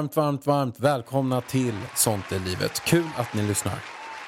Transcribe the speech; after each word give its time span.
Varmt, 0.00 0.16
varmt, 0.16 0.46
varmt 0.46 0.80
välkomna 0.80 1.40
till 1.40 1.74
Sånt 1.96 2.32
är 2.32 2.38
livet. 2.38 2.80
Kul 2.84 3.04
att 3.16 3.34
ni 3.34 3.42
lyssnar. 3.42 3.74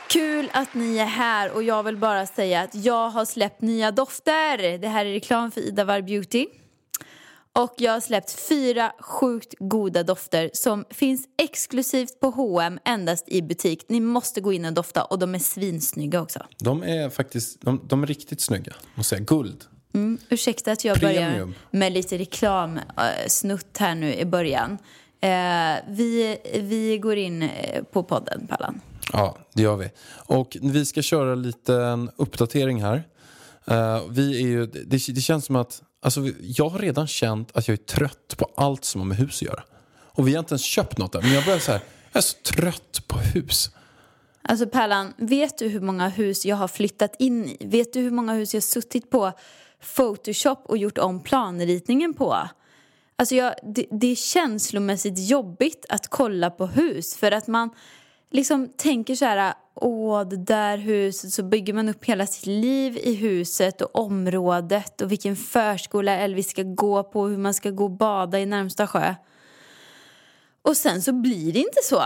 Kul 0.08 0.50
att 0.52 0.74
ni 0.74 0.98
är 0.98 1.04
här 1.04 1.52
och 1.52 1.62
jag 1.62 1.82
vill 1.82 1.96
bara 1.96 2.26
säga 2.26 2.62
att 2.62 2.74
jag 2.74 3.10
har 3.10 3.24
släppt 3.24 3.60
nya 3.60 3.90
dofter. 3.90 4.78
Det 4.78 4.88
här 4.88 5.06
är 5.06 5.12
reklam 5.12 5.50
för 5.50 5.60
Ida 5.60 5.84
Warg 5.84 6.02
Beauty. 6.02 6.46
Och 7.52 7.74
jag 7.78 7.92
har 7.92 8.00
släppt 8.00 8.30
fyra 8.48 8.92
sjukt 9.00 9.54
goda 9.58 10.02
dofter 10.02 10.50
som 10.52 10.84
finns 10.90 11.24
exklusivt 11.42 12.20
på 12.20 12.30
H&M 12.30 12.78
endast 12.84 13.28
i 13.28 13.42
butik. 13.42 13.84
Ni 13.88 14.00
måste 14.00 14.40
gå 14.40 14.52
in 14.52 14.64
och 14.64 14.72
dofta 14.72 15.04
och 15.04 15.18
de 15.18 15.34
är 15.34 15.38
svinsnygga 15.38 16.20
också. 16.20 16.46
De 16.58 16.82
är 16.82 17.10
faktiskt 17.10 17.60
de, 17.60 17.80
de 17.88 18.02
är 18.02 18.06
riktigt 18.06 18.40
snygga. 18.40 18.72
Måste 18.94 19.16
säga. 19.16 19.24
Guld. 19.24 19.64
Mm, 19.94 20.18
ursäkta 20.28 20.72
att 20.72 20.84
jag 20.84 21.00
börjar 21.00 21.30
Premium. 21.30 21.54
med 21.70 21.92
lite 21.92 22.18
reklamsnutt 22.18 23.78
här 23.78 23.94
nu 23.94 24.14
i 24.14 24.24
början. 24.24 24.78
Eh, 25.22 25.76
vi, 25.88 26.38
vi 26.54 26.98
går 26.98 27.16
in 27.16 27.42
eh, 27.42 27.82
på 27.82 28.02
podden, 28.02 28.46
Pallan. 28.46 28.80
Ja, 29.12 29.36
det 29.52 29.62
gör 29.62 29.76
vi. 29.76 29.90
Och 30.26 30.56
vi 30.62 30.86
ska 30.86 31.02
köra 31.02 31.34
lite 31.34 31.74
en 31.74 32.10
uppdatering 32.16 32.82
här. 32.82 33.02
Eh, 33.64 34.00
vi 34.10 34.42
är 34.42 34.46
ju, 34.46 34.66
det, 34.66 35.12
det 35.12 35.20
känns 35.20 35.44
som 35.44 35.56
att 35.56 35.82
alltså, 36.00 36.20
jag 36.40 36.68
har 36.68 36.78
redan 36.78 37.06
känt 37.06 37.56
att 37.56 37.68
jag 37.68 37.72
är 37.72 37.84
trött 37.84 38.34
på 38.36 38.50
allt 38.54 38.84
som 38.84 39.00
har 39.00 39.08
med 39.08 39.16
hus 39.16 39.42
att 39.42 39.42
göra. 39.42 39.62
Och 39.92 40.28
vi 40.28 40.32
har 40.32 40.38
inte 40.38 40.52
ens 40.52 40.64
köpt 40.64 40.98
något 40.98 41.14
än. 41.14 41.22
Men 41.22 41.32
jag 41.32 41.44
börjar 41.44 41.58
så 41.58 41.72
här, 41.72 41.80
jag 42.12 42.18
är 42.18 42.22
så 42.22 42.36
trött 42.36 43.02
på 43.06 43.18
hus. 43.18 43.70
Alltså 44.42 44.66
Pärlan, 44.66 45.12
vet 45.16 45.58
du 45.58 45.68
hur 45.68 45.80
många 45.80 46.08
hus 46.08 46.46
jag 46.46 46.56
har 46.56 46.68
flyttat 46.68 47.16
in 47.18 47.44
i? 47.44 47.56
Vet 47.60 47.92
du 47.92 48.00
hur 48.00 48.10
många 48.10 48.34
hus 48.34 48.54
jag 48.54 48.60
har 48.60 48.62
suttit 48.62 49.10
på 49.10 49.32
Photoshop 49.96 50.62
och 50.64 50.78
gjort 50.78 50.98
om 50.98 51.20
planritningen 51.20 52.14
på? 52.14 52.48
Alltså 53.16 53.34
jag, 53.34 53.54
det, 53.62 53.86
det 53.90 54.06
är 54.06 54.16
känslomässigt 54.16 55.18
jobbigt 55.30 55.86
att 55.88 56.08
kolla 56.08 56.50
på 56.50 56.66
hus 56.66 57.16
för 57.16 57.32
att 57.32 57.46
man 57.46 57.70
liksom 58.30 58.68
tänker 58.76 59.14
så 59.14 59.24
här, 59.24 59.54
åh 59.74 60.28
det 60.28 60.36
där 60.36 60.78
huset, 60.78 61.32
så 61.32 61.42
bygger 61.42 61.72
man 61.72 61.88
upp 61.88 62.04
hela 62.04 62.26
sitt 62.26 62.46
liv 62.46 62.98
i 63.02 63.14
huset 63.14 63.80
och 63.82 63.96
området 63.96 65.00
och 65.00 65.12
vilken 65.12 65.36
förskola 65.36 66.12
Elvis 66.18 66.50
ska 66.50 66.62
gå 66.62 67.02
på, 67.02 67.26
hur 67.26 67.38
man 67.38 67.54
ska 67.54 67.70
gå 67.70 67.84
och 67.84 67.90
bada 67.90 68.40
i 68.40 68.46
närmsta 68.46 68.86
sjö. 68.86 69.14
Och 70.62 70.76
sen 70.76 71.02
så 71.02 71.12
blir 71.12 71.52
det 71.52 71.58
inte 71.58 71.80
så. 71.84 72.02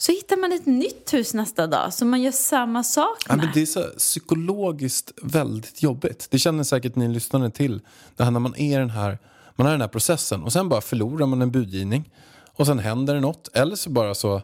Så 0.00 0.12
hittar 0.12 0.36
man 0.36 0.52
ett 0.52 0.66
nytt 0.66 1.14
hus 1.14 1.34
nästa 1.34 1.66
dag 1.66 1.94
som 1.94 2.10
man 2.10 2.22
gör 2.22 2.32
samma 2.32 2.84
sak 2.84 3.18
Ja, 3.28 3.36
med. 3.36 3.44
men 3.44 3.54
det 3.54 3.62
är 3.62 3.66
så 3.66 3.82
psykologiskt 3.82 5.12
väldigt 5.22 5.82
jobbigt. 5.82 6.26
Det 6.30 6.38
känner 6.38 6.64
säkert 6.64 6.96
ni 6.96 7.08
lyssnare 7.08 7.50
till. 7.50 7.80
Det 8.16 8.24
här 8.24 8.30
när 8.30 8.40
man 8.40 8.56
är 8.56 8.78
den 8.80 8.90
här, 8.90 9.18
man 9.58 9.66
har 9.66 9.72
den 9.72 9.80
här 9.80 9.88
processen 9.88 10.42
och 10.42 10.52
sen 10.52 10.68
bara 10.68 10.80
förlorar 10.80 11.26
man 11.26 11.42
en 11.42 11.50
budgivning. 11.50 12.10
Och 12.54 12.66
sen 12.66 12.78
händer 12.78 13.14
det 13.14 13.20
något. 13.20 13.56
Eller 13.56 13.76
så 13.76 13.90
bara 13.90 14.14
så 14.14 14.42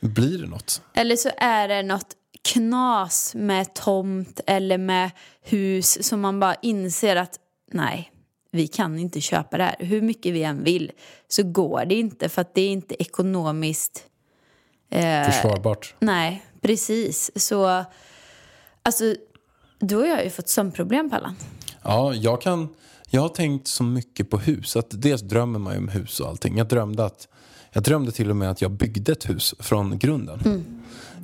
blir 0.00 0.38
det 0.38 0.46
något. 0.46 0.82
Eller 0.94 1.16
så 1.16 1.30
är 1.36 1.68
det 1.68 1.82
något 1.82 2.14
knas 2.42 3.34
med 3.34 3.74
tomt 3.74 4.40
eller 4.46 4.78
med 4.78 5.10
hus 5.42 6.08
som 6.08 6.20
man 6.20 6.40
bara 6.40 6.54
inser 6.54 7.16
att 7.16 7.38
nej, 7.72 8.12
vi 8.50 8.66
kan 8.66 8.98
inte 8.98 9.20
köpa 9.20 9.56
det 9.56 9.64
här. 9.64 9.76
Hur 9.78 10.02
mycket 10.02 10.34
vi 10.34 10.42
än 10.42 10.64
vill 10.64 10.92
så 11.28 11.42
går 11.42 11.84
det 11.84 11.94
inte 11.94 12.28
för 12.28 12.40
att 12.40 12.54
det 12.54 12.60
är 12.60 12.70
inte 12.70 13.02
ekonomiskt 13.02 14.04
Försvarbart. 15.26 15.94
Nej, 15.98 16.44
precis. 16.60 17.30
Så, 17.34 17.84
alltså, 18.82 19.14
du 19.78 19.96
och 19.96 20.06
jag 20.06 20.16
har 20.16 20.22
ju 20.22 20.30
fått 20.30 20.48
sömnproblem, 20.48 21.10
Pallan. 21.10 21.36
Ja, 21.82 22.14
jag 22.14 22.40
kan... 22.40 22.68
Jag 23.10 23.20
har 23.20 23.28
tänkt 23.28 23.66
så 23.66 23.82
mycket 23.82 24.30
på 24.30 24.38
hus. 24.38 24.76
Att 24.76 24.86
dels 24.90 25.22
drömmer 25.22 25.58
man 25.58 25.72
ju 25.72 25.78
om 25.78 25.88
hus 25.88 26.20
och 26.20 26.28
allting. 26.28 26.58
Jag 26.58 26.68
drömde, 26.68 27.04
att, 27.04 27.28
jag 27.72 27.82
drömde 27.82 28.12
till 28.12 28.30
och 28.30 28.36
med 28.36 28.50
att 28.50 28.62
jag 28.62 28.70
byggde 28.70 29.12
ett 29.12 29.28
hus 29.28 29.54
från 29.58 29.98
grunden. 29.98 30.64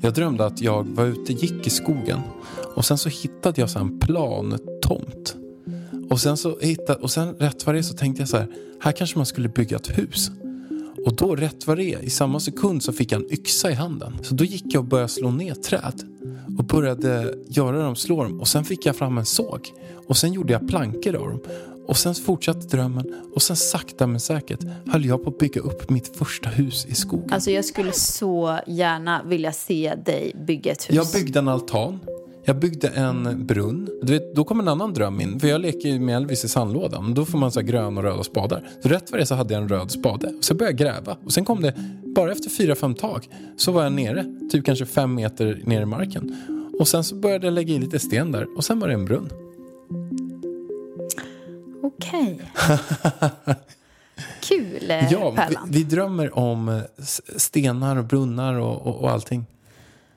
Jag 0.00 0.14
drömde 0.14 0.46
att 0.46 0.60
jag 0.60 0.84
var 0.84 1.04
ute, 1.04 1.32
gick 1.32 1.66
i 1.66 1.70
skogen 1.70 2.20
och 2.74 2.84
sen 2.84 2.98
så 2.98 3.08
hittade 3.08 3.60
jag 3.60 3.70
så 3.70 3.78
en 3.78 3.98
plantomt. 3.98 5.36
Och 6.10 6.20
sen, 6.20 6.36
så 6.36 6.58
hittade, 6.60 6.98
och 6.98 7.10
sen 7.10 7.34
rätt 7.34 7.66
vad 7.66 7.74
det 7.74 7.78
är 7.78 7.82
så 7.82 7.94
tänkte 7.94 8.22
jag 8.22 8.28
så 8.28 8.36
här, 8.36 8.48
här 8.80 8.92
kanske 8.92 9.18
man 9.18 9.26
skulle 9.26 9.48
bygga 9.48 9.76
ett 9.76 9.98
hus. 9.98 10.30
Och 11.06 11.16
då 11.16 11.36
rätt 11.36 11.66
vad 11.66 11.76
det 11.76 11.84
är, 11.84 11.98
i 11.98 12.10
samma 12.10 12.40
sekund 12.40 12.82
så 12.82 12.92
fick 12.92 13.12
jag 13.12 13.22
en 13.22 13.32
yxa 13.32 13.70
i 13.70 13.74
handen. 13.74 14.18
Så 14.22 14.34
då 14.34 14.44
gick 14.44 14.64
jag 14.66 14.80
och 14.80 14.88
började 14.88 15.08
slå 15.08 15.30
ner 15.30 15.54
träd. 15.54 16.02
Och 16.58 16.64
började 16.64 17.34
göra 17.48 17.82
dem, 17.82 17.96
slå 17.96 18.24
dem. 18.24 18.40
Och 18.40 18.48
sen 18.48 18.64
fick 18.64 18.86
jag 18.86 18.96
fram 18.96 19.18
en 19.18 19.26
såg. 19.26 19.72
Och 20.06 20.16
sen 20.16 20.32
gjorde 20.32 20.52
jag 20.52 20.68
plankor 20.68 21.14
av 21.14 21.28
dem. 21.28 21.40
Och 21.86 21.96
sen 21.96 22.14
fortsatte 22.14 22.76
drömmen. 22.76 23.14
Och 23.34 23.42
sen 23.42 23.56
sakta 23.56 24.06
men 24.06 24.20
säkert 24.20 24.60
höll 24.86 25.04
jag 25.04 25.24
på 25.24 25.30
att 25.30 25.38
bygga 25.38 25.60
upp 25.60 25.90
mitt 25.90 26.16
första 26.16 26.48
hus 26.48 26.86
i 26.86 26.94
skogen. 26.94 27.32
Alltså, 27.32 27.50
jag 27.50 27.64
skulle 27.64 27.92
så 27.92 28.58
gärna 28.66 29.22
vilja 29.22 29.52
se 29.52 29.94
dig 30.06 30.32
bygga 30.46 30.72
ett 30.72 30.90
hus. 30.90 30.96
Jag 30.96 31.06
byggde 31.12 31.38
en 31.38 31.48
altan. 31.48 31.98
Jag 32.46 32.56
byggde 32.58 32.88
en 32.88 33.46
brunn. 33.46 33.88
Du 34.02 34.12
vet, 34.12 34.34
då 34.34 34.44
kom 34.44 34.60
en 34.60 34.68
annan 34.68 34.94
dröm 34.94 35.20
in. 35.20 35.40
För 35.40 35.48
jag 35.48 35.60
leker 35.60 35.88
ju 35.88 36.00
med 36.00 36.16
Elvis 36.16 36.44
i 36.44 36.48
sandlådan. 36.48 37.14
Då 37.14 37.24
får 37.24 37.38
man 37.38 37.52
så 37.52 37.60
gröna 37.60 38.00
och 38.00 38.04
röda 38.04 38.24
spadar. 38.24 38.68
Så 38.82 38.88
rätt 38.88 39.10
vad 39.10 39.20
det 39.20 39.26
så 39.26 39.34
hade 39.34 39.54
jag 39.54 39.62
en 39.62 39.68
röd 39.68 39.90
spade. 39.90 40.26
Och 40.26 40.44
så 40.44 40.54
började 40.54 40.84
jag 40.84 40.94
gräva. 40.94 41.16
Och 41.24 41.32
sen 41.32 41.44
kom 41.44 41.62
det, 41.62 41.74
bara 42.16 42.32
efter 42.32 42.50
fyra, 42.50 42.74
fem 42.74 42.94
tag, 42.94 43.28
så 43.56 43.72
var 43.72 43.82
jag 43.82 43.92
nere. 43.92 44.24
Typ 44.52 44.64
kanske 44.64 44.86
fem 44.86 45.14
meter 45.14 45.62
ner 45.64 45.82
i 45.82 45.86
marken. 45.86 46.36
Och 46.80 46.88
sen 46.88 47.04
så 47.04 47.14
började 47.14 47.46
jag 47.46 47.54
lägga 47.54 47.74
i 47.74 47.78
lite 47.78 47.98
sten 47.98 48.32
där. 48.32 48.46
Och 48.56 48.64
sen 48.64 48.80
var 48.80 48.88
det 48.88 48.94
en 48.94 49.04
brunn. 49.04 49.28
Okej. 51.84 52.40
Kul, 54.40 54.90
eh, 54.90 55.12
Ja, 55.12 55.30
vi, 55.30 55.36
Pärlan. 55.36 55.68
vi 55.70 55.84
drömmer 55.84 56.38
om 56.38 56.68
eh, 56.68 56.82
stenar 57.36 57.96
och 57.96 58.04
brunnar 58.04 58.54
och, 58.54 58.86
och, 58.86 59.00
och 59.00 59.10
allting. 59.10 59.46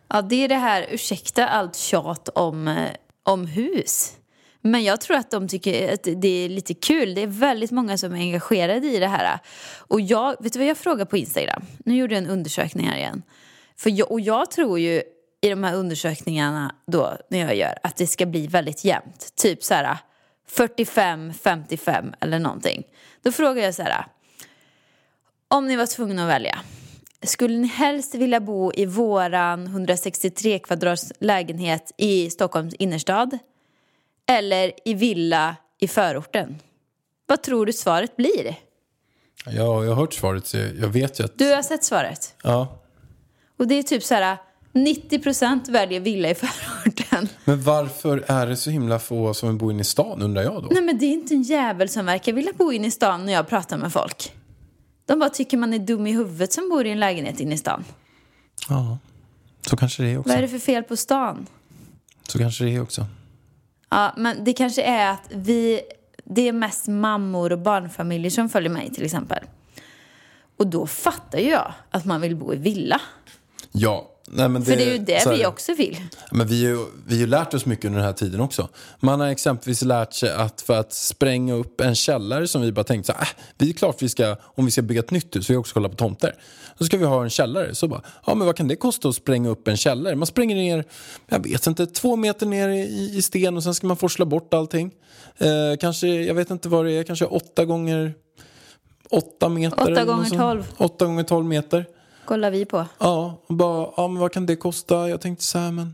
Ja, 0.07 0.21
det 0.21 0.35
är 0.35 0.47
det 0.47 0.55
här, 0.55 0.85
ursäkta 0.91 1.47
allt 1.47 1.75
tjat 1.75 2.29
om, 2.29 2.67
eh, 2.67 2.91
om 3.23 3.45
hus. 3.45 4.13
Men 4.61 4.83
jag 4.83 5.01
tror 5.01 5.17
att 5.17 5.31
de 5.31 5.47
tycker 5.47 5.93
att 5.93 6.03
det 6.03 6.27
är 6.45 6.49
lite 6.49 6.73
kul. 6.73 7.15
Det 7.15 7.21
är 7.21 7.27
väldigt 7.27 7.71
många 7.71 7.97
som 7.97 8.13
är 8.13 8.17
engagerade 8.17 8.87
i 8.87 8.99
det 8.99 9.07
här. 9.07 9.39
Och 9.77 10.01
jag, 10.01 10.35
vet 10.39 10.53
du 10.53 10.59
vad 10.59 10.67
jag 10.67 10.77
frågar 10.77 11.05
på 11.05 11.17
Instagram? 11.17 11.61
Nu 11.85 11.95
gjorde 11.95 12.15
jag 12.15 12.23
en 12.23 12.29
undersökning 12.29 12.87
här 12.87 12.97
igen. 12.97 13.21
För 13.77 13.89
jag, 13.89 14.11
och 14.11 14.21
jag 14.21 14.51
tror 14.51 14.79
ju 14.79 15.01
i 15.41 15.49
de 15.49 15.63
här 15.63 15.75
undersökningarna 15.75 16.75
då, 16.87 17.17
när 17.29 17.39
jag 17.39 17.55
gör, 17.55 17.77
att 17.83 17.95
det 17.95 18.07
ska 18.07 18.25
bli 18.25 18.47
väldigt 18.47 18.85
jämnt. 18.85 19.35
Typ 19.35 19.63
så 19.63 19.73
här 19.73 19.97
45-55 20.51 22.13
eller 22.19 22.39
någonting. 22.39 22.83
Då 23.21 23.31
frågar 23.31 23.63
jag 23.63 23.75
så 23.75 23.83
här. 23.83 24.05
Om 25.47 25.67
ni 25.67 25.75
var 25.75 25.85
tvungna 25.85 26.23
att 26.23 26.29
välja. 26.29 26.59
Skulle 27.23 27.57
ni 27.57 27.67
helst 27.67 28.15
vilja 28.15 28.39
bo 28.39 28.71
i 28.73 28.85
våran 28.85 29.67
163 29.67 30.59
kvadrats 30.59 31.13
lägenhet 31.19 31.91
i 31.97 32.29
Stockholms 32.29 32.73
innerstad? 32.73 33.37
Eller 34.29 34.71
i 34.85 34.93
villa 34.93 35.55
i 35.79 35.87
förorten? 35.87 36.59
Vad 37.25 37.43
tror 37.43 37.65
du 37.65 37.73
svaret 37.73 38.15
blir? 38.15 38.55
Ja, 39.45 39.83
jag 39.83 39.91
har 39.91 39.95
hört 39.95 40.13
svaret 40.13 40.53
jag 40.53 40.87
vet 40.87 41.19
ju 41.19 41.23
att... 41.23 41.37
Du 41.37 41.53
har 41.53 41.61
sett 41.61 41.83
svaret. 41.83 42.35
Ja. 42.43 42.83
Och 43.57 43.67
det 43.67 43.75
är 43.75 43.83
typ 43.83 44.03
så 44.03 44.13
här 44.13 44.37
90% 44.77 45.71
väljer 45.71 45.99
villa 45.99 46.29
i 46.29 46.35
förorten. 46.35 47.29
Men 47.45 47.63
varför 47.63 48.23
är 48.27 48.47
det 48.47 48.57
så 48.57 48.69
himla 48.69 48.99
få 48.99 49.33
som 49.33 49.49
vill 49.49 49.57
bo 49.57 49.71
inne 49.71 49.81
i 49.81 49.83
stan 49.83 50.21
undrar 50.21 50.43
jag 50.43 50.63
då? 50.63 50.69
Nej 50.71 50.81
men 50.81 50.97
det 50.97 51.05
är 51.05 51.11
inte 51.11 51.33
en 51.33 51.43
jävel 51.43 51.89
som 51.89 52.05
verkar 52.05 52.33
vilja 52.33 52.51
bo 52.57 52.71
inne 52.71 52.87
i 52.87 52.91
stan 52.91 53.25
när 53.25 53.33
jag 53.33 53.47
pratar 53.47 53.77
med 53.77 53.93
folk. 53.93 54.33
De 55.05 55.19
bara 55.19 55.29
tycker 55.29 55.57
man 55.57 55.73
är 55.73 55.79
dum 55.79 56.07
i 56.07 56.11
huvudet 56.11 56.53
som 56.53 56.69
bor 56.69 56.85
i 56.85 56.89
en 56.89 56.99
lägenhet 56.99 57.39
inne 57.39 57.55
i 57.55 57.57
stan. 57.57 57.83
Ja, 58.69 58.97
så 59.69 59.77
kanske 59.77 60.03
det 60.03 60.09
är 60.09 60.17
också. 60.17 60.29
Vad 60.29 60.37
är 60.37 60.41
det 60.41 60.47
för 60.47 60.59
fel 60.59 60.83
på 60.83 60.97
stan? 60.97 61.47
Så 62.27 62.37
kanske 62.37 62.63
det 62.63 62.75
är 62.75 62.81
också. 62.81 63.05
Ja, 63.89 64.13
men 64.17 64.43
det 64.43 64.53
kanske 64.53 64.81
är 64.81 65.11
att 65.11 65.29
vi, 65.29 65.81
det 66.23 66.47
är 66.47 66.53
mest 66.53 66.87
mammor 66.87 67.51
och 67.51 67.59
barnfamiljer 67.59 68.31
som 68.31 68.49
följer 68.49 68.69
mig 68.69 68.93
till 68.93 69.05
exempel. 69.05 69.43
Och 70.57 70.67
då 70.67 70.87
fattar 70.87 71.39
jag 71.39 71.73
att 71.89 72.05
man 72.05 72.21
vill 72.21 72.35
bo 72.35 72.53
i 72.53 72.57
villa. 72.57 73.01
Ja, 73.71 74.11
nej, 74.27 74.49
men 74.49 74.65
För 74.65 74.75
det 74.75 74.83
är 74.83 74.91
ju 74.91 74.97
det 74.97 75.27
vi 75.29 75.45
också 75.45 75.73
vill. 75.73 75.97
Men 76.31 76.47
vi 76.47 76.65
har 76.65 76.71
ju 76.71 76.85
vi 77.07 77.15
har 77.15 77.19
ju 77.19 77.27
lärt 77.27 77.53
oss 77.53 77.65
mycket 77.65 77.85
under 77.85 77.99
den 77.99 78.05
här 78.05 78.13
tiden 78.13 78.41
också. 78.41 78.69
Man 78.99 79.19
har 79.19 79.27
exempelvis 79.27 79.81
lärt 79.81 80.13
sig 80.13 80.31
att 80.31 80.61
för 80.61 80.79
att 80.79 80.93
spränga 80.93 81.53
upp 81.53 81.81
en 81.81 81.95
källare 81.95 82.47
som 82.47 82.61
vi 82.61 82.71
bara 82.71 82.83
tänkte 82.83 83.13
så 83.13 83.17
här, 83.17 83.21
äh, 83.21 83.27
vi 83.57 83.69
är 83.69 83.73
klart 83.73 84.01
vi 84.01 84.09
ska, 84.09 84.35
om 84.41 84.65
vi 84.65 84.71
ska 84.71 84.81
bygga 84.81 84.99
ett 84.99 85.11
nytt 85.11 85.35
hus, 85.35 85.49
vi 85.49 85.55
också 85.55 85.73
kollat 85.73 85.91
på 85.91 85.97
tomter. 85.97 86.35
Då 86.77 86.85
ska 86.85 86.97
vi 86.97 87.05
ha 87.05 87.23
en 87.23 87.29
källare. 87.29 87.75
Så 87.75 87.87
bara, 87.87 88.01
ja 88.25 88.35
men 88.35 88.45
vad 88.45 88.55
kan 88.55 88.67
det 88.67 88.75
kosta 88.75 89.09
att 89.09 89.15
spränga 89.15 89.49
upp 89.49 89.67
en 89.67 89.77
källare? 89.77 90.15
Man 90.15 90.27
spränger 90.27 90.55
ner, 90.55 90.85
jag 91.27 91.43
vet 91.43 91.67
inte, 91.67 91.85
två 91.85 92.15
meter 92.15 92.45
ner 92.45 92.69
i, 92.69 93.11
i 93.17 93.21
sten 93.21 93.57
och 93.57 93.63
sen 93.63 93.73
ska 93.73 93.87
man 93.87 93.97
forsla 93.97 94.25
bort 94.25 94.53
allting. 94.53 94.91
Eh, 95.37 95.77
kanske, 95.79 96.07
jag 96.07 96.33
vet 96.33 96.49
inte 96.49 96.69
vad 96.69 96.85
det 96.85 96.91
är, 96.91 97.03
kanske 97.03 97.25
åtta 97.25 97.65
gånger 97.65 98.13
åtta 99.09 99.49
meter. 99.49 99.91
Åtta 99.91 100.05
gånger 100.05 100.29
tolv. 100.29 100.73
Åtta 100.77 101.05
gånger 101.05 101.23
tolv 101.23 101.45
meter. 101.45 101.85
Kollar 102.27 102.51
vi 102.51 102.65
på. 102.65 102.85
Ja, 102.99 103.41
och 103.47 103.55
bara, 103.55 103.89
ja 103.97 104.07
men 104.07 104.19
vad 104.21 104.31
kan 104.31 104.45
det 104.45 104.55
kosta? 104.55 105.09
Jag 105.09 105.21
tänkte 105.21 105.43
så 105.45 105.59
här, 105.59 105.71
men 105.71 105.93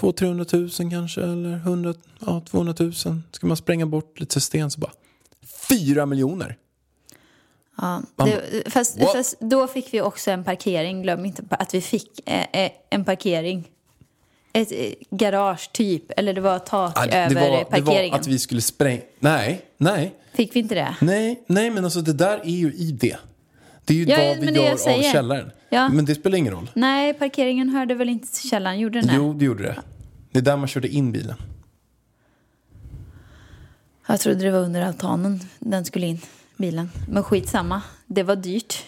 200-300 0.00 0.82
000 0.82 0.90
kanske, 0.90 1.22
eller 1.22 1.52
100, 1.56 1.94
ja 2.20 2.42
200 2.50 2.74
000. 2.78 2.92
Ska 3.32 3.46
man 3.46 3.56
spränga 3.56 3.86
bort 3.86 4.20
lite 4.20 4.40
sten 4.40 4.70
så 4.70 4.80
bara, 4.80 4.92
4 5.68 6.06
miljoner! 6.06 6.56
Ja, 7.80 8.02
det, 8.16 8.62
fast, 8.72 8.98
fast 9.12 9.40
då 9.40 9.66
fick 9.66 9.94
vi 9.94 10.00
också 10.00 10.30
en 10.30 10.44
parkering. 10.44 11.02
Glöm 11.02 11.24
inte 11.24 11.42
att 11.50 11.74
vi 11.74 11.80
fick 11.80 12.28
eh, 12.28 12.64
eh, 12.64 12.70
en 12.90 13.04
parkering. 13.04 13.68
Ett 14.52 14.72
eh, 14.72 14.92
garage 15.10 15.70
typ, 15.72 16.04
eller 16.16 16.34
det 16.34 16.40
var 16.40 16.58
tak 16.58 16.92
Ja, 16.96 17.06
över 17.06 17.34
det, 17.34 17.40
var, 17.50 17.58
det 17.58 17.64
parkeringen. 17.64 18.10
var 18.10 18.18
att 18.18 18.26
vi 18.26 18.38
skulle 18.38 18.60
spränga, 18.60 19.02
nej, 19.18 19.64
nej, 19.76 20.14
Fick 20.32 20.56
vi 20.56 20.60
inte 20.60 20.74
det? 20.74 20.96
nej, 21.00 21.42
nej 21.46 21.70
men 21.70 21.84
alltså 21.84 22.00
det 22.00 22.12
där 22.12 22.38
är 22.38 22.50
ju 22.50 22.72
i 22.74 22.92
det. 22.92 23.16
Det 23.88 23.94
är 23.94 23.96
ju 23.98 24.04
Ja, 24.04 24.16
vad 24.28 24.38
vi 24.38 24.52
gör 24.52 24.72
av 24.72 24.76
säger. 24.76 25.12
källaren. 25.12 25.50
Ja. 25.68 25.88
Men 25.88 26.04
det 26.04 26.14
spelar 26.14 26.38
ingen 26.38 26.52
roll. 26.52 26.70
Nej, 26.74 27.14
parkeringen 27.14 27.68
hörde 27.68 27.94
väl 27.94 28.08
inte 28.08 28.32
till 28.32 28.48
källaren, 28.50 28.78
gjorde 28.78 28.98
den 29.00 29.08
det? 29.08 29.14
Jo, 29.16 29.32
det 29.32 29.44
gjorde 29.44 29.62
det. 29.62 29.78
Det 30.30 30.38
är 30.38 30.42
där 30.42 30.56
man 30.56 30.68
körde 30.68 30.88
in 30.88 31.12
bilen. 31.12 31.36
Jag 34.06 34.20
trodde 34.20 34.44
det 34.44 34.50
var 34.50 34.58
under 34.58 34.82
altanen 34.82 35.40
den 35.58 35.84
skulle 35.84 36.06
in, 36.06 36.20
bilen. 36.56 36.90
Men 37.08 37.22
skitsamma, 37.22 37.82
det 38.06 38.22
var 38.22 38.36
dyrt. 38.36 38.84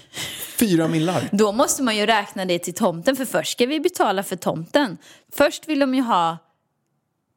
Fyra 0.58 0.88
millar. 0.88 1.28
Då 1.32 1.52
måste 1.52 1.82
man 1.82 1.96
ju 1.96 2.06
räkna 2.06 2.44
det 2.44 2.58
till 2.58 2.74
tomten, 2.74 3.16
för 3.16 3.24
först 3.24 3.52
ska 3.52 3.66
vi 3.66 3.80
betala 3.80 4.22
för 4.22 4.36
tomten. 4.36 4.96
Först 5.32 5.68
vill 5.68 5.78
de 5.78 5.94
ju 5.94 6.00
ha 6.02 6.38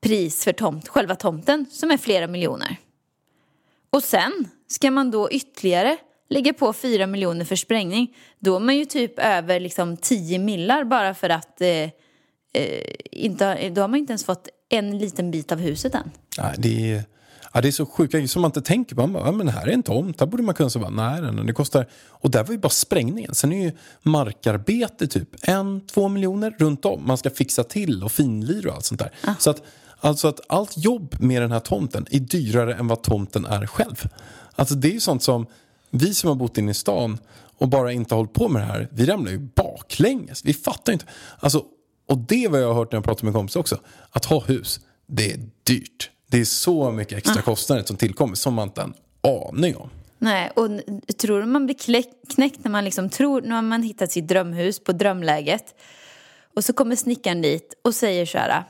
pris 0.01 0.43
för 0.43 0.53
tomt, 0.53 0.87
själva 0.87 1.15
tomten, 1.15 1.65
som 1.71 1.91
är 1.91 1.97
flera 1.97 2.27
miljoner. 2.27 2.77
Och 3.89 4.03
sen 4.03 4.31
ska 4.67 4.91
man 4.91 5.11
då 5.11 5.31
ytterligare 5.31 5.97
lägga 6.33 6.53
på 6.53 6.73
fyra 6.73 7.07
miljoner 7.07 7.45
för 7.45 7.55
sprängning. 7.55 8.15
Då 8.39 8.55
är 8.55 8.59
man 8.59 8.77
ju 8.77 8.85
typ 8.85 9.19
över 9.19 9.59
liksom 9.59 9.97
10 9.97 10.39
millar 10.39 10.83
bara 10.83 11.13
för 11.13 11.29
att 11.29 11.61
eh, 11.61 11.67
eh, 11.67 11.89
inte, 13.11 13.69
då 13.69 13.81
har 13.81 13.87
man 13.87 13.99
inte 13.99 14.11
ens 14.11 14.25
fått 14.25 14.47
en 14.69 14.97
liten 14.97 15.31
bit 15.31 15.51
av 15.51 15.59
huset 15.59 15.95
än. 15.95 16.11
Nej, 16.37 16.55
det 16.57 16.91
är, 16.91 17.03
ja, 17.53 17.61
det 17.61 17.67
är 17.67 17.71
så 17.71 17.85
sjuka 17.85 18.17
grejer 18.17 18.27
som 18.27 18.41
man 18.41 18.49
inte 18.49 18.61
tänker 18.61 18.95
på. 18.95 19.01
Man 19.01 19.13
bara, 19.13 19.25
ja, 19.25 19.31
men 19.31 19.47
här 19.47 19.67
är 19.67 19.71
en 19.71 19.83
tomt, 19.83 20.19
här 20.19 20.27
borde 20.27 20.43
man 20.43 20.55
kunna 20.55 20.89
nej, 20.89 21.21
nej, 21.21 21.31
nej, 21.31 21.45
det 21.45 21.53
kostar... 21.53 21.87
Och 22.09 22.31
där 22.31 22.43
var 22.43 22.51
ju 22.51 22.57
bara 22.57 22.69
sprängningen. 22.69 23.35
Sen 23.35 23.51
är 23.51 23.63
ju 23.63 23.71
markarbete 24.01 25.07
typ 25.07 25.29
en, 25.41 25.81
två 25.87 26.07
miljoner 26.07 26.55
runt 26.59 26.85
om. 26.85 27.07
Man 27.07 27.17
ska 27.17 27.29
fixa 27.29 27.63
till 27.63 28.03
och 28.03 28.11
finlir 28.11 28.67
och 28.67 28.73
allt 28.73 28.85
sånt 28.85 28.99
där. 28.99 29.35
Så 29.39 29.49
att, 29.49 29.63
alltså 29.99 30.27
att 30.27 30.39
allt 30.47 30.77
jobb 30.77 31.15
med 31.19 31.41
den 31.41 31.51
här 31.51 31.59
tomten 31.59 32.05
är 32.11 32.19
dyrare 32.19 32.73
än 32.73 32.87
vad 32.87 33.03
tomten 33.03 33.45
är 33.45 33.65
själv. 33.65 34.03
Alltså 34.55 34.75
det 34.75 34.87
är 34.87 34.93
ju 34.93 34.99
sånt 34.99 35.23
som 35.23 35.47
vi 35.93 36.13
som 36.13 36.27
har 36.27 36.35
bott 36.35 36.57
inne 36.57 36.71
i 36.71 36.73
stan 36.73 37.17
och 37.57 37.67
bara 37.67 37.91
inte 37.91 38.15
hållit 38.15 38.33
på 38.33 38.49
med 38.49 38.61
det 38.61 38.65
här, 38.65 38.87
vi 38.91 39.05
ramlar 39.05 39.31
ju 39.31 39.37
baklänges. 39.39 40.45
Vi 40.45 40.53
fattar 40.53 40.93
inte. 40.93 41.05
Alltså, 41.39 41.65
och 42.09 42.17
det 42.17 42.45
är 42.45 42.49
vad 42.49 42.61
jag 42.61 42.67
har 42.67 42.73
hört 42.73 42.91
när 42.91 42.97
jag 42.97 43.03
pratar 43.03 43.25
med 43.25 43.33
kompisar 43.33 43.59
också. 43.59 43.79
Att 44.09 44.25
ha 44.25 44.39
hus, 44.39 44.79
det 45.07 45.31
är 45.31 45.39
dyrt. 45.63 46.09
Det 46.27 46.39
är 46.39 46.45
så 46.45 46.91
mycket 46.91 47.17
extra 47.17 47.41
kostnader 47.41 47.83
som 47.83 47.97
tillkommer 47.97 48.35
som 48.35 48.53
man 48.53 48.67
inte 48.67 48.81
har 48.81 48.87
en 48.87 48.95
aning 49.47 49.75
om. 49.75 49.89
Nej, 50.17 50.51
och 50.55 50.69
tror 51.17 51.39
du 51.39 51.45
man 51.45 51.65
blir 51.65 51.75
knäckt 52.35 52.63
när 52.63 52.71
man 52.71 52.85
liksom 52.85 53.09
tror, 53.09 53.41
när 53.41 53.61
man 53.61 53.83
hittat 53.83 54.11
sitt 54.11 54.27
drömhus 54.27 54.79
på 54.83 54.91
drömläget 54.91 55.75
och 56.55 56.63
så 56.63 56.73
kommer 56.73 56.95
snickaren 56.95 57.41
dit 57.41 57.73
och 57.83 57.95
säger 57.95 58.25
så 58.25 58.37
här 58.37 58.63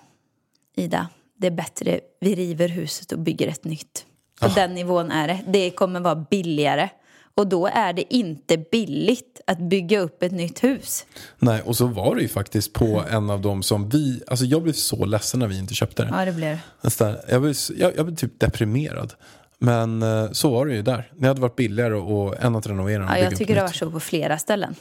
Ida, 0.75 1.07
det 1.37 1.47
är 1.47 1.51
bättre 1.51 1.99
vi 2.19 2.35
river 2.35 2.67
huset 2.67 3.11
och 3.11 3.19
bygger 3.19 3.47
ett 3.47 3.63
nytt. 3.63 4.05
På 4.41 4.47
den 4.47 4.73
nivån 4.73 5.11
är 5.11 5.27
det. 5.27 5.43
Det 5.47 5.71
kommer 5.71 5.99
vara 5.99 6.15
billigare. 6.15 6.89
Och 7.35 7.47
då 7.47 7.68
är 7.68 7.94
det 7.94 8.13
inte 8.13 8.57
billigt 8.57 9.41
att 9.47 9.59
bygga 9.59 10.00
upp 10.00 10.24
ett 10.24 10.31
nytt 10.31 10.63
hus. 10.63 11.06
Nej, 11.39 11.62
och 11.62 11.75
så 11.75 11.88
var 11.88 12.15
det 12.15 12.21
ju 12.21 12.27
faktiskt 12.27 12.74
på 12.74 13.03
en 13.09 13.30
av 13.30 13.41
dem 13.41 13.63
som 13.63 13.89
vi... 13.89 14.24
Alltså 14.27 14.45
jag 14.45 14.63
blev 14.63 14.74
så 14.74 15.06
ledsen 15.06 15.39
när 15.39 15.47
vi 15.47 15.59
inte 15.59 15.74
köpte 15.74 16.03
det. 16.03 16.09
Ja, 16.12 16.25
det 16.25 16.31
blir 16.31 16.59
det. 16.81 17.18
Jag, 17.30 17.41
blev, 17.41 17.56
jag, 17.77 17.97
jag 17.97 18.06
blev 18.06 18.15
typ 18.15 18.39
deprimerad. 18.39 19.13
Men 19.59 20.03
eh, 20.03 20.31
så 20.31 20.50
var 20.50 20.65
det 20.65 20.74
ju 20.74 20.81
där. 20.81 21.12
Det 21.15 21.27
hade 21.27 21.41
varit 21.41 21.56
billigare 21.56 21.94
och 21.94 22.44
än 22.44 22.56
att 22.56 22.68
renovera 22.68 23.03
Ja, 23.09 23.18
jag 23.18 23.36
tycker 23.36 23.56
det 23.56 23.62
var 23.62 23.68
så 23.68 23.91
på 23.91 24.00
flera 24.00 24.38
ställen. 24.38 24.75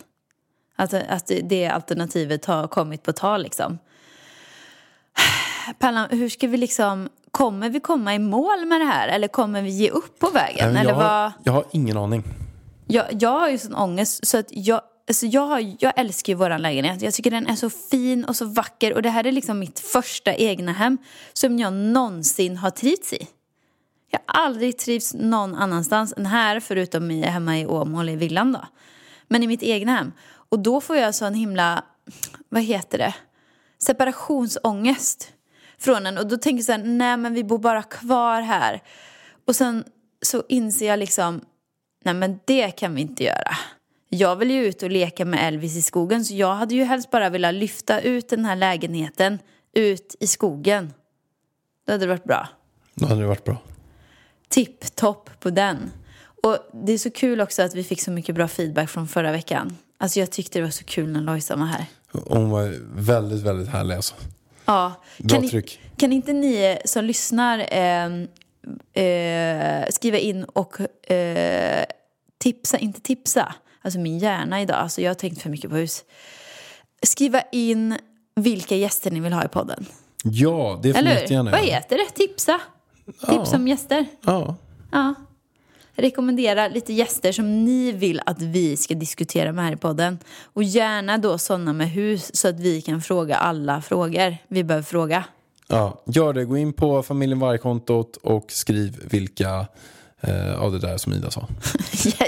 Att, 0.77 0.95
att 0.95 1.31
det 1.43 1.67
alternativet 1.67 2.45
har 2.45 2.69
kommit 2.69 3.03
på 3.03 3.13
tal 3.13 3.43
liksom. 3.43 3.79
Pallan, 5.79 6.09
hur 6.11 6.29
ska 6.29 6.49
vi 6.49 6.57
liksom, 6.57 7.09
kommer 7.31 7.71
vi 7.71 7.81
komma 7.81 8.15
i 8.15 8.19
mål 8.19 8.67
med 8.67 8.81
det 8.81 8.85
här 8.85 9.09
eller 9.09 9.29
kommer 9.29 9.63
vi 9.63 9.71
ge 9.71 9.91
upp 9.91 10.19
på 10.19 10.31
vägen? 10.31 10.73
Nej, 10.73 10.81
eller 10.81 10.91
jag, 10.91 10.97
har, 10.97 11.23
vad? 11.23 11.33
jag 11.45 11.53
har 11.53 11.65
ingen 11.73 11.97
aning. 11.97 12.25
Jag, 12.87 13.07
jag 13.23 13.31
har 13.31 13.49
ju 13.49 13.59
sån 13.59 13.75
ångest 13.75 14.27
så 14.27 14.39
att 14.39 14.47
jag, 14.51 14.81
alltså 15.09 15.27
jag, 15.27 15.47
har, 15.47 15.75
jag 15.79 15.93
älskar 15.97 16.33
ju 16.33 16.37
vår 16.37 16.59
lägenhet. 16.59 17.03
Jag 17.03 17.15
tycker 17.15 17.31
den 17.31 17.47
är 17.47 17.57
så 17.57 17.71
fin 17.71 18.25
och 18.25 18.37
så 18.37 18.45
vacker 18.45 18.95
och 18.95 19.03
det 19.03 19.11
här 19.11 19.27
är 19.27 19.33
liksom 19.33 19.59
mitt 19.59 19.81
första 19.81 20.35
egna 20.35 20.73
hem 20.73 20.99
som 21.33 21.59
jag 21.59 21.73
någonsin 21.73 22.57
har 22.57 22.71
trivts 22.71 23.13
i. 23.13 23.29
Jag 24.11 24.21
har 24.27 24.45
aldrig 24.45 24.79
trivts 24.79 25.15
någon 25.15 25.55
annanstans 25.55 26.15
än 26.17 26.27
här 26.27 26.61
förutom 26.61 27.11
i, 27.11 27.23
hemma 27.23 27.59
i 27.59 27.67
Åmål 27.67 28.09
i 28.09 28.17
villan 28.17 28.53
då. 28.53 28.61
Men 29.29 29.43
i 29.43 29.47
mitt 29.47 29.63
egna 29.63 29.97
hem. 29.97 30.13
Och 30.33 30.59
då 30.59 30.81
får 30.81 30.97
jag 30.97 31.15
sån 31.15 31.35
himla, 31.35 31.85
vad 32.49 32.63
heter 32.63 32.99
det, 32.99 33.15
separationsångest 33.79 35.33
från 35.79 36.07
en. 36.07 36.19
Och 36.19 36.27
då 36.27 36.37
tänker 36.37 36.59
jag 36.59 36.65
så 36.65 36.73
här, 36.73 36.85
nej 36.85 37.17
men 37.17 37.35
vi 37.35 37.45
bor 37.45 37.59
bara 37.59 37.83
kvar 37.83 38.43
här. 38.43 38.83
Och 39.45 39.57
sen 39.57 39.85
så 40.23 40.43
inser 40.49 40.87
jag 40.87 40.99
liksom, 40.99 41.41
nej 42.03 42.15
men 42.15 42.41
det 42.45 42.71
kan 42.71 42.95
vi 42.95 43.01
inte 43.01 43.25
göra. 43.25 43.57
Jag 44.09 44.37
vill 44.37 44.51
ju 44.51 44.67
ut 44.67 44.83
och 44.83 44.91
leka 44.91 45.25
med 45.25 45.49
Elvis 45.49 45.77
i 45.77 45.83
skogen 45.83 46.25
så 46.25 46.35
jag 46.35 46.55
hade 46.55 46.75
ju 46.75 46.85
helst 46.85 47.11
bara 47.11 47.29
velat 47.31 47.55
lyfta 47.55 48.01
ut 48.01 48.29
den 48.29 48.45
här 48.45 48.57
lägenheten 48.57 49.39
ut 49.75 50.17
i 50.21 50.27
skogen. 50.27 50.93
Det 51.87 51.93
hade 51.93 52.07
varit 52.07 52.25
bra. 52.25 52.49
Då 52.95 53.07
hade 53.07 53.21
det 53.21 53.27
varit 53.27 53.45
bra. 53.45 53.57
Tipp-topp 54.49 55.31
på 55.41 55.51
den. 55.51 55.91
Och 56.43 56.59
det 56.73 56.93
är 56.93 56.99
så 56.99 57.11
kul 57.11 57.41
också 57.41 57.63
att 57.63 57.75
vi 57.75 57.85
fick 57.85 58.01
så 58.03 58.11
mycket 58.11 58.35
bra 58.35 58.49
feedback 58.49 58.91
från 58.91 59.09
förra 59.09 59.33
veckan. 59.33 59.77
Alltså 59.99 60.21
jag 60.21 60.31
tyckte 60.31 60.59
det 60.59 60.63
var 60.63 60.71
så 60.71 60.85
kul 60.85 61.09
när 61.09 61.21
Lojsan 61.21 61.61
var 61.61 61.67
här. 61.67 61.87
Hon 62.13 62.51
var 62.51 62.75
väldigt, 62.95 63.43
väldigt 63.43 63.69
härlig 63.69 63.95
alltså. 63.95 64.15
Ja. 64.65 64.93
Bra 65.19 65.29
Kan, 65.29 65.43
ni, 65.43 65.49
tryck. 65.49 65.81
kan 65.97 66.13
inte 66.13 66.33
ni 66.33 66.79
som 66.85 67.05
lyssnar 67.05 67.67
ehm, 67.71 68.29
eh, 68.93 69.87
skriva 69.91 70.19
in 70.19 70.45
och 70.45 70.81
eh, 71.11 71.85
tipsa, 72.43 72.79
inte 72.79 73.01
tipsa, 73.01 73.55
alltså 73.83 73.99
min 74.01 74.19
hjärna 74.19 74.63
idag, 74.63 74.77
alltså 74.77 75.01
jag 75.01 75.11
har 75.11 75.15
tänkt 75.15 75.43
för 75.43 75.51
mycket 75.51 75.71
på 75.71 75.77
hus. 75.77 76.05
Skriva 77.03 77.43
in 77.53 77.99
vilka 78.37 78.77
gäster 78.77 79.11
ni 79.11 79.21
vill 79.21 79.33
ha 79.33 79.45
i 79.45 79.49
podden. 79.49 79.87
Ja, 80.25 80.81
det 80.83 80.95
får 80.95 81.03
ni 81.03 81.11
jättegärna 81.11 81.51
Vad 81.51 81.61
göra. 81.61 81.75
heter 81.75 81.97
det? 81.99 82.11
Tipsa? 82.15 82.61
Tipsa 83.29 83.57
om 83.57 83.69
gäster? 83.69 84.07
Ja. 84.21 84.57
Ja. 84.93 85.15
Rekommendera 85.95 86.69
lite 86.69 86.93
gäster 86.93 87.33
som 87.33 87.65
ni 87.65 87.93
vill 87.93 88.21
att 88.27 88.43
vi 88.43 88.77
ska 88.77 88.95
diskutera 88.95 89.53
med 89.53 89.65
här 89.65 89.73
i 89.73 89.77
podden. 89.77 90.19
Och 90.43 90.63
gärna 90.63 91.19
då 91.19 91.39
sådana 91.39 91.73
med 91.73 91.91
hus 91.91 92.37
så 92.37 92.49
att 92.49 92.61
vi 92.61 92.81
kan 92.81 93.03
fråga 93.03 93.37
alla 93.37 93.83
frågor 93.83 94.37
vi 94.49 94.65
behöver 94.65 94.85
fråga. 94.85 95.25
ja, 95.69 96.03
gör 96.07 96.33
det. 96.33 96.45
Gå 96.45 96.57
in 96.57 96.73
på 96.73 97.03
familjen 97.03 97.39
Varg-kontot 97.39 98.17
och 98.17 98.53
skriv 98.53 99.01
vilka 99.11 99.67
eh, 100.23 100.63
av 100.63 100.73
det 100.73 100.79
där 100.79 100.97
som 100.97 101.13
Ida 101.13 101.31
sa. 101.31 101.49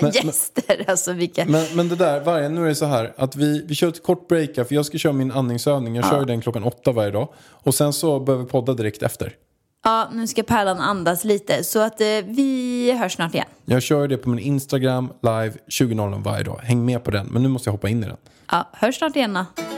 gäster, 0.12 0.84
alltså 0.86 1.12
vilka... 1.12 1.44
Men, 1.44 1.64
men 1.74 1.88
det 1.88 1.96
där, 1.96 2.20
vargen, 2.20 2.54
nu 2.54 2.64
är 2.64 2.68
det 2.68 2.74
så 2.74 2.86
här 2.86 3.12
att 3.16 3.36
vi, 3.36 3.64
vi 3.66 3.74
kör 3.74 3.88
ett 3.88 4.02
kort 4.02 4.28
break 4.28 4.50
här, 4.56 4.64
för 4.64 4.74
jag 4.74 4.86
ska 4.86 4.98
köra 4.98 5.12
min 5.12 5.32
andningsövning. 5.32 5.96
Jag 5.96 6.04
kör 6.10 6.18
ju 6.18 6.24
den 6.24 6.40
klockan 6.40 6.64
åtta 6.64 6.92
varje 6.92 7.10
dag. 7.10 7.28
Och 7.50 7.74
sen 7.74 7.92
så 7.92 8.20
behöver 8.20 8.44
vi 8.44 8.50
podda 8.50 8.74
direkt 8.74 9.02
efter. 9.02 9.36
Ja, 9.84 10.08
nu 10.12 10.26
ska 10.26 10.42
Pärlan 10.42 10.80
andas 10.80 11.24
lite 11.24 11.64
så 11.64 11.78
att 11.80 12.00
eh, 12.00 12.06
vi 12.24 12.92
hörs 13.00 13.12
snart 13.12 13.34
igen. 13.34 13.46
Jag 13.64 13.82
kör 13.82 14.08
det 14.08 14.16
på 14.16 14.28
min 14.28 14.38
Instagram 14.38 15.12
live 15.22 15.52
20.00 15.68 16.22
varje 16.22 16.44
dag. 16.44 16.60
Häng 16.62 16.84
med 16.84 17.04
på 17.04 17.10
den, 17.10 17.26
men 17.26 17.42
nu 17.42 17.48
måste 17.48 17.68
jag 17.68 17.72
hoppa 17.72 17.88
in 17.88 18.04
i 18.04 18.06
den. 18.06 18.16
Ja, 18.50 18.68
hörs 18.72 18.98
snart 18.98 19.16
igen 19.16 19.34
då. 19.34 19.73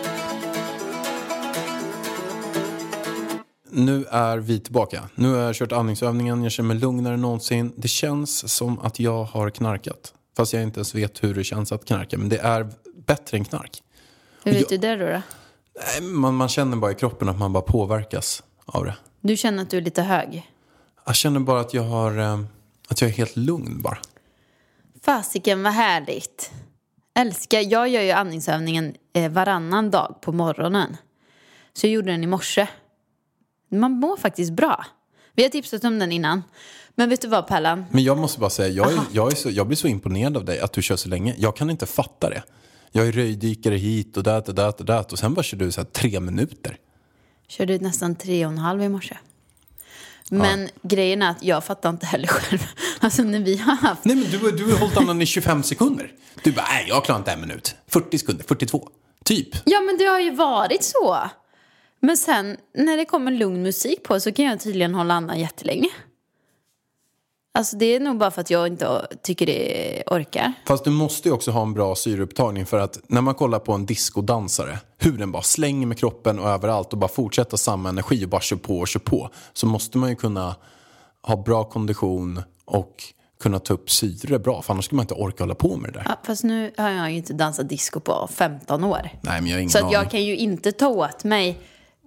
Nu 3.77 4.05
är 4.11 4.39
vi 4.39 4.61
tillbaka. 4.61 5.09
Nu 5.15 5.33
har 5.35 5.39
jag 5.41 5.55
kört 5.55 5.73
andningsövningen, 5.73 6.43
jag 6.43 6.53
känner 6.53 6.67
mig 6.69 6.77
lugnare 6.77 7.15
än 7.15 7.21
någonsin. 7.21 7.73
Det 7.77 7.89
känns 7.89 8.53
som 8.55 8.79
att 8.79 9.01
jag 9.01 9.25
har 9.25 9.51
knarkat. 9.51 10.15
Fast 10.37 10.53
jag 10.53 10.63
inte 10.63 10.79
ens 10.79 10.95
vet 10.95 11.23
hur 11.25 11.35
det 11.35 11.45
känns 11.45 11.73
att 11.73 11.85
knarka. 11.85 12.19
Men 12.19 12.29
det 12.29 12.39
är 12.39 12.69
bättre 13.07 13.37
än 13.37 13.45
knark. 13.45 13.83
Hur 14.45 14.53
vet 14.53 14.61
Ja. 14.61 14.67
du 14.71 14.77
det 14.77 14.97
då? 14.97 15.07
då? 15.07 15.23
Nej, 16.01 16.03
man, 16.11 16.35
man 16.35 16.49
känner 16.49 16.77
bara 16.77 16.91
i 16.91 16.95
kroppen 16.95 17.29
att 17.29 17.39
man 17.39 17.53
bara 17.53 17.63
påverkas 17.63 18.43
av 18.65 18.85
det. 18.85 18.97
Du 19.21 19.37
känner 19.37 19.63
att 19.63 19.71
du 19.71 19.77
är 19.77 19.81
lite 19.81 20.03
hög? 20.03 20.51
Jag 21.07 21.17
känner 21.17 21.41
bara 21.41 21.61
att 21.61 21.75
jag 21.75 21.83
har, 21.83 22.19
eh, 22.19 22.41
att 22.89 23.01
jag 23.01 23.11
är 23.11 23.15
helt 23.15 23.37
lugn 23.37 23.83
bara. 23.83 23.99
Fasiken 25.03 25.63
vad 25.63 25.73
härligt. 25.73 26.51
Älskar, 27.19 27.61
jag 27.73 27.89
gör 27.89 28.03
ju 28.03 28.11
andningsövningen 28.11 28.95
eh, 29.13 29.31
varannan 29.33 29.91
dag 29.91 30.19
på 30.21 30.33
morgonen. 30.33 30.97
Så 31.73 31.87
jag 31.87 31.93
gjorde 31.93 32.11
den 32.11 32.25
i 32.25 32.27
morse. 32.27 32.67
Man 33.69 33.93
mår 33.93 34.17
faktiskt 34.17 34.53
bra. 34.53 34.87
Vi 35.35 35.43
har 35.43 35.51
tipsat 35.51 35.85
om 35.85 35.99
den 35.99 36.13
innan. 36.13 36.43
Men 36.95 37.09
vet 37.09 37.21
du 37.21 37.29
vad 37.29 37.47
Pellan? 37.47 37.85
Men 37.91 38.05
jag 38.05 38.19
måste 38.19 38.41
bara 38.41 38.51
säga, 38.51 38.69
jag, 38.69 38.93
är, 38.93 39.01
jag, 39.13 39.33
är 39.33 39.37
så, 39.37 39.51
jag 39.51 39.67
blir 39.67 39.77
så 39.77 39.89
imponerad 39.89 40.37
av 40.37 40.45
dig 40.45 40.61
att 40.61 40.73
du 40.73 40.83
kör 40.83 40.97
så 40.97 41.09
länge. 41.09 41.35
Jag 41.39 41.57
kan 41.57 41.71
inte 41.71 41.87
fatta 41.87 42.31
det. 42.31 42.43
Jag 42.93 43.09
är 43.09 43.13
röjdykare 43.13 43.75
hit 43.75 44.17
och 44.17 44.23
dat 44.23 44.49
och 44.49 44.55
dat 44.55 44.81
och 44.81 44.87
dat 44.87 45.13
och 45.13 45.19
sen 45.19 45.35
bara 45.35 45.43
kör 45.43 45.57
du 45.57 45.73
så 45.73 45.81
här 45.81 45.89
tre 45.89 46.21
minuter. 46.21 46.79
Körde 47.49 47.79
nästan 47.79 48.15
tre 48.15 48.47
och 48.47 48.53
en 48.53 48.59
halv 48.59 48.83
i 48.83 48.89
morse. 48.89 49.17
Men 50.31 50.69
grejen 50.83 51.23
är 51.23 51.31
att 51.31 51.43
jag 51.43 51.65
fattar 51.65 51.91
inte 51.91 52.07
heller 52.07 52.27
själv. 52.29 52.67
Alltså 53.01 53.23
när 53.23 53.41
vi 53.41 53.57
har 53.57 53.75
haft... 53.75 54.05
Nej 54.05 54.17
men 54.17 54.31
du, 54.31 54.51
du 54.51 54.73
har 54.73 54.79
hållit 54.79 54.97
andan 54.97 55.23
i 55.23 55.27
25 55.27 55.63
sekunder. 55.63 56.13
Du 56.43 56.53
bara, 56.53 56.67
nej 56.71 56.85
jag 56.89 57.05
klarar 57.05 57.19
inte 57.19 57.33
en 57.33 57.41
minut. 57.41 57.75
40 57.89 58.19
sekunder, 58.19 58.45
42. 58.45 58.89
Typ. 59.25 59.49
Ja 59.65 59.81
men 59.81 59.99
det 59.99 60.05
har 60.05 60.21
ju 60.21 60.31
varit 60.31 60.85
så. 60.85 61.19
Men 62.01 62.17
sen 62.17 62.57
när 62.75 62.97
det 62.97 63.05
kommer 63.05 63.33
lugn 63.33 63.63
musik 63.63 64.03
på 64.03 64.21
så 64.21 64.33
kan 64.33 64.45
jag 64.45 64.61
tydligen 64.61 64.95
hålla 64.95 65.15
andan 65.15 65.41
jättelänge. 65.41 65.89
Alltså 67.55 67.77
det 67.77 67.87
är 67.87 68.01
nog 68.01 68.19
bara 68.19 68.31
för 68.31 68.41
att 68.41 68.51
jag 68.51 68.67
inte 68.67 69.07
tycker 69.23 69.47
det 69.47 70.03
orkar. 70.07 70.53
Fast 70.67 70.85
du 70.85 70.91
måste 70.91 71.29
ju 71.29 71.35
också 71.35 71.51
ha 71.51 71.63
en 71.63 71.75
bra 71.75 71.95
syreupptagning 71.95 72.67
för 72.67 72.79
att 72.79 73.01
när 73.07 73.21
man 73.21 73.35
kollar 73.35 73.59
på 73.59 73.73
en 73.73 73.87
discodansare, 73.87 74.79
hur 74.99 75.19
den 75.19 75.33
bara 75.33 75.43
slänger 75.43 75.87
med 75.87 75.99
kroppen 75.99 76.39
och 76.39 76.49
överallt 76.49 76.93
och 76.93 76.99
bara 76.99 77.09
fortsätter 77.09 77.57
samma 77.57 77.89
energi 77.89 78.25
och 78.25 78.29
bara 78.29 78.41
kör 78.41 78.57
på 78.57 78.79
och 78.79 78.89
kör 78.89 79.01
på, 79.01 79.31
så 79.53 79.67
måste 79.67 79.99
man 79.99 80.11
ju 80.11 80.17
kunna 80.17 80.57
ha 81.23 81.37
bra 81.37 81.65
kondition 81.65 82.43
och 82.65 83.03
kunna 83.41 83.59
ta 83.59 83.75
upp 83.75 83.91
syre 83.91 84.39
bra, 84.39 84.63
för 84.63 84.73
annars 84.73 84.85
skulle 84.85 84.97
man 84.97 85.05
inte 85.05 85.15
orka 85.15 85.43
hålla 85.43 85.55
på 85.55 85.77
med 85.77 85.93
det 85.93 85.99
där. 85.99 86.07
Ja, 86.09 86.17
fast 86.25 86.45
nu 86.45 86.73
har 86.77 86.91
jag 86.91 87.11
ju 87.11 87.17
inte 87.17 87.33
dansat 87.33 87.69
disco 87.69 88.01
på 88.01 88.29
15 88.33 88.85
år. 88.85 89.11
Nej, 89.21 89.41
men 89.41 89.47
jag 89.47 89.57
har 89.57 89.61
ingen 89.61 89.71
Så 89.71 89.89
jag 89.93 90.11
kan 90.11 90.25
ju 90.25 90.37
inte 90.37 90.73
ta 90.73 90.89
åt 90.89 91.25
mig 91.25 91.59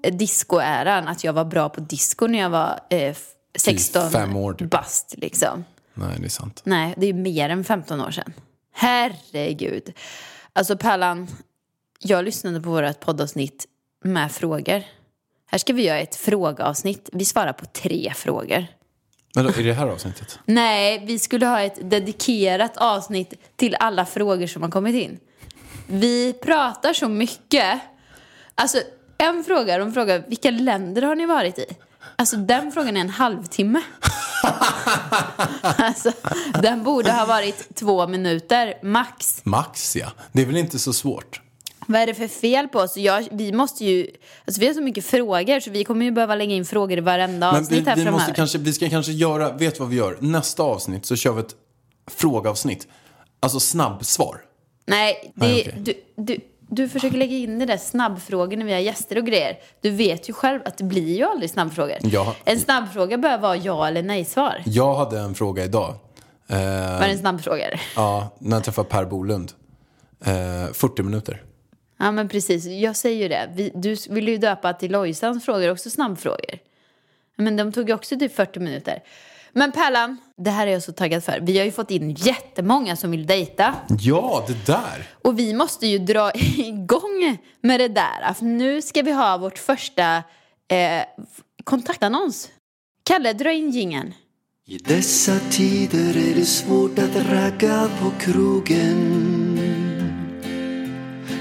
discoäran, 0.03 1.08
att 1.08 1.24
jag 1.24 1.34
var 1.34 1.46
bra 1.46 1.70
på 1.70 1.82
disco 1.82 2.27
när 2.27 2.39
jag 2.39 2.50
var 2.50 2.79
eh, 2.89 3.15
16 3.58 4.12
fem 4.12 4.36
år, 4.36 4.53
typ. 4.53 4.70
bast 4.70 5.15
liksom. 5.18 5.65
Nej, 5.94 6.20
det 6.20 6.25
är 6.25 6.29
sant. 6.29 6.62
Nej, 6.63 6.94
det 6.98 7.08
är 7.08 7.13
mer 7.13 7.50
än 7.50 7.63
15 7.63 8.01
år 8.01 8.12
sedan. 8.12 8.34
Herregud. 8.74 9.94
Alltså 10.53 10.77
Pärlan, 10.77 11.27
jag 12.00 12.25
lyssnade 12.25 12.62
på 12.62 12.70
vårt 12.70 13.00
poddavsnitt 13.00 13.65
med 14.03 14.32
frågor. 14.32 14.84
Här 15.51 15.58
ska 15.58 15.74
vi 15.74 15.84
göra 15.84 16.00
ett 16.00 16.15
frågeavsnitt. 16.15 17.10
Vi 17.13 17.25
svarar 17.25 17.53
på 17.53 17.65
tre 17.65 18.13
frågor. 18.15 18.68
Men 19.36 19.46
då, 19.46 19.51
är 19.51 19.63
det 19.63 19.74
här 19.74 19.88
avsnittet? 19.88 20.39
Nej, 20.46 21.06
vi 21.06 21.20
skulle 21.20 21.46
ha 21.46 21.62
ett 21.62 21.89
dedikerat 21.89 22.77
avsnitt 22.77 23.34
till 23.56 23.75
alla 23.75 24.06
frågor 24.06 24.48
som 24.48 24.62
har 24.62 24.70
kommit 24.70 24.96
in. 24.96 25.20
Vi 25.88 26.34
pratar 26.34 26.94
så 26.94 27.08
mycket. 27.08 27.79
Alltså, 28.56 28.77
en 29.20 29.44
fråga, 29.44 29.78
de 29.78 29.94
frågar 29.94 30.24
vilka 30.28 30.52
länder 30.52 31.02
har 31.02 31.16
ni 31.16 31.26
varit 31.26 31.60
i? 31.60 31.66
Alltså 32.16 32.38
den 32.38 32.72
frågan 32.72 32.98
är 32.98 33.02
en 33.02 33.10
halvtimme. 33.10 33.82
alltså, 35.62 36.12
den 36.62 36.84
borde 36.84 37.12
ha 37.12 37.26
varit 37.26 37.76
två 37.76 38.08
minuter, 38.08 38.74
max. 38.84 39.42
Max, 39.44 39.96
ja. 39.96 40.12
Det 40.32 40.42
är 40.42 40.46
väl 40.46 40.58
inte 40.58 40.80
så 40.80 40.94
svårt? 40.94 41.42
Vad 41.88 42.02
är 42.02 42.08
det 42.08 42.14
för 42.14 42.28
fel 42.28 42.68
på 42.68 42.80
oss? 42.80 42.98
Jag, 42.98 43.28
vi 43.32 43.52
måste 43.52 43.86
ju, 43.86 44.08
alltså 44.46 44.62
vi 44.62 44.68
har 44.68 44.74
så 44.74 44.82
mycket 44.82 45.06
frågor 45.06 45.60
så 45.60 45.72
vi 45.72 45.84
kommer 45.84 46.06
ju 46.06 46.12
behöva 46.12 46.36
lägga 46.36 46.54
in 46.54 46.66
frågor 46.66 46.98
i 46.98 47.02
varenda 47.02 47.52
Men 47.52 47.62
avsnitt 47.62 47.80
vi, 47.80 47.90
här 47.90 47.96
vi, 47.96 48.02
framöver. 48.04 48.12
måste 48.12 48.34
kanske, 48.34 48.58
vi 48.58 48.74
ska 48.74 48.90
kanske 48.90 49.12
göra, 49.12 49.52
vet 49.52 49.80
vad 49.80 49.90
vi 49.90 49.96
gör? 49.96 50.18
Nästa 50.20 50.64
avsnitt 50.64 51.06
så 51.06 51.16
kör 51.16 51.34
vi 51.34 51.40
ett 51.40 51.56
frågeavsnitt. 52.12 52.88
Alltså 53.40 53.60
snabbsvar. 53.60 54.42
Nej, 54.86 55.34
det, 55.36 55.48
Nej, 55.48 55.62
okej. 55.62 55.82
du, 56.16 56.24
du, 56.24 56.38
du 56.70 56.90
försöker 56.90 57.18
lägga 57.18 57.36
in 57.36 57.60
det 57.60 57.66
där 57.66 57.78
snabbfrågor 57.78 58.58
när 58.58 58.66
vi 58.66 58.74
har 58.74 58.80
gäster 58.80 59.18
och 59.18 59.26
grejer. 59.26 59.58
Du 59.82 59.90
vet 59.90 60.30
ju 60.30 60.34
själv 60.34 60.60
att 60.66 60.78
det 60.78 60.84
blir 60.84 61.18
ju 61.18 61.24
aldrig 61.24 61.50
snabbfrågor. 61.50 61.98
Ja. 62.02 62.36
En 62.46 62.60
snabbfråga 62.60 63.18
bör 63.18 63.38
vara 63.38 63.56
ja 63.56 63.88
eller 63.88 64.04
nej-svar. 64.04 64.62
Jag 64.66 64.94
hade 64.96 65.20
en 65.20 65.36
fråga 65.36 65.64
idag. 65.66 65.90
Eh, 66.48 66.58
Var 66.60 67.00
det 67.00 67.12
en 67.14 67.18
snabbfråga? 67.20 67.80
ja, 67.96 68.36
när 68.40 68.56
jag 68.58 68.64
träffade 68.64 68.90
Per 68.90 69.06
Bolund. 69.06 69.52
Eh, 70.26 70.74
40 70.74 71.04
minuter. 71.04 71.44
Ja, 72.00 72.12
men 72.12 72.30
precis. 72.30 72.66
Jag 72.66 72.96
säger 72.96 73.22
ju 73.24 73.28
det. 73.28 73.50
Vi, 73.54 73.72
du 73.76 73.96
vill 74.10 74.28
ju 74.28 74.38
döpa 74.38 74.74
till 74.74 74.92
Lojsans 74.92 75.46
frågor 75.46 75.72
också 75.72 75.90
snabbfrågor. 75.90 76.58
Men 77.36 77.56
de 77.58 77.72
tog 77.72 77.90
ju 77.90 77.96
också 77.96 78.20
typ 78.20 78.36
40 78.36 78.60
minuter. 78.60 79.04
Men 79.53 79.72
Pärlan, 79.72 80.18
det 80.38 80.50
här 80.50 80.68
är 80.68 80.72
jag 80.72 80.84
så 80.84 80.91
taggad 80.91 81.24
för. 81.24 81.39
Vi 81.41 81.58
har 81.58 81.65
ju 81.65 81.72
fått 81.72 81.91
in 81.91 82.12
jättemånga 82.12 82.96
som 82.96 83.12
vill 83.12 83.25
dejta. 83.27 83.75
Ja, 84.00 84.46
det 84.48 84.65
där. 84.65 85.08
Och 85.22 85.39
vi 85.39 85.53
måste 85.53 85.88
ju 85.88 85.98
dra 86.00 86.32
igång 86.58 87.38
med 87.62 87.79
det 87.79 87.88
där. 87.88 88.34
För 88.34 88.46
nu 88.46 88.82
ska 88.82 89.01
vi 89.01 89.12
ha 89.12 89.38
vårt 89.38 89.58
första 89.58 90.15
eh, 90.68 91.03
kontaktannons. 91.63 92.50
Kalle, 93.03 93.34
dra 93.34 93.51
in 93.51 93.72
jingeln. 93.72 94.13
I 94.68 94.77
dessa 94.77 95.39
tider 95.39 96.18
är 96.18 96.36
det 96.36 96.46
svårt 96.46 97.00
att 97.00 97.15
ragga 97.15 97.89
på 98.01 98.12
krogen 98.20 99.60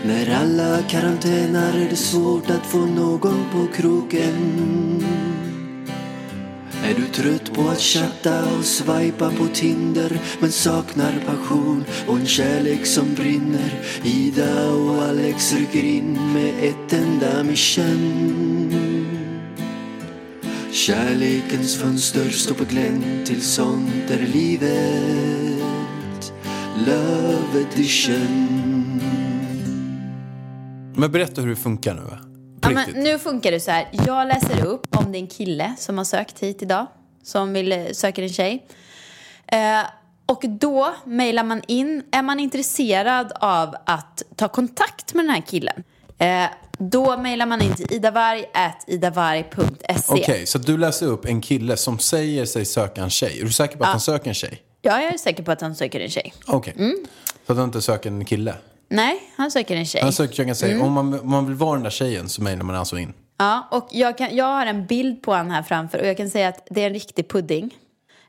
När 0.04 0.40
alla 0.40 0.82
karantänar 0.82 1.72
är 1.74 1.88
det 1.90 1.96
svårt 1.96 2.50
att 2.50 2.66
få 2.66 2.78
någon 2.78 3.44
på 3.52 3.66
krogen 3.76 5.27
är 6.84 6.94
du 6.94 7.06
trött 7.06 7.54
på 7.54 7.62
att 7.62 7.80
chatta 7.80 8.56
och 8.58 8.64
swipa 8.64 9.30
på 9.30 9.46
Tinder 9.54 10.20
men 10.40 10.52
saknar 10.52 11.12
passion 11.26 11.84
och 12.06 12.16
en 12.16 12.26
kärlek 12.26 12.86
som 12.86 13.14
brinner? 13.14 13.82
Ida 14.04 14.70
och 14.70 15.02
Alex 15.02 15.54
rycker 15.54 15.84
in 15.84 16.32
med 16.32 16.54
ett 16.64 16.92
enda 16.92 17.44
mission. 17.44 19.08
Kärlekens 20.72 21.76
fönster 21.76 22.30
står 22.30 22.54
på 22.54 22.64
glänt 22.64 23.26
till 23.26 23.42
sånt 23.42 24.10
är 24.10 24.26
livet 24.32 25.58
Love 26.86 27.60
edition. 27.60 29.00
Men 30.96 31.12
berätta 31.12 31.40
hur 31.40 31.48
det 31.48 31.56
funkar 31.56 31.94
nu. 31.94 32.27
Ja, 32.62 32.70
men 32.70 32.90
nu 32.90 33.18
funkar 33.18 33.50
det 33.50 33.60
så 33.60 33.70
här. 33.70 33.88
Jag 34.06 34.28
läser 34.28 34.66
upp 34.66 34.96
om 34.96 35.12
det 35.12 35.18
är 35.18 35.20
en 35.20 35.26
kille 35.26 35.74
som 35.78 35.98
har 35.98 36.04
sökt 36.04 36.42
hit 36.42 36.62
idag. 36.62 36.86
Som 37.22 37.52
vill 37.52 37.72
eh, 37.72 37.84
söka 37.92 38.22
en 38.22 38.28
tjej. 38.28 38.66
Eh, 39.46 39.80
och 40.26 40.44
då 40.48 40.94
mejlar 41.04 41.44
man 41.44 41.62
in. 41.68 42.02
Är 42.12 42.22
man 42.22 42.40
intresserad 42.40 43.32
av 43.34 43.74
att 43.86 44.22
ta 44.36 44.48
kontakt 44.48 45.14
med 45.14 45.24
den 45.24 45.30
här 45.30 45.42
killen. 45.46 45.84
Eh, 46.18 46.44
då 46.78 47.16
mejlar 47.16 47.46
man 47.46 47.62
in 47.62 47.74
till 47.74 47.92
idavarg.idavarg.se. 47.92 50.12
Okej, 50.12 50.46
så 50.46 50.58
du 50.58 50.78
läser 50.78 51.06
upp 51.06 51.24
en 51.24 51.40
kille 51.40 51.76
som 51.76 51.98
säger 51.98 52.44
sig 52.44 52.64
söka 52.64 53.02
en 53.02 53.10
tjej. 53.10 53.40
Är 53.40 53.44
du 53.44 53.52
säker 53.52 53.76
på 53.76 53.84
att 53.84 53.90
han 53.90 54.00
söker 54.00 54.28
en 54.28 54.34
tjej? 54.34 54.62
Ja, 54.82 55.02
jag 55.02 55.14
är 55.14 55.18
säker 55.18 55.42
på 55.42 55.52
att 55.52 55.60
han 55.60 55.76
söker 55.76 56.00
en 56.00 56.10
tjej. 56.10 56.34
Okej. 56.46 56.74
Mm. 56.78 56.96
Så 57.46 57.52
att 57.52 57.58
han 57.58 57.68
inte 57.68 57.82
söker 57.82 58.10
en 58.10 58.24
kille? 58.24 58.54
Nej, 58.88 59.32
han 59.36 59.50
söker 59.50 59.76
en 59.76 59.86
tjej. 59.86 60.02
Han 60.02 60.12
söker 60.12 60.44
en 60.44 60.54
tjej. 60.54 60.72
Mm. 60.72 60.86
Om, 60.86 60.92
man, 60.92 61.20
om 61.20 61.30
man 61.30 61.46
vill 61.46 61.54
vara 61.54 61.74
den 61.74 61.82
där 61.82 61.90
tjejen 61.90 62.28
så 62.28 62.42
mejlar 62.42 62.64
man 62.64 62.76
alltså 62.76 62.98
in. 62.98 63.14
Ja, 63.38 63.68
och 63.70 63.88
jag, 63.90 64.18
kan, 64.18 64.36
jag 64.36 64.44
har 64.44 64.66
en 64.66 64.86
bild 64.86 65.22
på 65.22 65.32
han 65.32 65.50
här 65.50 65.62
framför 65.62 65.98
och 65.98 66.06
jag 66.06 66.16
kan 66.16 66.30
säga 66.30 66.48
att 66.48 66.66
det 66.70 66.82
är 66.82 66.86
en 66.86 66.92
riktig 66.92 67.28
pudding. 67.28 67.76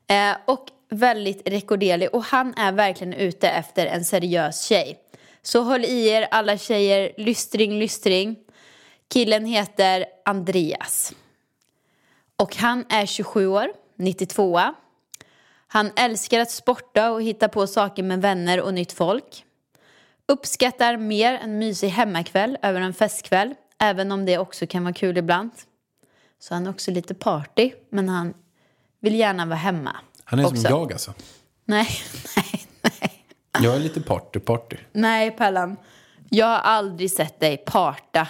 Eh, 0.07 0.37
och 0.45 0.65
väldigt 0.89 1.49
rekorderlig 1.49 2.09
och 2.15 2.23
han 2.23 2.53
är 2.53 2.71
verkligen 2.71 3.13
ute 3.13 3.49
efter 3.49 3.85
en 3.85 4.05
seriös 4.05 4.63
tjej. 4.63 4.99
Så 5.41 5.61
håll 5.61 5.85
i 5.85 6.07
er 6.07 6.27
alla 6.31 6.57
tjejer, 6.57 7.11
lystring, 7.17 7.79
lystring. 7.79 8.35
Killen 9.13 9.45
heter 9.45 10.05
Andreas. 10.25 11.13
Och 12.35 12.55
han 12.55 12.85
är 12.89 13.05
27 13.05 13.47
år, 13.47 13.67
92 13.97 14.59
Han 15.67 15.91
älskar 15.95 16.39
att 16.39 16.51
sporta 16.51 17.11
och 17.11 17.23
hitta 17.23 17.49
på 17.49 17.67
saker 17.67 18.03
med 18.03 18.21
vänner 18.21 18.61
och 18.61 18.73
nytt 18.73 18.91
folk. 18.91 19.45
Uppskattar 20.29 20.97
mer 20.97 21.33
en 21.33 21.59
mysig 21.59 21.89
hemmakväll 21.89 22.57
över 22.61 22.81
en 22.81 22.93
festkväll, 22.93 23.55
även 23.79 24.11
om 24.11 24.25
det 24.25 24.37
också 24.37 24.67
kan 24.67 24.83
vara 24.83 24.93
kul 24.93 25.17
ibland. 25.17 25.51
Så 26.39 26.53
han 26.53 26.65
är 26.65 26.69
också 26.69 26.91
lite 26.91 27.13
party, 27.13 27.71
men 27.89 28.09
han 28.09 28.33
vill 28.99 29.15
gärna 29.15 29.45
vara 29.45 29.55
hemma. 29.55 29.95
Han 30.23 30.39
är 30.39 30.45
också. 30.45 30.55
som 30.55 30.71
jag 30.71 30.91
alltså. 30.93 31.13
Nej, 31.65 31.87
nej, 32.35 32.65
nej. 32.81 33.25
Jag 33.59 33.75
är 33.75 33.79
lite 33.79 33.99
party-party. 33.99 34.77
Nej, 34.91 35.31
Pellan. 35.31 35.77
Jag 36.29 36.45
har 36.45 36.59
aldrig 36.59 37.11
sett 37.11 37.39
dig 37.39 37.57
parta. 37.57 38.27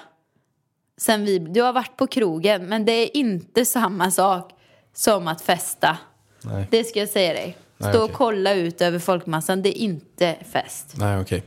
Sen 0.97 1.25
vi, 1.25 1.39
du 1.39 1.61
har 1.61 1.73
varit 1.73 1.97
på 1.97 2.07
krogen, 2.07 2.65
men 2.65 2.85
det 2.85 2.91
är 2.91 3.17
inte 3.17 3.65
samma 3.65 4.11
sak 4.11 4.51
som 4.93 5.27
att 5.27 5.41
festa. 5.41 5.97
Nej. 6.41 6.67
Det 6.71 6.83
ska 6.83 6.99
jag 6.99 7.09
säga 7.09 7.33
dig. 7.33 7.57
Stå 7.77 7.87
Nej, 7.87 7.97
och 7.97 8.03
okej. 8.03 8.15
kolla 8.15 8.53
ut 8.53 8.81
över 8.81 8.99
folkmassan, 8.99 9.61
det 9.61 9.79
är 9.79 9.81
inte 9.81 10.35
fest. 10.51 10.93
Nej, 10.97 11.19
okej. 11.19 11.43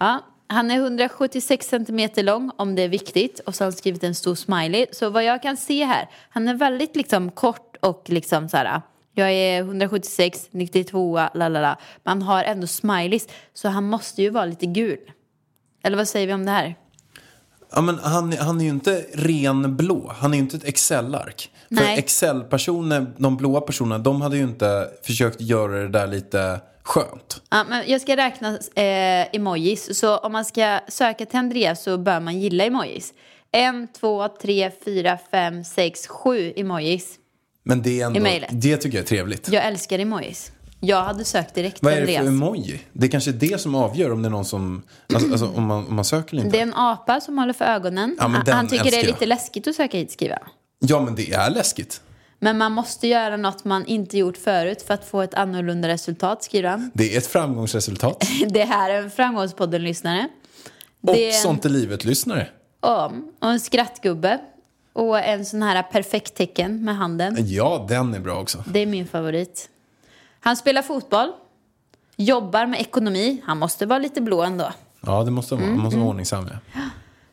Ja. 0.00 0.26
Han 0.46 0.70
är 0.70 0.76
176 0.76 1.66
centimeter 1.66 2.22
lång 2.22 2.50
om 2.56 2.74
det 2.74 2.82
är 2.82 2.88
viktigt 2.88 3.40
och 3.40 3.54
så 3.54 3.64
har 3.64 3.66
han 3.66 3.76
skrivit 3.76 4.04
en 4.04 4.14
stor 4.14 4.34
smiley. 4.34 4.86
Så 4.92 5.10
vad 5.10 5.24
jag 5.24 5.42
kan 5.42 5.56
se 5.56 5.84
här, 5.84 6.08
han 6.30 6.48
är 6.48 6.54
väldigt 6.54 6.96
liksom 6.96 7.30
kort 7.30 7.76
och 7.80 8.02
liksom 8.06 8.48
så 8.48 8.56
här. 8.56 8.82
Jag 9.14 9.32
är 9.32 9.60
176, 9.60 10.48
92, 10.50 11.16
la 11.34 11.48
la 11.48 11.60
la. 11.60 11.76
Man 12.04 12.22
har 12.22 12.44
ändå 12.44 12.66
smileys 12.66 13.28
så 13.54 13.68
han 13.68 13.84
måste 13.84 14.22
ju 14.22 14.30
vara 14.30 14.44
lite 14.44 14.66
gul. 14.66 14.98
Eller 15.82 15.96
vad 15.96 16.08
säger 16.08 16.26
vi 16.26 16.32
om 16.32 16.44
det 16.44 16.50
här? 16.50 16.74
Ja, 17.72 17.80
men 17.80 17.98
han, 17.98 18.32
han 18.32 18.60
är 18.60 18.64
ju 18.64 18.70
inte 18.70 19.04
ren 19.14 19.76
blå. 19.76 20.12
Han 20.16 20.32
är 20.32 20.36
ju 20.36 20.42
inte 20.42 20.56
ett 20.56 20.64
Excel-ark. 20.64 21.50
För. 21.68 21.98
Excel-personer, 21.98 23.06
de 23.16 23.36
blåa 23.36 23.60
personerna, 23.60 23.98
de 23.98 24.20
hade 24.20 24.36
ju 24.36 24.42
inte 24.42 24.88
försökt 25.02 25.40
göra 25.40 25.72
det 25.72 25.88
där 25.88 26.06
lite 26.06 26.60
skönt. 26.82 27.42
Ja, 27.50 27.64
men 27.68 27.84
jag 27.86 28.00
ska 28.00 28.16
räkna 28.16 28.48
eh, 28.74 29.36
emojis. 29.36 29.98
Så 29.98 30.16
om 30.16 30.32
man 30.32 30.44
ska 30.44 30.80
söka 30.88 31.26
till 31.26 31.38
Andreas 31.38 31.82
så 31.82 31.98
bör 31.98 32.20
man 32.20 32.40
gilla 32.40 32.64
emojis. 32.64 33.14
En, 33.52 33.88
två, 33.88 34.28
tre, 34.28 34.70
fyra, 34.84 35.18
fem, 35.30 35.64
sex, 35.64 36.06
sju 36.06 36.52
emojis. 36.56 37.16
Men 37.62 37.82
det 37.82 38.00
är 38.00 38.06
ändå, 38.06 38.46
det 38.50 38.76
tycker 38.76 38.98
jag 38.98 39.02
är 39.02 39.08
trevligt. 39.08 39.48
Jag 39.52 39.64
älskar 39.64 39.98
emojis. 39.98 40.52
Jag 40.80 41.02
hade 41.04 41.24
sökt 41.24 41.54
direkt 41.54 41.82
Vad 41.82 41.92
är 41.92 42.06
det 42.06 42.18
för 42.18 42.26
emoji? 42.26 42.80
Det 42.92 43.06
är 43.06 43.10
kanske 43.10 43.30
är 43.30 43.32
det 43.32 43.60
som 43.60 43.74
avgör 43.74 44.12
om 44.12 44.22
det 44.22 44.28
är 44.28 44.30
någon 44.30 44.44
som, 44.44 44.82
alltså, 45.14 45.30
alltså 45.30 45.46
om, 45.46 45.64
man, 45.64 45.86
om 45.86 45.94
man 45.94 46.04
söker 46.04 46.34
eller 46.34 46.44
inte. 46.44 46.56
Det 46.56 46.60
är 46.60 46.66
en 46.66 46.74
apa 46.74 47.20
som 47.20 47.38
håller 47.38 47.52
för 47.52 47.64
ögonen. 47.64 48.16
Ja, 48.18 48.42
han, 48.46 48.68
tycker 48.68 48.84
det 48.84 48.96
är 48.96 48.96
jag. 48.96 49.06
lite 49.06 49.26
läskigt 49.26 49.66
att 49.66 49.74
söka 49.74 49.98
hit 49.98 50.12
skriva. 50.12 50.38
Ja, 50.78 51.00
men 51.00 51.14
det 51.14 51.32
är 51.32 51.50
läskigt. 51.50 52.00
Men 52.42 52.58
man 52.58 52.72
måste 52.72 53.08
göra 53.08 53.36
något 53.36 53.64
man 53.64 53.86
inte 53.86 54.18
gjort 54.18 54.36
förut 54.36 54.82
för 54.82 54.94
att 54.94 55.04
få 55.04 55.20
ett 55.22 55.34
annorlunda 55.34 55.88
resultat, 55.88 56.42
skriver 56.44 56.68
han. 56.68 56.90
Det 56.94 57.14
är 57.14 57.18
ett 57.18 57.26
framgångsresultat. 57.26 58.24
Det 58.48 58.64
här 58.64 58.90
är 58.90 59.02
en 59.02 59.10
Framgångspodden-lyssnare. 59.10 60.28
Och 61.00 61.14
Det 61.14 61.32
Sånt 61.32 61.64
är 61.64 61.68
livet-lyssnare. 61.68 62.46
Ja, 62.80 63.12
och 63.38 63.50
en 63.50 63.60
skrattgubbe. 63.60 64.38
Och 64.92 65.18
en 65.18 65.44
sån 65.44 65.62
här 65.62 65.82
perfekt 65.82 66.34
tecken 66.34 66.84
med 66.84 66.96
handen. 66.96 67.36
Ja, 67.38 67.86
den 67.88 68.14
är 68.14 68.20
bra 68.20 68.40
också. 68.40 68.64
Det 68.66 68.78
är 68.80 68.86
min 68.86 69.06
favorit. 69.08 69.68
Han 70.40 70.56
spelar 70.56 70.82
fotboll. 70.82 71.32
Jobbar 72.16 72.66
med 72.66 72.80
ekonomi. 72.80 73.42
Han 73.44 73.58
måste 73.58 73.86
vara 73.86 73.98
lite 73.98 74.20
blå 74.20 74.42
ändå. 74.42 74.72
Ja, 75.00 75.24
det 75.24 75.30
måste 75.30 75.54
vara. 75.54 75.66
Man 75.66 75.78
måste 75.78 75.98
vara 75.98 76.08
ordningsam. 76.08 76.48
Ja. 76.74 76.80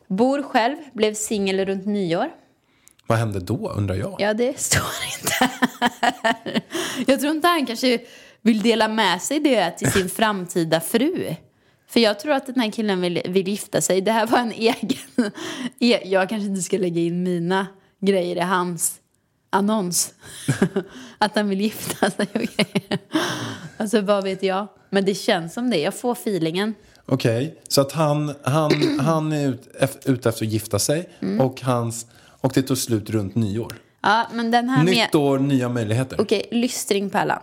Bor 0.06 0.42
själv. 0.42 0.76
Blev 0.92 1.14
singel 1.14 1.64
runt 1.64 1.86
nyår. 1.86 2.30
Vad 3.08 3.18
hände 3.18 3.40
då, 3.40 3.70
undrar 3.70 3.94
jag? 3.94 4.16
Ja, 4.18 4.34
det 4.34 4.60
står 4.60 4.82
inte 5.20 5.32
här. 6.00 6.60
Jag 7.06 7.20
tror 7.20 7.32
inte 7.32 7.48
han 7.48 7.66
kanske 7.66 7.98
vill 8.42 8.62
dela 8.62 8.88
med 8.88 9.22
sig 9.22 9.40
det 9.40 9.70
till 9.70 9.92
sin 9.92 10.08
framtida 10.10 10.80
fru. 10.80 11.34
För 11.88 12.00
jag 12.00 12.20
tror 12.20 12.32
att 12.32 12.46
den 12.46 12.60
här 12.60 12.70
killen 12.70 13.00
vill, 13.00 13.22
vill 13.28 13.48
gifta 13.48 13.80
sig. 13.80 14.00
Det 14.00 14.12
här 14.12 14.26
var 14.26 14.38
en 14.38 14.52
egen... 14.52 15.30
e- 15.80 16.00
Jag 16.04 16.28
kanske 16.28 16.46
inte 16.48 16.62
ska 16.62 16.78
lägga 16.78 17.00
in 17.00 17.22
mina 17.22 17.66
grejer 18.00 18.36
i 18.36 18.40
hans 18.40 18.94
annons. 19.50 20.14
Att 21.18 21.36
han 21.36 21.48
vill 21.48 21.60
gifta 21.60 22.10
sig 22.10 22.26
och 22.34 22.40
grejer. 22.40 22.98
Alltså, 23.76 24.00
vad 24.00 24.24
vet 24.24 24.42
jag? 24.42 24.66
Men 24.90 25.04
det 25.04 25.14
känns 25.14 25.54
som 25.54 25.70
det. 25.70 25.76
Jag 25.78 25.94
får 25.94 26.12
feelingen. 26.12 26.74
Okej, 27.06 27.58
så 27.68 27.80
att 27.80 27.92
han, 27.92 28.34
han, 28.42 29.00
han 29.00 29.32
är 29.32 29.48
ut, 29.48 29.68
ute 30.04 30.28
efter 30.28 30.44
att 30.44 30.52
gifta 30.52 30.78
sig 30.78 31.08
Mm. 31.20 31.40
och, 31.40 31.60
hans, 31.62 32.06
och 32.40 32.52
det 32.54 32.62
tog 32.62 32.78
slut 32.78 33.10
runt 33.10 33.34
nyår. 33.34 33.74
Ja, 34.00 34.28
men 34.32 34.50
den 34.50 34.68
här 34.68 34.84
med... 34.84 34.94
Nytt 34.94 35.14
år, 35.14 35.38
nya 35.38 35.68
möjligheter. 35.68 36.20
Okej, 36.20 36.48
lystring 36.50 37.10
Pärlan. 37.10 37.42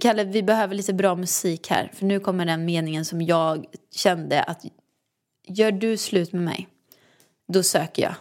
Kalle, 0.00 0.24
vi 0.24 0.42
behöver 0.42 0.74
lite 0.74 0.94
bra 0.94 1.14
musik 1.14 1.70
här. 1.70 1.90
För 1.94 2.06
nu 2.06 2.20
kommer 2.20 2.46
den 2.46 2.64
meningen 2.64 3.04
som 3.04 3.22
jag 3.22 3.64
kände 3.94 4.42
att 4.42 4.64
gör 5.48 5.72
du 5.72 5.96
slut 5.96 6.32
med 6.32 6.42
mig, 6.42 6.68
då 7.52 7.62
söker 7.62 8.02
jag. 8.02 8.14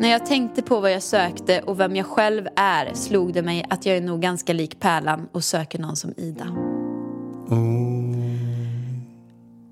När 0.00 0.08
jag 0.08 0.26
tänkte 0.26 0.62
på 0.62 0.80
vad 0.80 0.92
jag 0.92 1.02
sökte 1.02 1.60
och 1.60 1.80
vem 1.80 1.96
jag 1.96 2.06
själv 2.06 2.48
är 2.56 2.94
slog 2.94 3.32
det 3.32 3.42
mig 3.42 3.64
att 3.70 3.86
jag 3.86 3.96
är 3.96 4.00
nog 4.00 4.20
ganska 4.20 4.52
lik 4.52 4.80
Pärlan 4.80 5.28
och 5.32 5.44
söker 5.44 5.78
någon 5.78 5.96
som 5.96 6.14
Ida. 6.16 6.46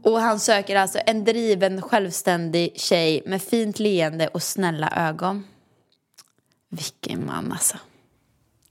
Och 0.07 0.21
han 0.21 0.41
söker 0.41 0.77
alltså 0.77 0.99
en 1.07 1.25
driven, 1.25 1.83
självständig 1.83 2.73
tjej 2.81 3.23
med 3.27 3.43
fint 3.43 3.79
leende 3.79 4.29
och 4.29 4.43
snälla 4.43 4.93
ögon. 4.97 5.45
Vilken 6.71 7.27
man 7.27 7.53
alltså. 7.53 7.77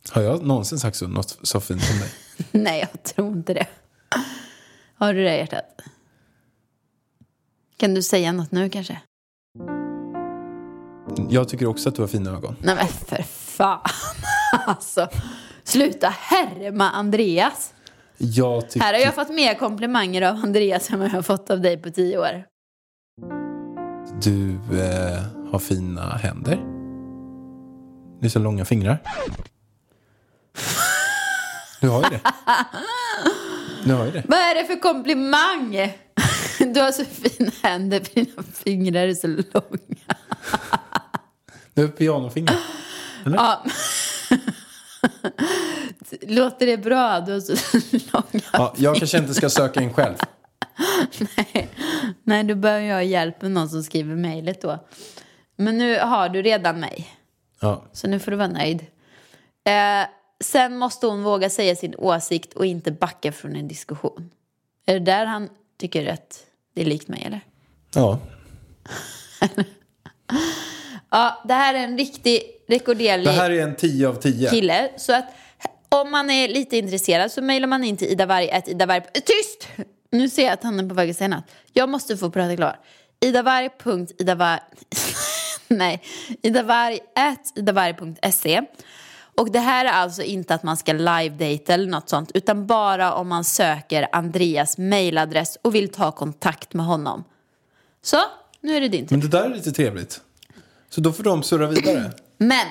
Har 0.10 0.22
jag 0.22 0.46
någonsin 0.46 0.80
sagt 0.80 0.98
så, 0.98 1.08
något 1.08 1.40
så 1.42 1.60
fint 1.60 1.82
om 1.92 2.00
dig? 2.00 2.10
Nej, 2.64 2.80
jag 2.80 3.04
tror 3.04 3.28
inte 3.28 3.54
det. 3.54 3.68
Har 4.96 5.14
du 5.14 5.24
det 5.24 5.38
hjärtat? 5.38 5.82
Kan 7.78 7.94
du 7.94 8.04
säga 8.04 8.32
något 8.32 8.52
nu 8.52 8.70
kanske? 8.70 9.02
Jag 11.30 11.50
tycker 11.50 11.66
också 11.66 11.90
att 11.90 11.96
du 11.96 12.02
har 12.02 12.08
fina 12.08 12.32
ögon. 12.32 12.56
Nej 12.64 12.76
men 12.76 12.88
för 12.88 13.24
fan. 13.24 13.82
Alltså, 14.68 15.08
sluta 15.64 16.10
härma 16.10 16.90
Andreas. 16.90 17.74
Tycker... 18.18 18.80
Här 18.80 18.94
har 18.94 19.00
jag 19.00 19.16
fått 19.16 19.30
mer 19.30 19.54
komplimanger 19.54 20.22
av 20.22 20.36
Andreas 20.36 20.90
än 20.92 21.00
vad 21.00 21.08
jag 21.08 21.14
har 21.14 21.22
fått 21.22 21.50
av 21.50 21.62
dig 21.62 21.78
på 21.78 21.92
tio 21.92 22.18
år. 22.18 22.46
Du 24.24 24.60
eh, 24.80 25.52
har 25.52 25.60
fina 25.60 26.10
händer. 26.10 26.60
Det 28.20 28.26
är 28.26 28.30
så 28.30 28.40
långa 28.40 28.66
fingrar. 28.66 28.98
Du 31.82 31.90
har 31.90 32.04
ju 32.04 32.10
det. 32.10 32.22
Du 33.86 33.94
har 33.94 34.06
ju 34.06 34.12
det. 34.12 34.24
Vad 34.28 34.40
är 34.40 34.56
det 34.56 34.66
för 34.66 34.80
komplimang? 34.80 35.94
Du 36.74 36.82
har 36.82 36.92
så 36.92 37.06
fina 37.06 37.52
händer 37.64 38.00
för 38.00 38.16
dina 38.16 38.44
fingrar 38.54 39.08
är 39.08 39.14
så 39.14 39.28
långa. 39.28 40.16
Du 41.74 41.82
har 41.82 41.90
pianofingrar. 41.90 42.58
Ja. 43.26 43.66
Låter 46.22 46.66
det 46.66 46.78
bra? 46.78 47.20
Du 47.20 47.32
har 47.34 47.40
så 47.40 47.54
långa 48.14 48.44
Ja, 48.54 48.74
jag 48.78 48.96
kanske 48.96 49.18
inte 49.18 49.34
ska 49.34 49.50
söka 49.50 49.82
in 49.82 49.94
själv. 49.94 50.16
Nej, 52.24 52.44
då 52.44 52.56
behöver 52.56 52.86
jag 52.86 53.06
hjälp 53.06 53.42
med 53.42 53.52
någon 53.52 53.70
som 53.70 53.84
skriver 53.84 54.16
mejlet 54.16 54.62
då. 54.62 54.86
Men 55.56 55.78
nu 55.78 56.00
har 56.00 56.30
du 56.30 56.42
redan 56.42 56.80
mig, 56.80 57.08
Ja. 57.62 57.84
så 57.94 58.08
nu 58.08 58.20
får 58.20 58.32
du 58.32 58.38
vara 58.38 58.48
nöjd. 58.48 58.80
Eh, 59.64 60.08
sen 60.44 60.78
måste 60.78 61.08
hon 61.08 61.24
våga 61.24 61.50
säga 61.50 61.76
sin 61.76 61.96
åsikt 61.98 62.54
och 62.54 62.66
inte 62.66 62.92
backa 62.92 63.32
från 63.32 63.56
en 63.56 63.68
diskussion. 63.68 64.30
Är 64.86 64.94
det 64.94 65.00
där 65.06 65.26
han 65.26 65.50
tycker 65.80 66.14
att 66.14 66.40
det 66.76 66.82
är 66.82 66.86
likt 66.86 67.08
mig, 67.08 67.24
eller? 67.26 67.42
ja. 67.94 68.20
Ja, 71.10 71.42
det 71.48 71.54
här 71.54 71.74
är 71.74 71.80
en 71.80 71.98
riktig 71.98 72.42
rekorderlig 72.68 73.26
Det 73.28 73.32
här 73.32 73.52
är 73.52 73.64
en 73.64 73.76
10 73.76 74.08
av 74.08 74.14
10. 74.16 74.50
kille. 74.50 74.90
Så 74.98 75.14
att 75.16 75.26
om 76.02 76.12
man 76.12 76.30
är 76.30 76.48
lite 76.48 76.78
intresserad 76.78 77.32
så 77.32 77.42
mejlar 77.42 77.68
man 77.68 77.84
in 77.84 77.98
till 77.98 78.08
Ida 78.08 78.26
Varg, 78.26 78.52
att 78.52 78.68
Ida 78.68 78.86
Varg... 78.86 79.02
Tyst! 79.14 79.68
Nu 80.12 80.30
ser 80.30 80.44
jag 80.44 80.54
att 80.54 80.64
han 80.64 80.80
är 80.80 80.90
på 80.90 80.96
väg 80.96 81.10
att 81.10 81.18
säga 81.18 81.28
något. 81.28 81.46
Jag 81.74 81.90
måste 81.90 82.18
få 82.18 82.32
prata 82.32 82.56
klart. 82.56 82.76
Idavarg.idavarg... 83.20 84.60
Nej. 85.68 86.02
Idavarg 86.42 87.00
at 87.16 87.52
idavarg.se. 87.56 88.62
Och 89.38 89.52
det 89.52 89.60
här 89.60 89.86
är 89.86 89.90
alltså 89.90 90.22
inte 90.22 90.56
att 90.56 90.64
man 90.64 90.78
ska 90.78 90.94
live-data 90.94 91.74
eller 91.74 91.88
något 91.88 92.10
sånt 92.10 92.32
utan 92.34 92.68
bara 92.68 93.14
om 93.14 93.28
man 93.28 93.44
söker 93.44 94.08
Andreas 94.12 94.78
mejladress 94.78 95.58
och 95.62 95.76
vill 95.76 95.90
ta 95.90 96.12
kontakt 96.12 96.74
med 96.74 96.86
honom. 96.86 97.24
Så, 98.02 98.18
nu 98.62 98.76
är 98.76 98.82
det 98.82 98.88
din 98.88 99.08
tur. 99.08 99.16
Men 99.16 99.30
det 99.30 99.38
där 99.38 99.46
är 99.46 99.56
lite 99.56 99.72
trevligt. 99.72 100.22
Så 100.90 101.02
då 101.02 101.14
får 101.14 101.24
de 101.24 101.44
surra 101.44 101.68
vidare. 101.68 102.12
Men 102.38 102.68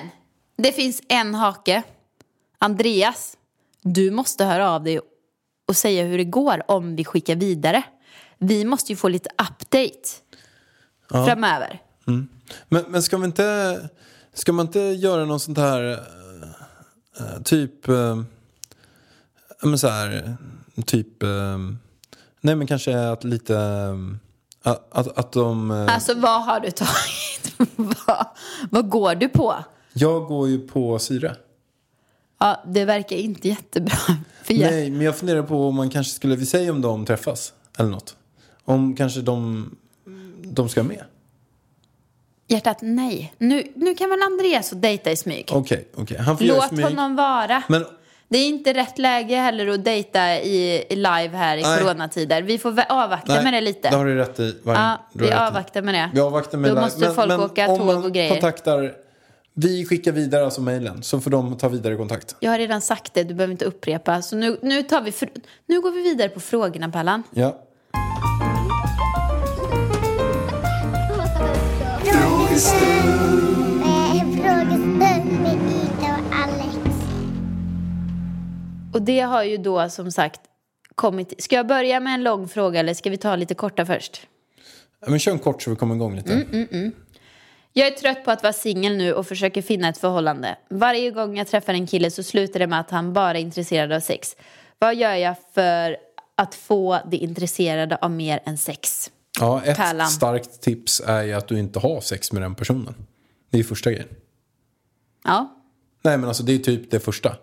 det 0.57 0.71
finns 0.71 1.01
en 1.07 1.35
hake. 1.35 1.83
Andreas, 2.65 3.37
du 3.81 4.11
måste 4.11 4.45
höra 4.45 4.71
av 4.71 4.83
dig 4.83 4.99
och 5.67 5.75
säga 5.75 6.03
hur 6.03 6.17
det 6.17 6.23
går 6.23 6.71
om 6.71 6.95
vi 6.95 7.05
skickar 7.05 7.35
vidare. 7.35 7.83
Vi 8.37 8.65
måste 8.65 8.91
ju 8.91 8.95
få 8.95 9.07
lite 9.07 9.29
update 9.29 10.09
framöver. 11.09 11.81
Men, 12.69 12.85
men 12.87 13.03
ska 13.03 13.17
vi 13.17 13.25
inte... 13.25 13.79
Ska 14.33 14.53
man 14.53 14.65
inte 14.65 14.79
göra 14.79 15.25
någon 15.25 15.39
sånt 15.39 15.57
här... 15.57 15.91
eh, 17.19 17.41
typ... 17.43 17.87
ja, 17.87 18.23
men 19.61 19.79
så 19.79 19.87
här... 19.87 20.37
Typ... 20.85 21.23
eh, 21.23 21.57
nej, 22.41 22.55
men 22.55 22.67
kanske 22.67 23.09
att 23.09 23.23
lite... 23.23 23.57
att, 24.63 24.87
att, 24.97 25.17
att 25.17 25.31
de... 25.31 25.71
Alltså 25.71 26.13
vad 26.13 26.45
har 26.45 26.59
du 26.59 26.71
tagit? 26.71 27.55
vad, 28.07 28.25
vad 28.69 28.89
går 28.89 29.15
du 29.15 29.29
på? 29.29 29.55
jag 29.97 30.25
går 30.25 30.47
ju 30.47 30.67
på 30.67 30.99
syre. 30.99 31.35
Ja, 32.39 32.63
det 32.67 32.85
verkar 32.85 33.15
inte 33.15 33.47
jättebra. 33.47 33.95
För 34.43 34.53
jag, 34.53 34.71
Nej, 34.71 34.89
men 34.89 35.01
jag 35.01 35.15
funderar 35.17 35.43
på 35.43 35.67
om 35.67 35.75
man 35.75 35.89
kanske 35.89 36.13
skulle... 36.13 36.35
Vi 36.35 36.45
säger 36.45 36.71
om 36.71 36.81
de 36.81 37.05
träffas. 37.05 37.53
Eller 37.77 37.89
något. 37.89 38.15
Om 38.65 38.95
kanske 38.95 39.21
de... 39.21 39.69
De 40.43 40.69
ska 40.69 40.83
med. 40.83 41.03
Hjärtat, 42.47 42.77
nej. 42.81 43.33
Nu, 43.37 43.63
nu 43.75 43.95
kan 43.95 44.09
väl 44.09 44.19
Andreas 44.21 44.69
få 44.69 44.75
dejta 44.75 45.11
i 45.11 45.15
smyg? 45.15 45.49
Okej, 45.51 45.87
okej. 45.95 46.17
Han 46.17 46.37
får 46.37 46.47
göra 46.47 46.57
Låt 46.57 46.67
smyg. 46.69 46.85
honom 46.85 47.15
vara. 47.15 47.63
Men 47.69 47.85
Det 48.27 48.37
är 48.37 48.47
inte 48.47 48.73
rätt 48.73 48.97
läge 48.97 49.35
heller 49.35 49.67
att 49.67 49.85
dejta 49.85 50.39
i, 50.41 50.85
i 50.89 50.95
live 50.95 51.29
här 51.37 51.57
i 51.57 51.61
Nej. 51.61 51.79
coronatider. 51.81 52.41
Vi 52.41 52.57
får 52.57 52.81
avvakta 52.89 53.41
med 53.41 53.53
det 53.53 53.61
lite. 53.61 53.89
Det 53.89 53.95
har 53.95 54.05
du 54.05 54.15
rätt 54.15 54.39
i. 54.39 54.55
Ja, 54.65 55.07
vi 55.13 55.31
avvaktar 55.31 55.81
med 55.81 55.93
det. 55.93 56.09
Vi 56.13 56.19
avvaktar 56.19 56.57
med 56.57 56.71
Då 56.71 56.75
det. 56.75 56.81
måste 56.81 57.11
folk 57.13 57.31
åka 57.39 57.67
om 57.69 57.77
tåg 57.77 57.85
man 57.85 58.03
och 58.05 58.13
grejer. 58.13 58.29
kontaktar, 58.29 58.93
vi 59.57 59.85
skickar 59.85 60.11
vidare 60.11 60.45
alltså 60.45 60.61
mejlen 60.61 61.03
så 61.03 61.21
får 61.21 61.31
de 61.31 61.57
ta 61.57 61.69
vidare 61.69 61.95
kontakt. 61.95 62.35
Jag 62.39 62.51
har 62.51 62.57
redan 62.57 62.81
sagt 62.81 63.13
det, 63.13 63.23
du 63.23 63.33
behöver 63.33 63.51
inte 63.51 63.65
upprepa. 63.65 64.21
Så 64.21 64.35
nu, 64.35 64.57
nu, 64.61 64.83
tar 64.83 65.01
vi 65.01 65.13
nu 65.65 65.81
går 65.81 65.91
vi 65.91 66.01
vidare 66.01 66.29
på 66.29 66.39
frågorna, 66.39 66.89
Pallan. 66.89 67.23
Ja. 67.33 67.61
Frågestund. 72.03 73.35
Frågestund 74.33 75.41
med 75.41 75.53
Ida 75.53 76.17
och 76.17 76.35
Alex. 76.43 76.77
Och 78.93 79.01
det 79.01 79.19
har 79.19 79.43
ju 79.43 79.57
då 79.57 79.89
som 79.89 80.11
sagt 80.11 80.41
kommit... 80.95 81.33
Ska 81.43 81.55
jag 81.55 81.67
börja 81.67 81.99
med 81.99 82.13
en 82.13 82.23
lång 82.23 82.47
fråga 82.47 82.79
eller 82.79 82.93
ska 82.93 83.09
vi 83.09 83.17
ta 83.17 83.35
lite 83.35 83.55
korta 83.55 83.85
först? 83.85 84.27
Ja, 85.01 85.09
Men 85.09 85.19
kör 85.19 85.31
en 85.31 85.39
kort 85.39 85.61
så 85.61 85.69
vi 85.69 85.75
kommer 85.75 85.95
igång 85.95 86.15
lite. 86.15 86.33
Mm, 86.33 86.91
Jag 87.77 87.87
är 87.87 87.91
trött 87.91 88.25
på 88.25 88.31
att 88.31 88.43
vara 88.43 88.53
singel 88.53 88.97
nu 88.97 89.13
och 89.13 89.27
försöker 89.27 89.61
finna 89.61 89.89
ett 89.89 89.97
förhållande. 89.97 90.57
Varje 90.69 91.11
gång 91.11 91.37
jag 91.37 91.47
träffar 91.47 91.73
en 91.73 91.87
kille 91.87 92.11
så 92.11 92.23
slutar 92.23 92.59
det 92.59 92.67
med 92.67 92.79
att 92.79 92.91
han 92.91 93.13
bara 93.13 93.37
är 93.37 93.41
intresserad 93.41 93.91
av 93.91 93.99
sex. 93.99 94.35
Vad 94.79 94.95
gör 94.95 95.13
jag 95.13 95.35
för 95.53 95.97
att 96.35 96.55
få 96.55 96.99
det 97.11 97.17
intresserade 97.17 97.95
av 97.95 98.11
mer 98.11 98.39
än 98.45 98.57
sex? 98.57 99.11
Ja, 99.39 99.61
ett 99.63 99.77
Pärlan. 99.77 100.07
starkt 100.07 100.61
tips 100.61 101.01
är 101.05 101.23
ju 101.23 101.33
att 101.33 101.47
du 101.47 101.59
inte 101.59 101.79
har 101.79 102.01
sex 102.01 102.31
med 102.31 102.41
den 102.41 102.55
personen. 102.55 102.95
Det 103.51 103.59
är 103.59 103.63
första 103.63 103.91
grejen. 103.91 104.09
Ja, 105.23 105.55
Nej 106.03 106.17
men 106.17 106.27
alltså 106.27 106.43
det 106.43 106.53
är 106.53 106.57
typ 106.59 106.91
det 106.91 106.99
första. 106.99 107.35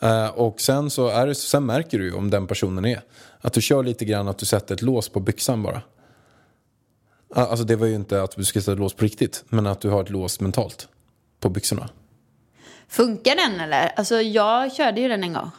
Eh, 0.00 0.26
och 0.28 0.60
sen 0.60 0.90
så 0.90 1.08
är 1.08 1.26
det, 1.26 1.34
sen 1.34 1.66
märker 1.66 1.98
du 1.98 2.04
ju 2.04 2.14
om 2.14 2.30
den 2.30 2.46
personen 2.46 2.84
är. 2.84 3.00
Att 3.40 3.52
du 3.52 3.60
kör 3.60 3.82
lite 3.82 4.04
grann 4.04 4.28
att 4.28 4.38
du 4.38 4.46
sätter 4.46 4.74
ett 4.74 4.82
lås 4.82 5.08
på 5.08 5.20
byxan 5.20 5.62
bara. 5.62 5.82
Ah, 7.34 7.44
Alltså 7.46 7.64
det 7.64 7.76
var 7.76 7.86
ju 7.86 7.94
inte 7.94 8.22
att 8.22 8.36
du 8.36 8.44
ska 8.44 8.60
sätta 8.60 8.74
lås 8.74 8.94
på 8.94 9.04
riktigt. 9.04 9.44
Men 9.48 9.66
att 9.66 9.80
du 9.80 9.88
har 9.90 10.02
ett 10.02 10.10
lås 10.10 10.40
mentalt. 10.40 10.88
På 11.40 11.48
byxorna. 11.48 11.88
Funkar 12.88 13.36
den 13.36 13.60
eller? 13.60 13.92
Alltså 13.96 14.20
jag 14.20 14.72
körde 14.74 15.00
ju 15.00 15.08
den 15.08 15.22
en 15.24 15.32
gång. 15.32 15.50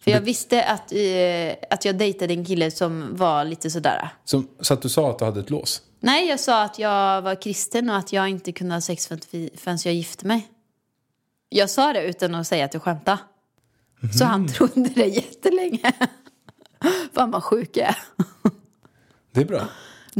För 0.00 0.10
jag 0.10 0.20
visste 0.20 0.64
att, 0.64 0.92
eh, 0.92 1.68
att 1.70 1.84
jag 1.84 1.98
dejtade 1.98 2.34
en 2.34 2.44
kille 2.44 2.70
som 2.70 3.16
var 3.16 3.44
lite 3.44 3.70
sådär. 3.70 4.08
Så, 4.24 4.42
så 4.60 4.74
att 4.74 4.82
du 4.82 4.88
sa 4.88 5.10
att 5.10 5.18
du 5.18 5.24
hade 5.24 5.40
ett 5.40 5.50
lås. 5.50 5.82
Nej, 6.00 6.28
jag 6.28 6.40
sa 6.40 6.62
att 6.62 6.78
jag 6.78 7.22
var 7.22 7.42
kristen 7.42 7.90
och 7.90 7.96
att 7.96 8.12
jag 8.12 8.28
inte 8.28 8.52
kunde 8.52 8.74
ha 8.74 8.80
sex 8.80 9.06
förrän 9.06 9.78
jag 9.84 9.94
gifte 9.94 10.26
mig. 10.26 10.48
Jag 11.48 11.70
sa 11.70 11.92
det 11.92 12.02
utan 12.02 12.34
att 12.34 12.46
säga 12.46 12.64
att 12.64 12.74
jag 12.74 12.82
skämtade. 12.82 13.18
Så 14.18 14.24
han 14.24 14.48
trodde 14.48 14.88
det 14.94 15.06
jättelänge. 15.06 15.92
Fan 17.12 17.30
vad 17.30 17.44
sjuk 17.44 17.76
jag 17.76 17.88
är. 17.88 17.96
Det 19.32 19.40
är 19.40 19.44
bra. 19.44 19.68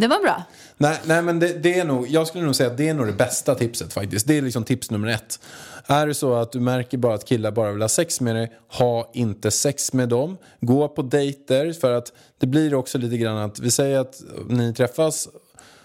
Det 0.00 0.06
var 0.08 0.22
bra. 0.22 0.42
Nej, 0.76 1.00
nej 1.04 1.22
men 1.22 1.38
det, 1.38 1.52
det 1.62 1.78
är 1.78 1.84
nog, 1.84 2.08
jag 2.08 2.26
skulle 2.26 2.44
nog 2.44 2.56
säga 2.56 2.70
att 2.70 2.76
det 2.76 2.88
är 2.88 2.94
nog 2.94 3.06
det 3.06 3.12
bästa 3.12 3.54
tipset 3.54 3.92
faktiskt. 3.92 4.26
Det 4.26 4.38
är 4.38 4.42
liksom 4.42 4.64
tips 4.64 4.90
nummer 4.90 5.08
ett. 5.08 5.40
Är 5.86 6.06
det 6.06 6.14
så 6.14 6.34
att 6.34 6.52
du 6.52 6.60
märker 6.60 6.98
bara 6.98 7.14
att 7.14 7.24
killar 7.24 7.50
bara 7.50 7.72
vill 7.72 7.82
ha 7.82 7.88
sex 7.88 8.20
med 8.20 8.36
dig, 8.36 8.52
ha 8.68 9.10
inte 9.14 9.50
sex 9.50 9.92
med 9.92 10.08
dem. 10.08 10.36
Gå 10.60 10.88
på 10.88 11.02
dejter 11.02 11.72
för 11.72 11.92
att 11.92 12.12
det 12.38 12.46
blir 12.46 12.74
också 12.74 12.98
lite 12.98 13.16
grann 13.16 13.36
att 13.36 13.58
vi 13.58 13.70
säger 13.70 13.98
att 13.98 14.22
ni 14.48 14.74
träffas, 14.74 15.28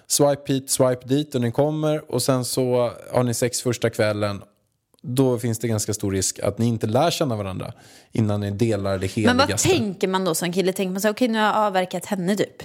swipe 0.07 0.53
hit, 0.53 0.69
swipe 0.69 1.07
dit 1.07 1.35
och 1.35 1.41
ni 1.41 1.51
kommer 1.51 2.11
och 2.11 2.21
sen 2.21 2.45
så 2.45 2.91
har 3.13 3.23
ni 3.23 3.33
sex 3.33 3.61
första 3.61 3.89
kvällen. 3.89 4.41
Då 5.01 5.39
finns 5.39 5.59
det 5.59 5.67
ganska 5.67 5.93
stor 5.93 6.11
risk 6.11 6.39
att 6.39 6.57
ni 6.57 6.67
inte 6.67 6.87
lär 6.87 7.11
känna 7.11 7.35
varandra 7.35 7.73
innan 8.11 8.39
ni 8.39 8.51
delar 8.51 8.97
det 8.97 9.15
Men 9.15 9.37
vad 9.37 9.45
heligaste. 9.45 9.69
tänker 9.69 10.07
man 10.07 10.25
då 10.25 10.35
som 10.35 10.53
kille? 10.53 10.73
Tänker 10.73 10.91
man 10.91 11.01
så 11.01 11.09
okej 11.09 11.27
nu 11.27 11.39
har 11.39 11.45
jag 11.45 11.55
avverkat 11.55 12.05
henne 12.05 12.35
typ. 12.35 12.63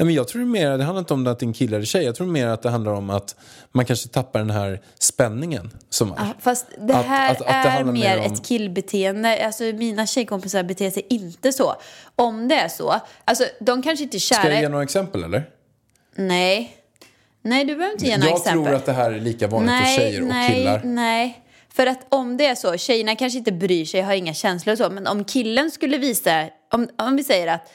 Nej, 0.00 0.06
men 0.06 0.14
jag 0.14 0.28
tror 0.28 0.44
mer, 0.44 0.78
det 0.78 0.84
handlar 0.84 0.98
inte 1.00 1.14
om 1.14 1.26
att 1.26 1.38
det 1.38 1.44
är 1.44 1.46
en 1.46 1.52
kille 1.52 1.76
eller 1.76 1.86
tjej. 1.86 2.04
Jag 2.04 2.14
tror 2.14 2.26
mer 2.26 2.46
att 2.46 2.62
det 2.62 2.70
handlar 2.70 2.92
om 2.92 3.10
att 3.10 3.36
man 3.72 3.84
kanske 3.84 4.08
tappar 4.08 4.38
den 4.38 4.50
här 4.50 4.80
spänningen 4.98 5.70
som 5.90 6.12
är. 6.12 6.16
Ja, 6.18 6.26
fast 6.40 6.66
det 6.78 6.94
Att- 6.94 7.06
här 7.06 7.30
att- 7.30 7.40
att 7.40 7.46
det 7.46 7.52
är 7.52 7.68
handlar 7.70 7.92
mer 7.92 8.16
mer 8.16 8.26
om- 8.26 8.32
ett 8.32 8.46
killbeteende. 8.46 9.46
Alltså 9.46 9.64
mina 9.64 10.06
tjejkompisar 10.06 10.62
beter 10.62 10.90
sig 10.90 11.06
inte 11.10 11.52
så. 11.52 11.74
Om 12.16 12.48
det 12.48 12.54
är 12.54 12.68
så. 12.68 12.94
Alltså 13.24 13.44
de 13.60 13.82
kanske 13.82 14.02
inte 14.04 14.16
är 14.16 14.18
kära. 14.18 14.38
Ska 14.38 14.48
jag 14.50 14.60
ge 14.62 14.68
några 14.68 14.82
exempel 14.84 15.24
eller? 15.24 15.42
Nej. 16.14 16.76
Nej, 17.42 17.64
du 17.64 17.76
behöver 17.76 17.92
inte 17.92 18.06
ge 18.06 18.16
några 18.16 18.30
Jag 18.30 18.38
exempel. 18.38 18.64
tror 18.64 18.74
att 18.74 18.86
det 18.86 18.92
här 18.92 19.10
är 19.10 19.20
lika 19.20 19.46
vanligt 19.48 19.74
hos 19.80 19.96
tjejer 19.96 20.20
och 20.22 20.28
nej, 20.28 20.54
killar. 20.54 20.80
Nej, 20.84 21.40
för 21.72 21.86
att 21.86 22.06
om 22.08 22.36
det 22.36 22.46
är 22.46 22.54
så, 22.54 22.76
tjejerna 22.76 23.16
kanske 23.16 23.38
inte 23.38 23.52
bryr 23.52 23.84
sig, 23.84 24.00
har 24.00 24.14
inga 24.14 24.34
känslor 24.34 24.72
och 24.72 24.78
så, 24.78 24.90
men 24.90 25.06
om 25.06 25.24
killen 25.24 25.70
skulle 25.70 25.98
visa, 25.98 26.44
om, 26.72 26.88
om 26.98 27.16
vi 27.16 27.24
säger 27.24 27.46
att 27.46 27.70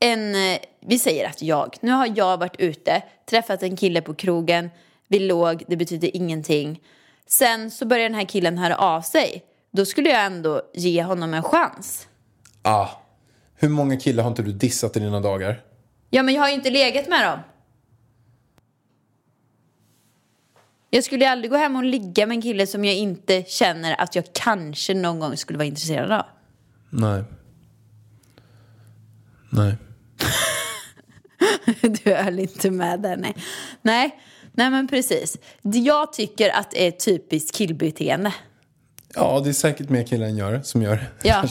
en, 0.00 0.34
eh, 0.34 0.58
vi 0.88 0.98
säger 0.98 1.28
att 1.28 1.42
jag, 1.42 1.76
nu 1.80 1.92
har 1.92 2.12
jag 2.16 2.38
varit 2.38 2.56
ute, 2.58 3.02
träffat 3.30 3.62
en 3.62 3.76
kille 3.76 4.02
på 4.02 4.14
krogen, 4.14 4.70
vi 5.08 5.18
låg, 5.18 5.64
det 5.68 5.76
betyder 5.76 6.16
ingenting. 6.16 6.80
Sen 7.26 7.70
så 7.70 7.86
börjar 7.86 8.02
den 8.02 8.14
här 8.14 8.24
killen 8.24 8.58
höra 8.58 8.76
av 8.76 9.00
sig. 9.00 9.42
Då 9.70 9.84
skulle 9.84 10.10
jag 10.10 10.24
ändå 10.24 10.62
ge 10.74 11.02
honom 11.02 11.34
en 11.34 11.42
chans. 11.42 12.08
Ah, 12.62 12.88
hur 13.54 13.68
många 13.68 13.96
killar 13.96 14.22
har 14.22 14.30
inte 14.30 14.42
du 14.42 14.52
dissat 14.52 14.96
i 14.96 15.00
dina 15.00 15.20
dagar? 15.20 15.62
Ja, 16.10 16.22
men 16.22 16.34
jag 16.34 16.42
har 16.42 16.48
ju 16.48 16.54
inte 16.54 16.70
legat 16.70 17.08
med 17.08 17.24
dem. 17.24 17.38
Jag 20.90 21.04
skulle 21.04 21.24
ju 21.24 21.30
aldrig 21.30 21.50
gå 21.50 21.56
hem 21.56 21.76
och 21.76 21.84
ligga 21.84 22.26
med 22.26 22.34
en 22.34 22.42
kille 22.42 22.66
som 22.66 22.84
jag 22.84 22.94
inte 22.94 23.42
känner 23.42 24.00
att 24.00 24.14
jag 24.14 24.24
kanske 24.32 24.94
någon 24.94 25.20
gång 25.20 25.36
skulle 25.36 25.58
vara 25.58 25.66
intresserad 25.66 26.12
av. 26.12 26.24
Nej. 26.90 27.24
Nej. 29.50 29.76
Du 32.04 32.14
höll 32.14 32.38
inte 32.38 32.70
med 32.70 33.00
där, 33.00 33.16
nej. 33.16 33.34
Nej, 33.82 34.20
nej 34.52 34.70
men 34.70 34.88
precis. 34.88 35.38
Jag 35.62 36.12
tycker 36.12 36.50
att 36.50 36.70
det 36.70 36.86
är 36.86 36.90
typiskt 36.90 37.56
killbeteende. 37.56 38.34
Ja, 39.14 39.40
det 39.44 39.48
är 39.48 39.52
säkert 39.52 39.88
mer 39.88 40.02
killar 40.02 40.26
än 40.26 40.36
gör 40.36 40.60
som 40.64 40.82
gör 40.82 40.96
det. 40.96 41.28
Ja. 41.28 41.44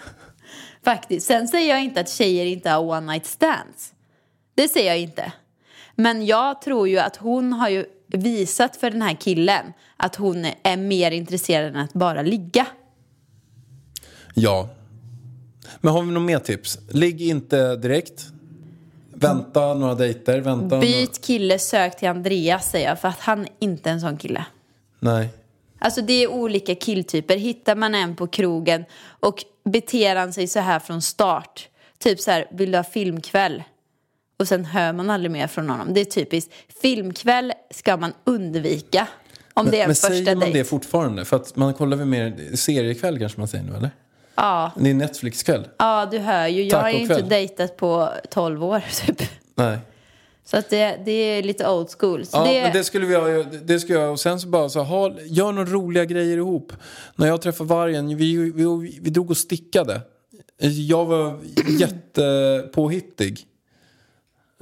Faktiskt. 0.84 1.26
Sen 1.26 1.48
säger 1.48 1.68
jag 1.68 1.84
inte 1.84 2.00
att 2.00 2.08
tjejer 2.08 2.46
inte 2.46 2.70
har 2.70 2.84
one 2.84 3.12
night 3.12 3.26
stands. 3.26 3.92
Det 4.54 4.68
säger 4.68 4.88
jag 4.88 4.98
inte. 4.98 5.32
Men 5.94 6.26
jag 6.26 6.62
tror 6.62 6.88
ju 6.88 6.98
att 6.98 7.16
hon 7.16 7.52
har 7.52 7.68
ju 7.68 7.86
visat 8.06 8.76
för 8.76 8.90
den 8.90 9.02
här 9.02 9.14
killen 9.14 9.72
att 9.96 10.16
hon 10.16 10.46
är 10.62 10.76
mer 10.76 11.10
intresserad 11.10 11.68
än 11.68 11.80
att 11.80 11.92
bara 11.92 12.22
ligga. 12.22 12.66
Ja. 14.34 14.68
Men 15.80 15.92
har 15.92 16.02
vi 16.02 16.06
några 16.06 16.26
mer 16.26 16.38
tips? 16.38 16.78
Ligg 16.88 17.22
inte 17.22 17.76
direkt. 17.76 18.26
Vänta 19.20 19.74
några 19.74 19.94
dejter. 19.94 20.40
Vänta. 20.40 20.80
Byt 20.80 21.24
kille, 21.24 21.58
sök 21.58 21.98
till 21.98 22.08
Andreas 22.08 22.70
säger 22.70 22.88
jag 22.88 23.00
för 23.00 23.08
att 23.08 23.20
han 23.20 23.40
är 23.40 23.48
inte 23.58 23.90
en 23.90 24.00
sån 24.00 24.16
kille. 24.16 24.44
Nej. 25.00 25.28
Alltså 25.78 26.02
det 26.02 26.12
är 26.12 26.30
olika 26.30 26.74
killtyper. 26.74 27.36
Hittar 27.36 27.76
man 27.76 27.94
en 27.94 28.16
på 28.16 28.26
krogen 28.26 28.84
och 29.20 29.44
beter 29.64 30.16
han 30.16 30.32
sig 30.32 30.46
så 30.46 30.60
här 30.60 30.78
från 30.78 31.02
start. 31.02 31.68
Typ 31.98 32.20
så 32.20 32.30
här, 32.30 32.46
vill 32.50 32.70
du 32.70 32.78
ha 32.78 32.84
filmkväll? 32.84 33.62
Och 34.38 34.48
sen 34.48 34.64
hör 34.64 34.92
man 34.92 35.10
aldrig 35.10 35.30
mer 35.30 35.46
från 35.46 35.70
honom. 35.70 35.94
Det 35.94 36.00
är 36.00 36.04
typiskt. 36.04 36.52
Filmkväll 36.82 37.52
ska 37.70 37.96
man 37.96 38.12
undvika. 38.24 39.08
Om 39.54 39.66
det 39.70 39.76
är 39.76 39.82
en 39.82 39.88
Men 39.88 39.94
första 39.94 40.08
säger 40.08 40.34
man 40.34 40.40
dejt. 40.40 40.58
det 40.58 40.64
fortfarande? 40.64 41.24
För 41.24 41.36
att 41.36 41.56
man 41.56 41.74
kollar 41.74 41.96
väl 41.96 42.06
mer 42.06 42.56
seriekväll 42.56 43.18
kanske 43.18 43.40
man 43.40 43.48
säger 43.48 43.64
nu 43.64 43.76
eller? 43.76 43.90
Ja. 44.36 44.72
Det 44.76 44.90
är 44.90 44.94
Netflix-kväll. 44.94 45.68
ja, 45.78 46.08
du 46.10 46.18
hör 46.18 46.46
ju. 46.46 46.62
Jag 46.62 46.78
har 46.78 46.90
ju 46.90 46.98
inte 46.98 47.22
dejtat 47.22 47.76
på 47.76 48.08
12 48.30 48.64
år 48.64 48.84
typ. 49.06 49.22
Nej. 49.54 49.78
Så 50.44 50.56
att 50.56 50.70
det, 50.70 51.00
det 51.04 51.10
är 51.10 51.42
lite 51.42 51.68
old 51.68 51.88
school. 51.98 52.26
Så 52.26 52.36
Ja, 52.36 52.44
det, 52.44 52.62
men 52.62 52.72
det 52.72 52.84
skulle 52.84 53.06
vi 53.06 53.14
ha, 53.14 53.26
det 53.64 53.80
skulle 53.80 53.98
jag, 53.98 54.12
och 54.12 54.20
sen 54.20 54.40
så 54.40 54.48
bara 54.48 54.68
så 54.68 54.82
ha, 54.82 55.20
gör 55.20 55.52
några 55.52 55.70
roliga 55.70 56.04
grejer 56.04 56.36
ihop. 56.36 56.72
När 57.16 57.26
jag 57.26 57.42
träffade 57.42 57.68
vargen, 57.70 58.16
vi, 58.16 58.36
vi, 58.36 58.98
vi 59.02 59.10
drog 59.10 59.30
och 59.30 59.36
stickade. 59.36 60.00
Jag 60.88 61.04
var 61.04 61.38
jättepåhittig. 61.78 63.40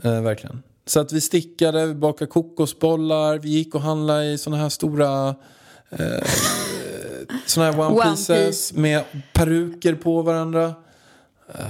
Eh, 0.02 0.20
verkligen. 0.22 0.62
Så 0.87 1.00
att 1.00 1.12
vi 1.12 1.20
stickade, 1.20 1.87
vi 1.87 1.94
bakade 1.94 2.30
kokosbollar, 2.30 3.38
vi 3.38 3.48
gick 3.48 3.74
och 3.74 3.80
handlade 3.80 4.24
i 4.24 4.38
såna 4.38 4.56
här 4.56 4.68
stora 4.68 5.28
eh, 5.90 6.22
såna 7.46 7.66
här 7.72 7.80
one, 7.80 7.88
One 7.88 8.02
pieces 8.04 8.70
piece. 8.70 8.80
med 8.80 9.04
peruker 9.32 9.94
på 9.94 10.22
varandra. 10.22 10.74
Eh, 11.54 11.64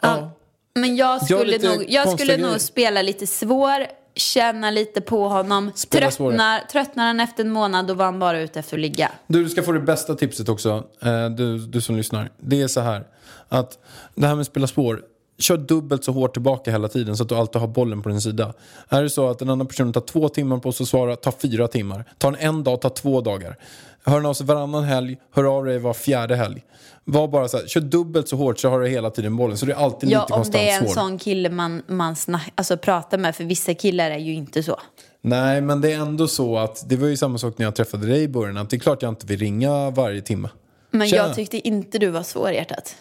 ja. 0.00 0.30
Men 0.74 0.96
jag 0.96 1.24
skulle, 1.24 1.58
nog, 1.58 1.84
jag 1.88 2.08
skulle 2.08 2.36
grejer. 2.36 2.50
nog 2.50 2.60
spela 2.60 3.02
lite 3.02 3.26
svår, 3.26 3.86
känna 4.14 4.70
lite 4.70 5.00
på 5.00 5.28
honom. 5.28 5.72
Spela 5.74 6.10
svårare. 6.10 6.36
Tröttnar, 6.36 6.60
tröttnar 6.72 7.06
han 7.06 7.20
efter 7.20 7.44
en 7.44 7.50
månad 7.50 7.86
då 7.86 7.94
var 7.94 8.04
han 8.04 8.18
bara 8.18 8.40
ute 8.40 8.58
efter 8.58 8.76
att 8.76 8.80
ligga. 8.80 9.10
Du, 9.26 9.44
du 9.44 9.50
ska 9.50 9.62
få 9.62 9.72
det 9.72 9.80
bästa 9.80 10.14
tipset 10.14 10.48
också, 10.48 10.84
eh, 11.02 11.30
du, 11.30 11.58
du 11.58 11.80
som 11.80 11.96
lyssnar. 11.96 12.30
Det 12.36 12.62
är 12.62 12.68
så 12.68 12.80
här, 12.80 13.04
att 13.48 13.78
det 14.14 14.26
här 14.26 14.34
med 14.34 14.40
att 14.40 14.46
spela 14.46 14.66
spår. 14.66 15.02
kör 15.38 15.56
dubbelt 15.56 16.04
så 16.04 16.12
hårt 16.12 16.32
tillbaka 16.32 16.70
hela 16.70 16.88
tiden 16.88 17.16
så 17.16 17.22
att 17.22 17.28
du 17.28 17.34
alltid 17.34 17.60
har 17.60 17.68
bollen 17.68 18.02
på 18.02 18.08
din 18.08 18.20
sida. 18.20 18.54
Är 18.88 19.02
det 19.02 19.10
så 19.10 19.30
att 19.30 19.38
den 19.38 19.50
andra 19.50 19.66
personen 19.66 19.92
tar 19.92 20.00
två 20.00 20.28
timmar 20.28 20.58
på 20.58 20.72
sig 20.72 20.84
att 20.84 20.88
svara, 20.88 21.16
tar 21.16 21.32
fyra 21.32 21.68
timmar. 21.68 22.04
Tar 22.18 22.28
en 22.28 22.36
en 22.38 22.64
dag, 22.64 22.80
tar 22.80 22.90
två 22.90 23.20
dagar. 23.20 23.56
Hör 24.04 24.28
av 24.28 24.34
sig 24.34 24.46
varannan 24.46 24.84
helg, 24.84 25.16
hör 25.34 25.44
av 25.44 25.64
dig 25.64 25.78
var 25.78 25.94
fjärde 25.94 26.36
helg. 26.36 26.64
Var 27.04 27.28
bara 27.28 27.48
så 27.48 27.56
här, 27.56 27.66
kör 27.66 27.80
dubbelt 27.80 28.28
så 28.28 28.36
hårt 28.36 28.58
så 28.58 28.68
har 28.70 28.80
du 28.80 28.88
hela 28.88 29.10
tiden 29.10 29.36
bollen. 29.36 29.56
Så 29.58 29.66
det 29.66 29.72
är 29.72 29.76
alltid 29.76 30.10
Ja, 30.10 30.20
lite 30.22 30.32
om 30.32 30.36
konstant 30.38 30.52
det 30.64 30.70
är 30.70 30.78
en 30.78 30.84
svår. 30.84 30.94
sån 30.94 31.18
kille 31.18 31.50
man, 31.50 31.82
man 31.86 32.16
snack, 32.16 32.52
alltså, 32.54 32.76
pratar 32.76 33.18
med, 33.18 33.36
för 33.36 33.44
vissa 33.44 33.74
killar 33.74 34.10
är 34.10 34.18
ju 34.18 34.34
inte 34.34 34.62
så. 34.62 34.80
Nej, 35.22 35.60
men 35.60 35.80
det 35.80 35.92
är 35.92 35.98
ändå 35.98 36.28
så 36.28 36.58
att 36.58 36.88
det 36.88 36.96
var 36.96 37.08
ju 37.08 37.16
samma 37.16 37.38
sak 37.38 37.58
när 37.58 37.66
jag 37.66 37.74
träffade 37.74 38.06
dig 38.06 38.22
i 38.22 38.28
början. 38.28 38.56
Att 38.56 38.70
det 38.70 38.76
är 38.76 38.80
klart 38.80 39.02
jag 39.02 39.08
inte 39.08 39.26
vill 39.26 39.38
ringa 39.40 39.90
varje 39.90 40.20
timme. 40.22 40.48
Men 40.90 41.08
Tjena. 41.08 41.26
jag 41.26 41.34
tyckte 41.34 41.68
inte 41.68 41.98
du 41.98 42.08
var 42.08 42.22
svårhjärtat. 42.22 42.94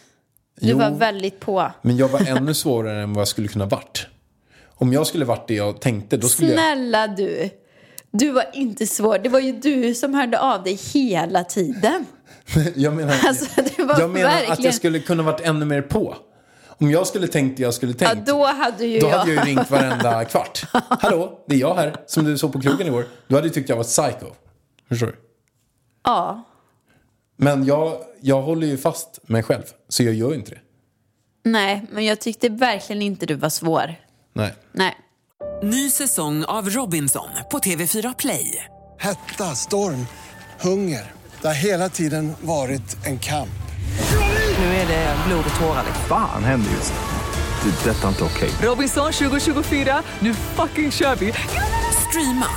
Du 0.60 0.70
Jo. 0.70 0.78
var 0.78 0.92
väldigt 0.92 1.40
på. 1.40 1.72
Men 1.82 1.98
jag 1.98 2.08
var 2.10 2.28
ännu 2.28 2.54
svårare 2.54 3.02
än 3.02 3.14
vad 3.14 3.22
jag 3.22 3.28
skulle 3.28 3.48
kunna 3.48 3.66
varit. 3.66 4.08
Om 4.80 4.94
jag 4.94 5.08
skulle 5.08 5.26
varit 5.26 5.48
det 5.48 5.54
jag 5.56 5.82
tänkte, 5.82 6.18
då 6.18 6.28
skulle 6.28 6.50
jag... 6.50 6.58
Snälla 6.60 7.08
du. 7.08 7.50
Du 8.12 8.32
var 8.32 8.46
inte 8.54 8.88
svår. 8.88 9.20
Det 9.20 9.30
var 9.30 9.40
ju 9.40 9.52
du 9.52 9.94
som 9.96 10.14
hörde 10.14 10.40
av 10.40 10.64
dig 10.64 10.74
hela 10.94 11.44
tiden. 11.44 12.06
Jag 12.76 12.94
menar, 12.94 13.16
Alltså, 13.28 13.62
jag 13.78 14.10
menar 14.10 14.30
att 14.30 14.36
verkligen- 14.36 14.64
jag 14.64 14.74
skulle 14.74 15.00
kunna 15.00 15.24
varit 15.24 15.42
ännu 15.42 15.66
mer 15.66 15.82
på. 15.82 16.16
Om 16.80 16.92
jag 16.92 17.08
skulle 17.08 17.28
tänkt 17.28 17.58
det 17.58 17.64
jag 17.64 17.74
skulle 17.74 17.94
Ja, 18.00 18.08
tänkt, 18.10 18.28
då 18.28 18.46
hade 18.46 18.86
ju 18.86 19.00
då 19.00 19.08
jag... 19.08 19.18
hade 19.18 19.32
jag 19.34 19.48
ju 19.48 19.56
ringt 19.56 19.72
varenda 19.72 20.26
kvart. 20.32 20.66
Hallå, 20.90 21.44
det 21.48 21.56
är 21.56 21.60
jag 21.60 21.76
här, 21.76 21.96
som 22.08 22.26
du 22.26 22.38
såg 22.38 22.54
på 22.54 22.62
krogen 22.62 22.88
igår. 22.88 23.06
Du 23.28 23.36
hade 23.36 23.48
ju 23.48 23.54
tyckt 23.54 23.70
jag 23.70 23.76
var 23.76 23.84
psycho. 23.84 24.26
Förstår 24.90 25.08
du? 25.08 25.16
Ja. 26.04 26.44
Men 27.38 27.66
jag, 27.66 27.98
jag 28.22 28.42
håller 28.42 28.68
ju 28.68 28.78
fast 28.78 29.20
mig 29.30 29.44
själv, 29.44 29.64
så 29.90 30.04
jag 30.04 30.14
gör 30.14 30.30
ju 30.30 30.36
inte 30.36 30.52
det. 30.52 30.60
Nej, 31.50 31.86
men 31.92 32.06
jag 32.06 32.20
tyckte 32.20 32.50
verkligen 32.50 33.02
inte 33.02 33.26
du 33.26 33.34
var 33.34 33.50
svår. 33.50 33.96
Nej. 34.34 34.54
Nej. 34.72 34.98
Ny 35.64 35.90
säsong 35.92 36.46
av 36.46 36.70
Robinson 36.70 37.30
på 37.52 37.60
TV4 37.60 38.16
Play. 38.20 38.64
Hetta, 39.00 39.44
storm, 39.56 40.08
hunger. 40.62 41.12
Det 41.42 41.48
har 41.48 41.54
hela 41.54 41.90
tiden 41.90 42.34
varit 42.42 43.06
en 43.06 43.20
kamp. 43.20 43.50
Nu 44.58 44.66
är 44.66 44.88
det 44.88 45.16
blod 45.28 45.46
och 45.54 45.60
tårar. 45.60 45.84
Fan 46.10 46.44
händer 46.44 46.72
just 46.72 46.94
nu. 46.94 47.70
Det. 47.72 47.90
är 47.90 47.94
Detta 47.94 48.04
är 48.04 48.10
inte 48.10 48.24
okej. 48.24 48.50
Robinson 48.62 49.12
2024, 49.12 50.04
nu 50.20 50.34
fucking 50.34 50.92
kör 50.92 51.16
vi! 51.16 51.34
Streama 52.10 52.48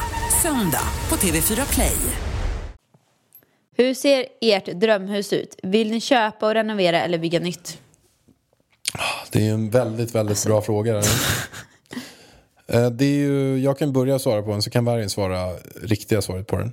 söndag 0.42 0.82
på 1.08 1.16
TV4 1.16 1.74
Play. 1.74 1.96
Hur 3.76 3.94
ser 3.94 4.26
ert 4.40 4.66
drömhus 4.80 5.32
ut? 5.32 5.56
Vill 5.62 5.90
ni 5.90 6.00
köpa 6.00 6.46
och 6.46 6.54
renovera 6.54 7.00
eller 7.02 7.18
bygga 7.18 7.40
nytt? 7.40 7.78
Det 9.32 9.46
är 9.48 9.52
en 9.52 9.70
väldigt, 9.70 10.14
väldigt 10.14 10.30
Alltså- 10.30 10.48
bra 10.48 10.62
fråga. 10.62 11.02
Eh, 12.72 12.90
det 12.90 13.04
är 13.04 13.18
ju, 13.18 13.58
jag 13.58 13.78
kan 13.78 13.92
börja 13.92 14.18
svara 14.18 14.42
på 14.42 14.50
den 14.50 14.62
så 14.62 14.70
kan 14.70 14.84
Vargen 14.84 15.10
svara 15.10 15.52
riktiga 15.82 16.22
svaret 16.22 16.46
på 16.46 16.56
den. 16.56 16.72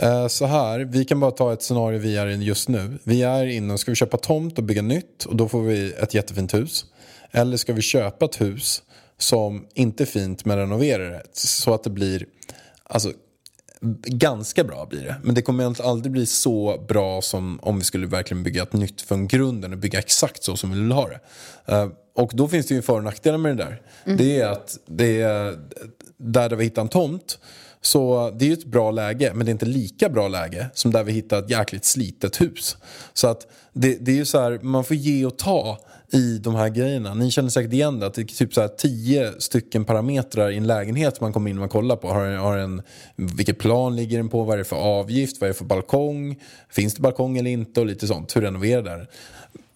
Eh, 0.00 0.28
så 0.28 0.46
här, 0.46 0.80
vi 0.80 1.04
kan 1.04 1.20
bara 1.20 1.30
ta 1.30 1.52
ett 1.52 1.62
scenario 1.62 1.98
vi 1.98 2.16
är 2.16 2.26
i 2.26 2.34
just 2.44 2.68
nu. 2.68 2.98
Vi 3.04 3.22
är 3.22 3.46
inne 3.46 3.72
och 3.72 3.80
ska 3.80 3.90
vi 3.90 3.96
köpa 3.96 4.16
tomt 4.16 4.58
och 4.58 4.64
bygga 4.64 4.82
nytt 4.82 5.24
och 5.24 5.36
då 5.36 5.48
får 5.48 5.62
vi 5.62 5.92
ett 5.92 6.14
jättefint 6.14 6.54
hus. 6.54 6.84
Eller 7.30 7.56
ska 7.56 7.72
vi 7.72 7.82
köpa 7.82 8.24
ett 8.24 8.40
hus 8.40 8.82
som 9.18 9.66
inte 9.74 10.04
är 10.04 10.06
fint 10.06 10.44
men 10.44 10.58
renoverar 10.58 11.10
det 11.10 11.22
så 11.32 11.74
att 11.74 11.84
det 11.84 11.90
blir 11.90 12.26
alltså, 12.82 13.12
ganska 14.06 14.64
bra 14.64 14.86
blir 14.86 15.04
det. 15.04 15.16
Men 15.22 15.34
det 15.34 15.42
kommer 15.42 15.82
aldrig 15.82 16.12
bli 16.12 16.26
så 16.26 16.84
bra 16.88 17.22
som 17.22 17.60
om 17.62 17.78
vi 17.78 17.84
skulle 17.84 18.06
verkligen 18.06 18.42
bygga 18.42 18.62
ett 18.62 18.72
nytt 18.72 19.00
från 19.00 19.28
grunden 19.28 19.72
och 19.72 19.78
bygga 19.78 19.98
exakt 19.98 20.42
så 20.42 20.56
som 20.56 20.70
vi 20.70 20.80
vill 20.80 20.92
ha 20.92 21.08
det. 21.08 21.20
Eh, 21.66 21.88
och 22.18 22.30
då 22.34 22.48
finns 22.48 22.66
det 22.66 22.74
ju 22.74 22.82
för 22.82 22.96
och 22.96 23.04
nackdelar 23.04 23.38
med 23.38 23.56
det 23.56 23.64
där. 23.64 23.82
Det 24.16 24.40
är 24.40 24.46
att 24.46 24.78
det 24.86 25.22
är 25.22 25.58
där, 26.16 26.48
där 26.48 26.56
vi 26.56 26.64
hittar 26.64 26.82
en 26.82 26.88
tomt 26.88 27.38
så 27.80 28.30
det 28.38 28.44
är 28.44 28.46
ju 28.46 28.52
ett 28.52 28.64
bra 28.64 28.90
läge 28.90 29.32
men 29.34 29.46
det 29.46 29.50
är 29.50 29.52
inte 29.52 29.66
lika 29.66 30.08
bra 30.08 30.28
läge 30.28 30.66
som 30.74 30.90
där 30.90 31.04
vi 31.04 31.12
hittar 31.12 31.38
ett 31.38 31.50
jäkligt 31.50 31.84
slitet 31.84 32.40
hus. 32.40 32.76
Så 33.12 33.28
att 33.28 33.46
det, 33.72 33.96
det 34.00 34.12
är 34.12 34.16
ju 34.16 34.24
så 34.24 34.40
här, 34.40 34.58
man 34.62 34.84
får 34.84 34.96
ge 34.96 35.26
och 35.26 35.36
ta 35.38 35.78
i 36.12 36.38
de 36.38 36.54
här 36.54 36.68
grejerna. 36.68 37.14
Ni 37.14 37.30
känner 37.30 37.48
säkert 37.48 37.72
igen 37.72 38.00
det, 38.00 38.06
att 38.06 38.14
det 38.14 38.22
är 38.22 38.24
typ 38.24 38.54
så 38.54 38.60
här 38.60 38.68
tio 38.68 39.32
stycken 39.38 39.84
parametrar 39.84 40.50
i 40.50 40.56
en 40.56 40.66
lägenhet 40.66 41.20
man 41.20 41.32
kommer 41.32 41.50
in 41.50 41.58
och 41.58 41.70
kollar 41.70 41.96
på. 41.96 42.08
Har, 42.08 42.26
har 42.26 42.56
en, 42.56 42.82
vilket 43.16 43.58
plan 43.58 43.96
ligger 43.96 44.16
den 44.16 44.28
på, 44.28 44.44
vad 44.44 44.54
är 44.54 44.58
det 44.58 44.64
för 44.64 44.76
avgift, 44.76 45.40
vad 45.40 45.48
är 45.48 45.52
det 45.52 45.58
för 45.58 45.64
balkong, 45.64 46.40
finns 46.70 46.94
det 46.94 47.02
balkong 47.02 47.38
eller 47.38 47.50
inte 47.50 47.80
och 47.80 47.86
lite 47.86 48.06
sånt. 48.06 48.36
Hur 48.36 48.40
renoverar 48.40 48.98
det? 48.98 49.06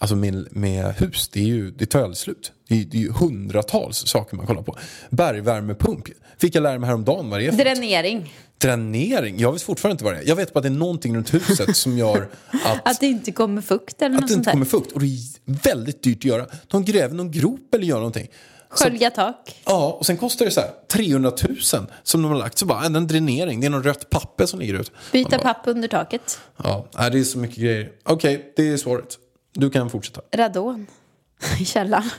Alltså 0.02 0.16
med, 0.16 0.48
med 0.50 0.94
hus, 0.94 1.28
det, 1.28 1.40
är 1.40 1.44
ju, 1.44 1.70
det 1.70 1.86
tar 1.86 1.98
ju 1.98 2.04
aldrig 2.04 2.16
slut. 2.18 2.52
Det 2.68 2.80
är, 2.80 2.84
det 2.84 2.96
är 2.96 3.00
ju 3.00 3.12
hundratals 3.12 4.06
saker 4.06 4.36
man 4.36 4.46
kollar 4.46 4.62
på. 4.62 4.78
Bergvärmepump, 5.10 6.04
fick 6.38 6.54
jag 6.54 6.62
lära 6.62 6.78
mig 6.78 6.86
häromdagen 6.86 7.30
vad 7.30 7.40
det 7.40 7.46
är 7.46 7.50
för 7.50 7.58
något. 7.58 7.66
Dränering. 7.66 8.34
Dränering, 8.58 9.38
jag 9.38 9.52
vet 9.52 9.62
fortfarande 9.62 9.92
inte 9.92 10.04
vad 10.04 10.14
det 10.14 10.18
är. 10.18 10.28
Jag 10.28 10.36
vet 10.36 10.52
bara 10.52 10.58
att 10.58 10.62
det 10.62 10.68
är 10.68 10.70
någonting 10.70 11.16
runt 11.16 11.34
huset 11.34 11.76
som 11.76 11.98
gör 11.98 12.28
att 12.64 12.88
Att 12.88 13.00
det 13.00 13.06
inte 13.06 13.32
kommer 13.32 13.62
fukt 13.62 14.02
eller 14.02 14.14
att 14.14 14.20
något 14.20 14.28
det 14.28 14.34
sånt 14.34 14.40
inte 14.46 14.50
kommer 14.50 14.66
fukt. 14.66 14.92
Och 14.92 15.00
det 15.00 15.06
är 15.06 15.18
väldigt 15.44 16.02
dyrt 16.02 16.18
att 16.18 16.24
göra. 16.24 16.46
De 16.68 16.84
gräver 16.84 17.14
någon 17.14 17.30
grop 17.30 17.74
eller 17.74 17.84
gör 17.84 17.96
någonting. 17.96 18.28
Skölja 18.68 19.10
tak. 19.10 19.62
ja, 19.64 19.96
och 19.98 20.06
sen 20.06 20.16
kostar 20.16 20.44
det 20.44 20.50
så 20.50 20.60
här 20.60 20.70
300 20.92 21.32
000 21.48 21.56
som 22.02 22.22
de 22.22 22.24
har 22.24 22.38
lagt. 22.38 22.58
Så 22.58 22.66
bara, 22.66 22.84
en 22.84 23.06
dränering, 23.06 23.60
det 23.60 23.66
är 23.66 23.70
någon 23.70 23.82
rött 23.82 24.10
papper 24.10 24.46
som 24.46 24.60
ligger 24.60 24.74
ut. 24.74 24.92
Byta 25.12 25.30
bara, 25.30 25.42
papp 25.42 25.62
under 25.64 25.88
taket. 25.88 26.38
Ja, 26.56 26.88
det 26.92 27.18
är 27.18 27.24
så 27.24 27.38
mycket 27.38 27.56
grejer. 27.56 27.90
Okej, 28.04 28.52
det 28.56 28.68
är 28.68 28.76
svaret. 28.76 29.18
Du 29.52 29.70
kan 29.70 29.90
fortsätta. 29.90 30.20
Radon. 30.36 30.86
I 31.60 31.64
källaren. 31.64 32.10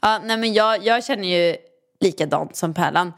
Ja, 0.00 0.20
nej 0.24 0.36
men 0.36 0.52
jag, 0.52 0.84
jag 0.86 1.04
känner 1.04 1.28
ju 1.28 1.56
likadant 2.00 2.56
som 2.56 2.74
Pärlan. 2.74 3.12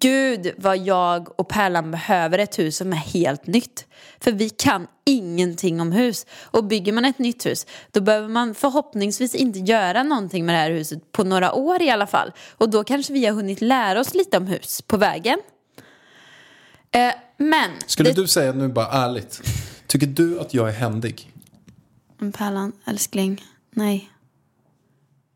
Gud 0.00 0.52
vad 0.56 0.78
jag 0.78 1.40
och 1.40 1.48
Pärlan 1.48 1.90
behöver 1.90 2.38
ett 2.38 2.58
hus 2.58 2.76
som 2.76 2.92
är 2.92 2.96
helt 2.96 3.46
nytt. 3.46 3.86
För 4.20 4.32
vi 4.32 4.48
kan 4.50 4.86
ingenting 5.06 5.80
om 5.80 5.92
hus. 5.92 6.26
Och 6.42 6.64
bygger 6.64 6.92
man 6.92 7.04
ett 7.04 7.18
nytt 7.18 7.46
hus 7.46 7.66
då 7.92 8.00
behöver 8.00 8.28
man 8.28 8.54
förhoppningsvis 8.54 9.34
inte 9.34 9.58
göra 9.58 10.02
någonting 10.02 10.46
med 10.46 10.54
det 10.54 10.58
här 10.58 10.70
huset 10.70 11.12
på 11.12 11.24
några 11.24 11.52
år 11.52 11.82
i 11.82 11.90
alla 11.90 12.06
fall. 12.06 12.32
Och 12.50 12.70
då 12.70 12.84
kanske 12.84 13.12
vi 13.12 13.26
har 13.26 13.32
hunnit 13.32 13.60
lära 13.60 14.00
oss 14.00 14.14
lite 14.14 14.36
om 14.36 14.46
hus 14.46 14.82
på 14.82 14.96
vägen. 14.96 15.38
Eh, 16.90 17.12
men... 17.36 17.70
Skulle 17.86 18.10
det- 18.10 18.20
du 18.22 18.26
säga 18.26 18.52
nu 18.52 18.68
bara 18.68 18.86
ärligt, 19.04 19.40
tycker 19.86 20.06
du 20.06 20.40
att 20.40 20.54
jag 20.54 20.68
är 20.68 20.72
händig? 20.72 21.32
Men 22.18 22.32
Pärlan, 22.32 22.72
älskling, 22.86 23.44
nej. 23.70 24.10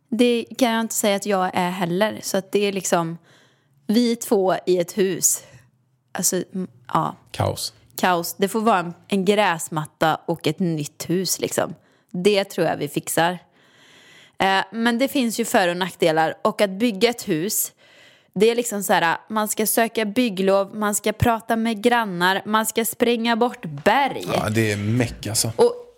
Det 0.08 0.46
kan 0.58 0.70
jag 0.70 0.80
inte 0.80 0.94
säga 0.94 1.16
att 1.16 1.26
jag 1.26 1.50
är 1.54 1.70
heller. 1.70 2.20
Så 2.22 2.36
att 2.36 2.52
det 2.52 2.58
är 2.58 2.72
liksom 2.72 3.18
vi 3.86 4.16
två 4.16 4.54
i 4.66 4.78
ett 4.78 4.98
hus. 4.98 5.42
Alltså, 6.12 6.42
ja, 6.92 7.16
Kaos. 7.30 7.74
kaos. 7.96 8.34
Det 8.38 8.48
får 8.48 8.60
vara 8.60 8.78
en, 8.78 8.94
en 9.08 9.24
gräsmatta 9.24 10.18
och 10.26 10.46
ett 10.46 10.58
nytt 10.58 11.10
hus 11.10 11.40
liksom. 11.40 11.74
Det 12.10 12.44
tror 12.44 12.66
jag 12.66 12.76
vi 12.76 12.88
fixar. 12.88 13.38
Eh, 14.38 14.64
men 14.72 14.98
det 14.98 15.08
finns 15.08 15.40
ju 15.40 15.44
för 15.44 15.68
och 15.68 15.76
nackdelar. 15.76 16.34
Och 16.42 16.60
att 16.60 16.70
bygga 16.70 17.10
ett 17.10 17.28
hus, 17.28 17.72
det 18.32 18.50
är 18.50 18.54
liksom 18.54 18.82
så 18.82 18.92
här, 18.92 19.18
man 19.28 19.48
ska 19.48 19.66
söka 19.66 20.04
bygglov, 20.04 20.76
man 20.76 20.94
ska 20.94 21.12
prata 21.12 21.56
med 21.56 21.82
grannar, 21.82 22.42
man 22.44 22.66
ska 22.66 22.84
spränga 22.84 23.36
bort 23.36 23.64
berg. 23.84 24.24
Ja, 24.34 24.48
det 24.48 24.72
är 24.72 24.76
meck 24.76 25.26
alltså. 25.26 25.52
Och 25.56 25.89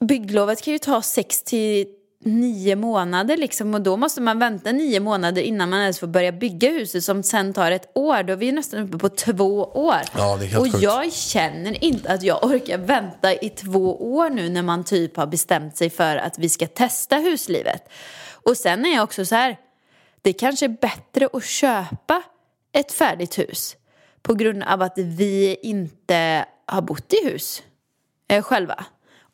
bygglovet 0.00 0.62
kan 0.62 0.72
ju 0.72 0.78
ta 0.78 1.02
sex 1.02 1.42
till 1.42 1.86
nio 2.24 2.76
månader 2.76 3.36
liksom 3.36 3.74
och 3.74 3.80
då 3.80 3.96
måste 3.96 4.20
man 4.20 4.38
vänta 4.38 4.72
nio 4.72 5.00
månader 5.00 5.42
innan 5.42 5.70
man 5.70 5.80
ens 5.80 6.00
får 6.00 6.06
börja 6.06 6.32
bygga 6.32 6.70
huset 6.70 7.04
som 7.04 7.22
sen 7.22 7.52
tar 7.52 7.70
ett 7.70 7.90
år. 7.94 8.22
Då 8.22 8.32
är 8.32 8.36
vi 8.36 8.52
nästan 8.52 8.80
uppe 8.80 8.98
på 8.98 9.08
två 9.08 9.64
år. 9.64 10.00
Ja, 10.16 10.36
det 10.36 10.44
är 10.44 10.48
helt 10.48 10.66
och 10.66 10.72
sjukt. 10.72 10.82
jag 10.82 11.12
känner 11.12 11.84
inte 11.84 12.12
att 12.12 12.22
jag 12.22 12.44
orkar 12.44 12.78
vänta 12.78 13.32
i 13.34 13.50
två 13.50 14.14
år 14.16 14.30
nu 14.30 14.48
när 14.48 14.62
man 14.62 14.84
typ 14.84 15.16
har 15.16 15.26
bestämt 15.26 15.76
sig 15.76 15.90
för 15.90 16.16
att 16.16 16.38
vi 16.38 16.48
ska 16.48 16.66
testa 16.66 17.16
huslivet. 17.16 17.88
Och 18.32 18.56
sen 18.56 18.86
är 18.86 18.94
jag 18.94 19.04
också 19.04 19.24
så 19.24 19.34
här, 19.34 19.56
det 20.22 20.32
kanske 20.32 20.66
är 20.66 20.76
bättre 20.80 21.28
att 21.32 21.44
köpa 21.44 22.22
ett 22.72 22.92
färdigt 22.92 23.38
hus 23.38 23.76
på 24.22 24.34
grund 24.34 24.62
av 24.62 24.82
att 24.82 24.98
vi 24.98 25.56
inte 25.62 26.46
har 26.66 26.82
bott 26.82 27.12
i 27.12 27.28
hus 27.28 27.62
eh, 28.28 28.42
själva. 28.42 28.84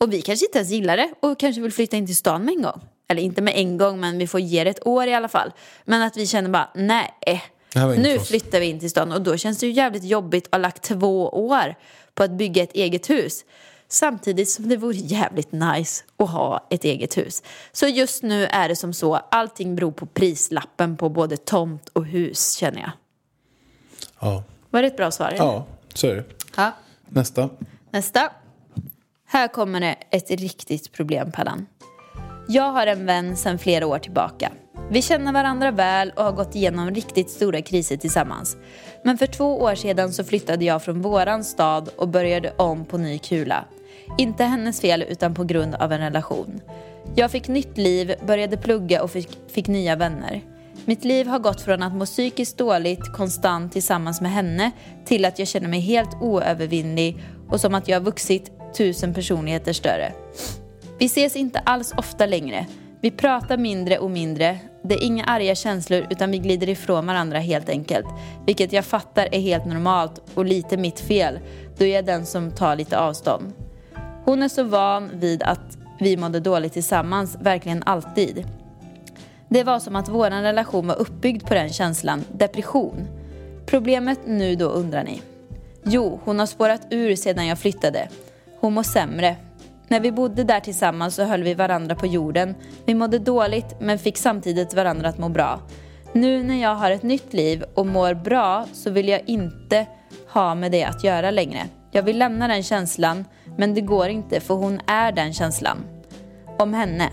Och 0.03 0.13
vi 0.13 0.23
kanske 0.23 0.47
inte 0.47 0.59
ens 0.59 0.71
gillar 0.71 0.97
det 0.97 1.11
och 1.21 1.39
kanske 1.39 1.63
vill 1.63 1.73
flytta 1.73 1.97
in 1.97 2.07
till 2.07 2.17
stan 2.17 2.45
med 2.45 2.55
en 2.55 2.63
gång. 2.63 2.81
Eller 3.09 3.23
inte 3.23 3.43
med 3.43 3.55
en 3.57 3.79
gång, 3.79 4.01
men 4.01 4.19
vi 4.19 4.27
får 4.27 4.41
ge 4.41 4.65
det 4.65 4.71
ett 4.71 4.87
år 4.87 5.07
i 5.07 5.15
alla 5.15 5.29
fall. 5.29 5.53
Men 5.85 6.03
att 6.03 6.17
vi 6.17 6.27
känner 6.27 6.51
bara, 6.51 6.71
nej, 6.75 7.15
inget 7.75 7.99
nu 7.99 8.19
flyttar 8.19 8.61
vi 8.61 8.67
in 8.67 8.81
till 8.81 8.91
stan. 8.91 9.13
Och 9.13 9.23
då 9.23 9.37
känns 9.37 9.59
det 9.59 9.67
ju 9.67 9.73
jävligt 9.73 10.05
jobbigt 10.05 10.47
att 10.47 10.53
ha 10.53 10.59
lagt 10.59 10.83
två 10.83 11.29
år 11.29 11.75
på 12.15 12.23
att 12.23 12.31
bygga 12.31 12.63
ett 12.63 12.73
eget 12.73 13.11
hus. 13.11 13.45
Samtidigt 13.89 14.49
som 14.49 14.69
det 14.69 14.77
vore 14.77 14.97
jävligt 14.97 15.53
nice 15.53 16.05
att 16.17 16.31
ha 16.31 16.67
ett 16.71 16.85
eget 16.85 17.17
hus. 17.17 17.43
Så 17.73 17.87
just 17.87 18.23
nu 18.23 18.47
är 18.47 18.69
det 18.69 18.77
som 18.77 18.93
så, 18.93 19.15
allting 19.15 19.77
beror 19.77 19.93
på 19.93 20.07
prislappen 20.07 20.97
på 20.97 21.09
både 21.09 21.37
tomt 21.37 21.89
och 21.93 22.07
hus 22.07 22.53
känner 22.53 22.81
jag. 22.81 22.91
Ja, 24.21 24.45
Var 24.71 24.83
det 24.83 24.89
ett 24.89 24.97
bra 24.97 25.11
svar? 25.11 25.29
eller? 25.29 25.37
ja 25.45 25.67
så 25.95 26.07
är 26.07 26.15
det. 26.17 26.25
ja. 26.57 26.73
Nästa. 27.09 27.49
Nästa. 27.91 28.31
Här 29.33 29.49
kommer 29.49 29.81
det 29.81 29.97
ett 30.11 30.31
riktigt 30.31 30.93
problem, 30.93 31.33
Pallan. 31.33 31.67
Jag 32.49 32.73
har 32.73 32.87
en 32.87 33.07
vän 33.07 33.37
sedan 33.37 33.59
flera 33.59 33.87
år 33.87 33.99
tillbaka. 33.99 34.53
Vi 34.91 35.03
känner 35.03 35.33
varandra 35.33 35.71
väl 35.71 36.13
och 36.17 36.25
har 36.25 36.33
gått 36.33 36.55
igenom 36.55 36.91
riktigt 36.91 37.31
stora 37.31 37.63
kriser 37.63 37.97
tillsammans. 37.97 38.57
Men 39.05 39.19
för 39.19 39.27
två 39.27 39.61
år 39.61 39.75
sedan 39.75 40.13
så 40.13 40.25
flyttade 40.25 40.65
jag 40.65 40.83
från 40.83 41.03
våran 41.03 41.45
stad 41.45 41.89
och 41.97 42.09
började 42.09 42.53
om 42.57 42.85
på 42.85 42.99
ny 42.99 43.19
kula. 43.19 43.65
Inte 44.19 44.45
hennes 44.45 44.81
fel 44.81 45.05
utan 45.09 45.35
på 45.35 45.45
grund 45.45 45.75
av 45.75 45.93
en 45.93 46.01
relation. 46.01 46.61
Jag 47.15 47.31
fick 47.31 47.49
nytt 47.49 47.79
liv, 47.79 48.15
började 48.27 48.57
plugga 48.57 49.03
och 49.03 49.11
fick, 49.11 49.39
fick 49.49 49.69
nya 49.69 49.97
vänner. 49.97 50.41
Mitt 50.85 51.05
liv 51.05 51.27
har 51.27 51.39
gått 51.39 51.61
från 51.61 51.83
att 51.83 51.95
må 51.95 52.07
psykiskt 52.07 52.59
dåligt 52.59 53.13
konstant 53.13 53.73
tillsammans 53.73 54.21
med 54.21 54.31
henne 54.31 54.71
till 55.05 55.25
att 55.25 55.39
jag 55.39 55.49
känner 55.49 55.69
mig 55.69 55.81
helt 55.81 56.17
oövervinnlig 56.21 57.23
och 57.49 57.61
som 57.61 57.75
att 57.75 57.89
jag 57.89 58.01
har 58.01 58.05
vuxit 58.05 58.62
tusen 58.75 59.15
personligheter 59.15 59.73
större. 59.73 60.13
Vi 60.99 61.07
ses 61.07 61.37
inte 61.37 61.59
alls 61.59 61.95
ofta 61.97 62.27
längre. 62.27 62.67
Vi 63.01 63.11
pratar 63.11 63.57
mindre 63.57 63.99
och 63.99 64.11
mindre. 64.11 64.59
Det 64.83 64.95
är 64.95 65.03
inga 65.03 65.25
arga 65.25 65.55
känslor 65.55 66.07
utan 66.11 66.31
vi 66.31 66.39
glider 66.39 66.69
ifrån 66.69 67.07
varandra 67.07 67.39
helt 67.39 67.69
enkelt. 67.69 68.07
Vilket 68.47 68.73
jag 68.73 68.85
fattar 68.85 69.29
är 69.33 69.41
helt 69.41 69.67
normalt 69.67 70.23
och 70.35 70.45
lite 70.45 70.77
mitt 70.77 71.01
fel 71.01 71.39
då 71.79 71.85
jag 71.87 71.99
är 71.99 72.03
den 72.03 72.27
som 72.27 72.51
tar 72.51 72.77
lite 72.77 72.99
avstånd. 72.99 73.53
Hon 74.25 74.43
är 74.43 74.49
så 74.49 74.65
van 74.65 75.11
vid 75.15 75.43
att 75.43 75.79
vi 76.01 76.17
mådde 76.17 76.41
dåligt 76.41 76.73
tillsammans, 76.73 77.37
verkligen 77.41 77.83
alltid. 77.83 78.47
Det 79.49 79.65
var 79.65 79.79
som 79.79 79.97
att 79.97 80.09
vår 80.09 80.31
relation 80.31 80.87
var 80.87 80.97
uppbyggd 81.01 81.47
på 81.47 81.55
den 81.55 81.69
känslan, 81.69 82.25
depression. 82.33 83.07
Problemet 83.67 84.19
nu 84.27 84.57
då 84.57 84.67
undrar 84.67 85.05
ni? 85.05 85.23
Jo, 85.85 86.21
hon 86.25 86.39
har 86.39 86.47
spårat 86.47 86.87
ur 86.91 87.17
sedan 87.17 87.47
jag 87.47 87.59
flyttade. 87.59 88.09
Hon 88.63 88.75
mår 88.75 88.83
sämre. 88.83 89.37
När 89.89 90.01
vi 90.01 90.13
bodde 90.13 90.45
där 90.45 90.61
tillsammans 90.61 91.15
så 91.15 91.25
höll 91.25 91.43
vi 91.43 91.55
varandra 91.55 91.95
på 91.95 92.07
jorden. 92.07 92.55
Vi 92.85 92.95
mådde 92.95 93.19
dåligt 93.19 93.81
men 93.81 93.99
fick 93.99 94.19
samtidigt 94.19 94.75
varandra 94.75 95.09
att 95.09 95.19
må 95.19 95.29
bra. 95.29 95.61
Nu 96.13 96.43
när 96.43 96.63
jag 96.63 96.75
har 96.75 96.91
ett 96.91 97.03
nytt 97.03 97.33
liv 97.33 97.65
och 97.75 97.87
mår 97.87 98.15
bra 98.15 98.67
så 98.73 98.91
vill 98.91 99.09
jag 99.09 99.21
inte 99.27 99.87
ha 100.29 100.55
med 100.55 100.73
det 100.73 100.85
att 100.85 101.05
göra 101.05 101.31
längre. 101.31 101.61
Jag 101.91 102.03
vill 102.03 102.19
lämna 102.19 102.49
den 102.49 102.63
känslan 102.63 103.25
men 103.57 103.75
det 103.75 103.81
går 103.81 104.09
inte 104.09 104.41
för 104.41 104.55
hon 104.55 104.81
är 104.87 105.13
den 105.13 105.33
känslan. 105.33 105.79
Om 106.59 106.75
henne. 106.75 107.09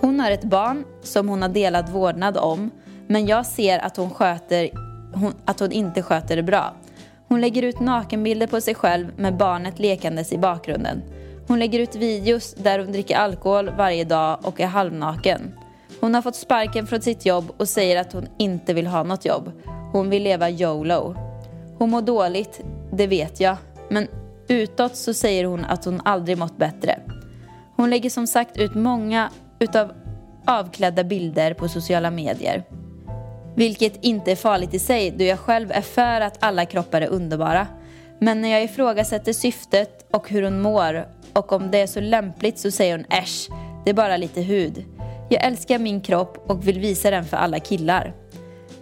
Hon 0.00 0.20
har 0.20 0.30
ett 0.30 0.44
barn 0.44 0.84
som 1.02 1.28
hon 1.28 1.42
har 1.42 1.48
delat 1.48 1.90
vårdnad 1.90 2.36
om 2.36 2.70
men 3.06 3.26
jag 3.26 3.46
ser 3.46 3.78
att 3.78 3.96
hon, 3.96 4.10
sköter, 4.10 4.70
hon, 5.14 5.34
att 5.44 5.60
hon 5.60 5.72
inte 5.72 6.02
sköter 6.02 6.36
det 6.36 6.42
bra. 6.42 6.74
Hon 7.28 7.40
lägger 7.40 7.62
ut 7.62 7.80
nakenbilder 7.80 8.46
på 8.46 8.60
sig 8.60 8.74
själv 8.74 9.12
med 9.16 9.36
barnet 9.36 9.78
lekandes 9.78 10.32
i 10.32 10.38
bakgrunden. 10.38 11.02
Hon 11.48 11.58
lägger 11.58 11.78
ut 11.78 11.96
videos 11.96 12.54
där 12.54 12.78
hon 12.78 12.92
dricker 12.92 13.16
alkohol 13.16 13.70
varje 13.70 14.04
dag 14.04 14.38
och 14.42 14.60
är 14.60 14.66
halvnaken. 14.66 15.54
Hon 16.00 16.14
har 16.14 16.22
fått 16.22 16.36
sparken 16.36 16.86
från 16.86 17.00
sitt 17.00 17.26
jobb 17.26 17.52
och 17.56 17.68
säger 17.68 18.00
att 18.00 18.12
hon 18.12 18.26
inte 18.38 18.74
vill 18.74 18.86
ha 18.86 19.02
något 19.02 19.24
jobb. 19.24 19.52
Hon 19.92 20.10
vill 20.10 20.22
leva 20.22 20.50
YOLO. 20.50 21.14
Hon 21.78 21.90
mår 21.90 22.02
dåligt, 22.02 22.60
det 22.92 23.06
vet 23.06 23.40
jag. 23.40 23.56
Men 23.90 24.08
utåt 24.48 24.96
så 24.96 25.14
säger 25.14 25.44
hon 25.44 25.64
att 25.64 25.84
hon 25.84 26.00
aldrig 26.04 26.38
mått 26.38 26.56
bättre. 26.56 27.00
Hon 27.76 27.90
lägger 27.90 28.10
som 28.10 28.26
sagt 28.26 28.56
ut 28.56 28.74
många 28.74 29.30
utav 29.58 29.92
avklädda 30.44 31.04
bilder 31.04 31.54
på 31.54 31.68
sociala 31.68 32.10
medier. 32.10 32.64
Vilket 33.58 34.04
inte 34.04 34.32
är 34.32 34.36
farligt 34.36 34.74
i 34.74 34.78
sig 34.78 35.10
då 35.10 35.24
jag 35.24 35.38
själv 35.38 35.72
är 35.72 35.80
för 35.80 36.20
att 36.20 36.44
alla 36.44 36.66
kroppar 36.66 37.00
är 37.00 37.08
underbara. 37.08 37.66
Men 38.18 38.40
när 38.42 38.48
jag 38.48 38.64
ifrågasätter 38.64 39.32
syftet 39.32 40.06
och 40.10 40.30
hur 40.30 40.42
hon 40.42 40.60
mår 40.60 41.08
och 41.32 41.52
om 41.52 41.70
det 41.70 41.78
är 41.78 41.86
så 41.86 42.00
lämpligt 42.00 42.58
så 42.58 42.70
säger 42.70 42.96
hon 42.96 43.06
äsch, 43.10 43.48
det 43.84 43.90
är 43.90 43.94
bara 43.94 44.16
lite 44.16 44.40
hud. 44.40 44.84
Jag 45.28 45.44
älskar 45.44 45.78
min 45.78 46.00
kropp 46.00 46.50
och 46.50 46.68
vill 46.68 46.78
visa 46.78 47.10
den 47.10 47.24
för 47.24 47.36
alla 47.36 47.60
killar. 47.60 48.14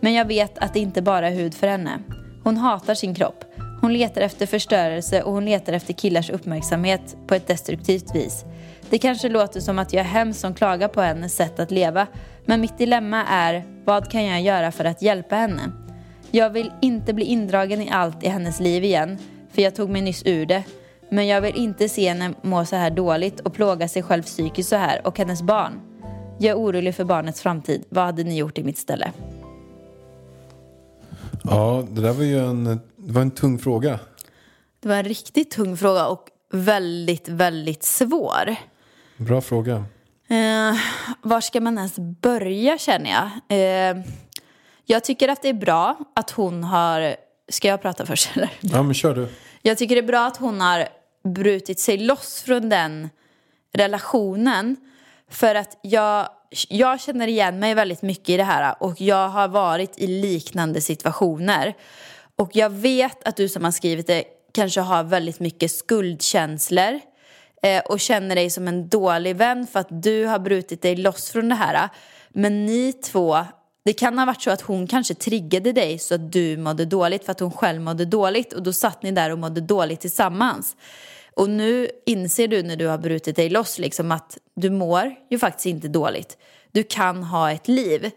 Men 0.00 0.12
jag 0.12 0.24
vet 0.24 0.58
att 0.58 0.74
det 0.74 0.80
inte 0.80 1.02
bara 1.02 1.28
är 1.28 1.34
hud 1.34 1.54
för 1.54 1.66
henne. 1.66 1.98
Hon 2.44 2.56
hatar 2.56 2.94
sin 2.94 3.14
kropp. 3.14 3.44
Hon 3.80 3.92
letar 3.92 4.20
efter 4.20 4.46
förstörelse 4.46 5.22
och 5.22 5.32
hon 5.32 5.44
letar 5.44 5.72
efter 5.72 5.92
killars 5.92 6.30
uppmärksamhet 6.30 7.16
på 7.26 7.34
ett 7.34 7.46
destruktivt 7.46 8.14
vis. 8.14 8.44
Det 8.90 8.98
kanske 8.98 9.28
låter 9.28 9.60
som 9.60 9.78
att 9.78 9.92
jag 9.92 10.00
är 10.00 10.08
hemsk 10.08 10.40
som 10.40 10.54
klagar 10.54 10.88
på 10.88 11.00
hennes 11.00 11.36
sätt 11.36 11.60
att 11.60 11.70
leva, 11.70 12.06
men 12.46 12.60
mitt 12.60 12.78
dilemma 12.78 13.24
är 13.24 13.64
vad 13.84 14.10
kan 14.10 14.24
jag 14.24 14.42
göra 14.42 14.72
för 14.72 14.84
att 14.84 15.02
hjälpa 15.02 15.36
henne? 15.36 15.72
Jag 16.30 16.50
vill 16.50 16.72
inte 16.82 17.14
bli 17.14 17.24
indragen 17.24 17.82
i 17.82 17.90
allt 17.90 18.24
i 18.24 18.28
hennes 18.28 18.60
liv 18.60 18.84
igen, 18.84 19.18
för 19.52 19.62
jag 19.62 19.74
tog 19.74 19.90
mig 19.90 20.02
nyss 20.02 20.22
ur 20.26 20.46
det. 20.46 20.64
Men 21.10 21.26
jag 21.26 21.40
vill 21.40 21.56
inte 21.56 21.88
se 21.88 22.08
henne 22.08 22.34
må 22.42 22.64
så 22.64 22.76
här 22.76 22.90
dåligt 22.90 23.40
och 23.40 23.54
plåga 23.54 23.88
sig 23.88 24.02
själv 24.02 24.22
psykiskt 24.22 24.68
så 24.68 24.76
här 24.76 25.06
och 25.06 25.18
hennes 25.18 25.42
barn. 25.42 25.80
Jag 26.38 26.50
är 26.50 26.58
orolig 26.58 26.94
för 26.94 27.04
barnets 27.04 27.42
framtid. 27.42 27.84
Vad 27.88 28.04
hade 28.04 28.24
ni 28.24 28.36
gjort 28.38 28.58
i 28.58 28.64
mitt 28.64 28.78
ställe? 28.78 29.12
Ja, 31.44 31.84
det 31.90 32.00
där 32.00 32.12
var 32.12 32.24
ju 32.24 32.38
en, 32.38 32.64
det 32.96 33.12
var 33.12 33.22
en 33.22 33.30
tung 33.30 33.58
fråga. 33.58 33.98
Det 34.80 34.88
var 34.88 34.96
en 34.96 35.04
riktigt 35.04 35.50
tung 35.50 35.76
fråga 35.76 36.06
och 36.06 36.28
väldigt, 36.52 37.28
väldigt 37.28 37.82
svår. 37.82 38.56
Bra 39.16 39.40
fråga. 39.40 39.84
Eh, 40.28 40.78
var 41.22 41.40
ska 41.40 41.60
man 41.60 41.78
ens 41.78 41.98
börja 41.98 42.78
känner 42.78 43.10
jag? 43.10 43.30
Eh, 43.58 44.02
jag 44.84 45.04
tycker 45.04 45.28
att 45.28 45.42
det 45.42 45.48
är 45.48 45.54
bra 45.54 45.98
att 46.14 46.30
hon 46.30 46.64
har... 46.64 47.16
Ska 47.48 47.68
jag 47.68 47.82
prata 47.82 48.06
först 48.06 48.36
eller? 48.36 48.50
Ja, 48.60 48.82
men 48.82 48.94
kör 48.94 49.14
du. 49.14 49.28
Jag 49.62 49.78
tycker 49.78 49.94
det 49.94 50.00
är 50.00 50.06
bra 50.06 50.26
att 50.26 50.36
hon 50.36 50.60
har 50.60 50.88
brutit 51.24 51.80
sig 51.80 51.98
loss 51.98 52.42
från 52.42 52.68
den 52.68 53.10
relationen. 53.74 54.76
För 55.30 55.54
att 55.54 55.78
jag, 55.82 56.28
jag 56.68 57.00
känner 57.00 57.28
igen 57.28 57.58
mig 57.58 57.74
väldigt 57.74 58.02
mycket 58.02 58.28
i 58.28 58.36
det 58.36 58.44
här 58.44 58.74
och 58.80 59.00
jag 59.00 59.28
har 59.28 59.48
varit 59.48 59.98
i 59.98 60.06
liknande 60.06 60.80
situationer. 60.80 61.74
Och 62.36 62.50
jag 62.52 62.70
vet 62.70 63.28
att 63.28 63.36
du 63.36 63.48
som 63.48 63.64
har 63.64 63.70
skrivit 63.70 64.06
det 64.06 64.24
kanske 64.52 64.80
har 64.80 65.04
väldigt 65.04 65.40
mycket 65.40 65.70
skuldkänslor 65.70 67.00
eh, 67.62 67.82
och 67.82 68.00
känner 68.00 68.34
dig 68.34 68.50
som 68.50 68.68
en 68.68 68.88
dålig 68.88 69.36
vän 69.36 69.66
för 69.66 69.80
att 69.80 70.02
du 70.02 70.26
har 70.26 70.38
brutit 70.38 70.82
dig 70.82 70.96
loss 70.96 71.30
från 71.30 71.48
det 71.48 71.54
här. 71.54 71.88
Men 72.28 72.66
ni 72.66 72.92
två, 72.92 73.44
det 73.84 73.92
kan 73.92 74.18
ha 74.18 74.26
varit 74.26 74.42
så 74.42 74.50
att 74.50 74.60
hon 74.60 74.86
kanske 74.86 75.14
triggade 75.14 75.72
dig 75.72 75.98
så 75.98 76.14
att 76.14 76.32
du 76.32 76.56
mådde 76.56 76.84
dåligt 76.84 77.24
för 77.24 77.32
att 77.32 77.40
hon 77.40 77.52
själv 77.52 77.80
mådde 77.80 78.04
dåligt 78.04 78.52
och 78.52 78.62
då 78.62 78.72
satt 78.72 79.02
ni 79.02 79.10
där 79.10 79.30
och 79.30 79.38
mådde 79.38 79.60
dåligt 79.60 80.00
tillsammans. 80.00 80.76
Och 81.34 81.50
nu 81.50 81.88
inser 82.06 82.48
du 82.48 82.62
när 82.62 82.76
du 82.76 82.86
har 82.86 82.98
brutit 82.98 83.36
dig 83.36 83.50
loss 83.50 83.78
liksom 83.78 84.12
att 84.12 84.38
du 84.54 84.70
mår 84.70 85.14
ju 85.30 85.38
faktiskt 85.38 85.66
inte 85.66 85.88
dåligt. 85.88 86.36
Du 86.72 86.82
kan 86.82 87.22
ha 87.22 87.52
ett 87.52 87.68
liv. 87.68 88.10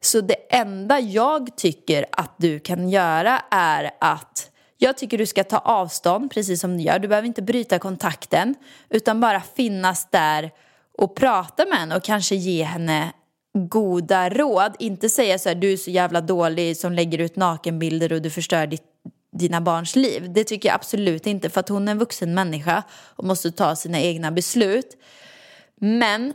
Så 0.00 0.20
det 0.20 0.54
enda 0.56 1.00
jag 1.00 1.56
tycker 1.56 2.06
att 2.12 2.34
du 2.36 2.58
kan 2.58 2.88
göra 2.88 3.42
är 3.50 3.90
att 4.00 4.49
jag 4.82 4.96
tycker 4.96 5.18
du 5.18 5.26
ska 5.26 5.44
ta 5.44 5.58
avstånd 5.58 6.30
precis 6.30 6.60
som 6.60 6.76
du 6.76 6.82
gör. 6.82 6.98
Du 6.98 7.08
behöver 7.08 7.28
inte 7.28 7.42
bryta 7.42 7.78
kontakten 7.78 8.54
utan 8.88 9.20
bara 9.20 9.40
finnas 9.40 10.08
där 10.10 10.50
och 10.98 11.16
prata 11.16 11.66
med 11.66 11.78
henne 11.78 11.96
och 11.96 12.04
kanske 12.04 12.34
ge 12.34 12.62
henne 12.64 13.12
goda 13.54 14.28
råd. 14.28 14.76
Inte 14.78 15.08
säga 15.08 15.38
så 15.38 15.48
här, 15.48 15.56
du 15.56 15.72
är 15.72 15.76
så 15.76 15.90
jävla 15.90 16.20
dålig 16.20 16.76
som 16.76 16.92
lägger 16.92 17.18
ut 17.18 17.36
nakenbilder 17.36 18.12
och 18.12 18.22
du 18.22 18.30
förstör 18.30 18.66
ditt, 18.66 18.82
dina 19.32 19.60
barns 19.60 19.96
liv. 19.96 20.32
Det 20.32 20.44
tycker 20.44 20.68
jag 20.68 20.74
absolut 20.74 21.26
inte 21.26 21.50
för 21.50 21.60
att 21.60 21.68
hon 21.68 21.88
är 21.88 21.92
en 21.92 21.98
vuxen 21.98 22.34
människa 22.34 22.82
och 23.16 23.24
måste 23.24 23.52
ta 23.52 23.76
sina 23.76 24.00
egna 24.00 24.30
beslut. 24.30 24.96
Men 25.80 26.34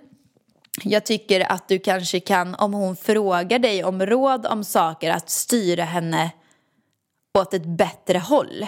jag 0.83 1.05
tycker 1.05 1.51
att 1.51 1.67
du 1.67 1.79
kanske 1.79 2.19
kan, 2.19 2.55
om 2.55 2.73
hon 2.73 2.95
frågar 2.95 3.59
dig 3.59 3.83
om 3.83 4.05
råd 4.05 4.45
om 4.45 4.63
saker, 4.63 5.11
att 5.11 5.29
styra 5.29 5.83
henne 5.83 6.31
åt 7.39 7.53
ett 7.53 7.65
bättre 7.65 8.17
håll. 8.17 8.67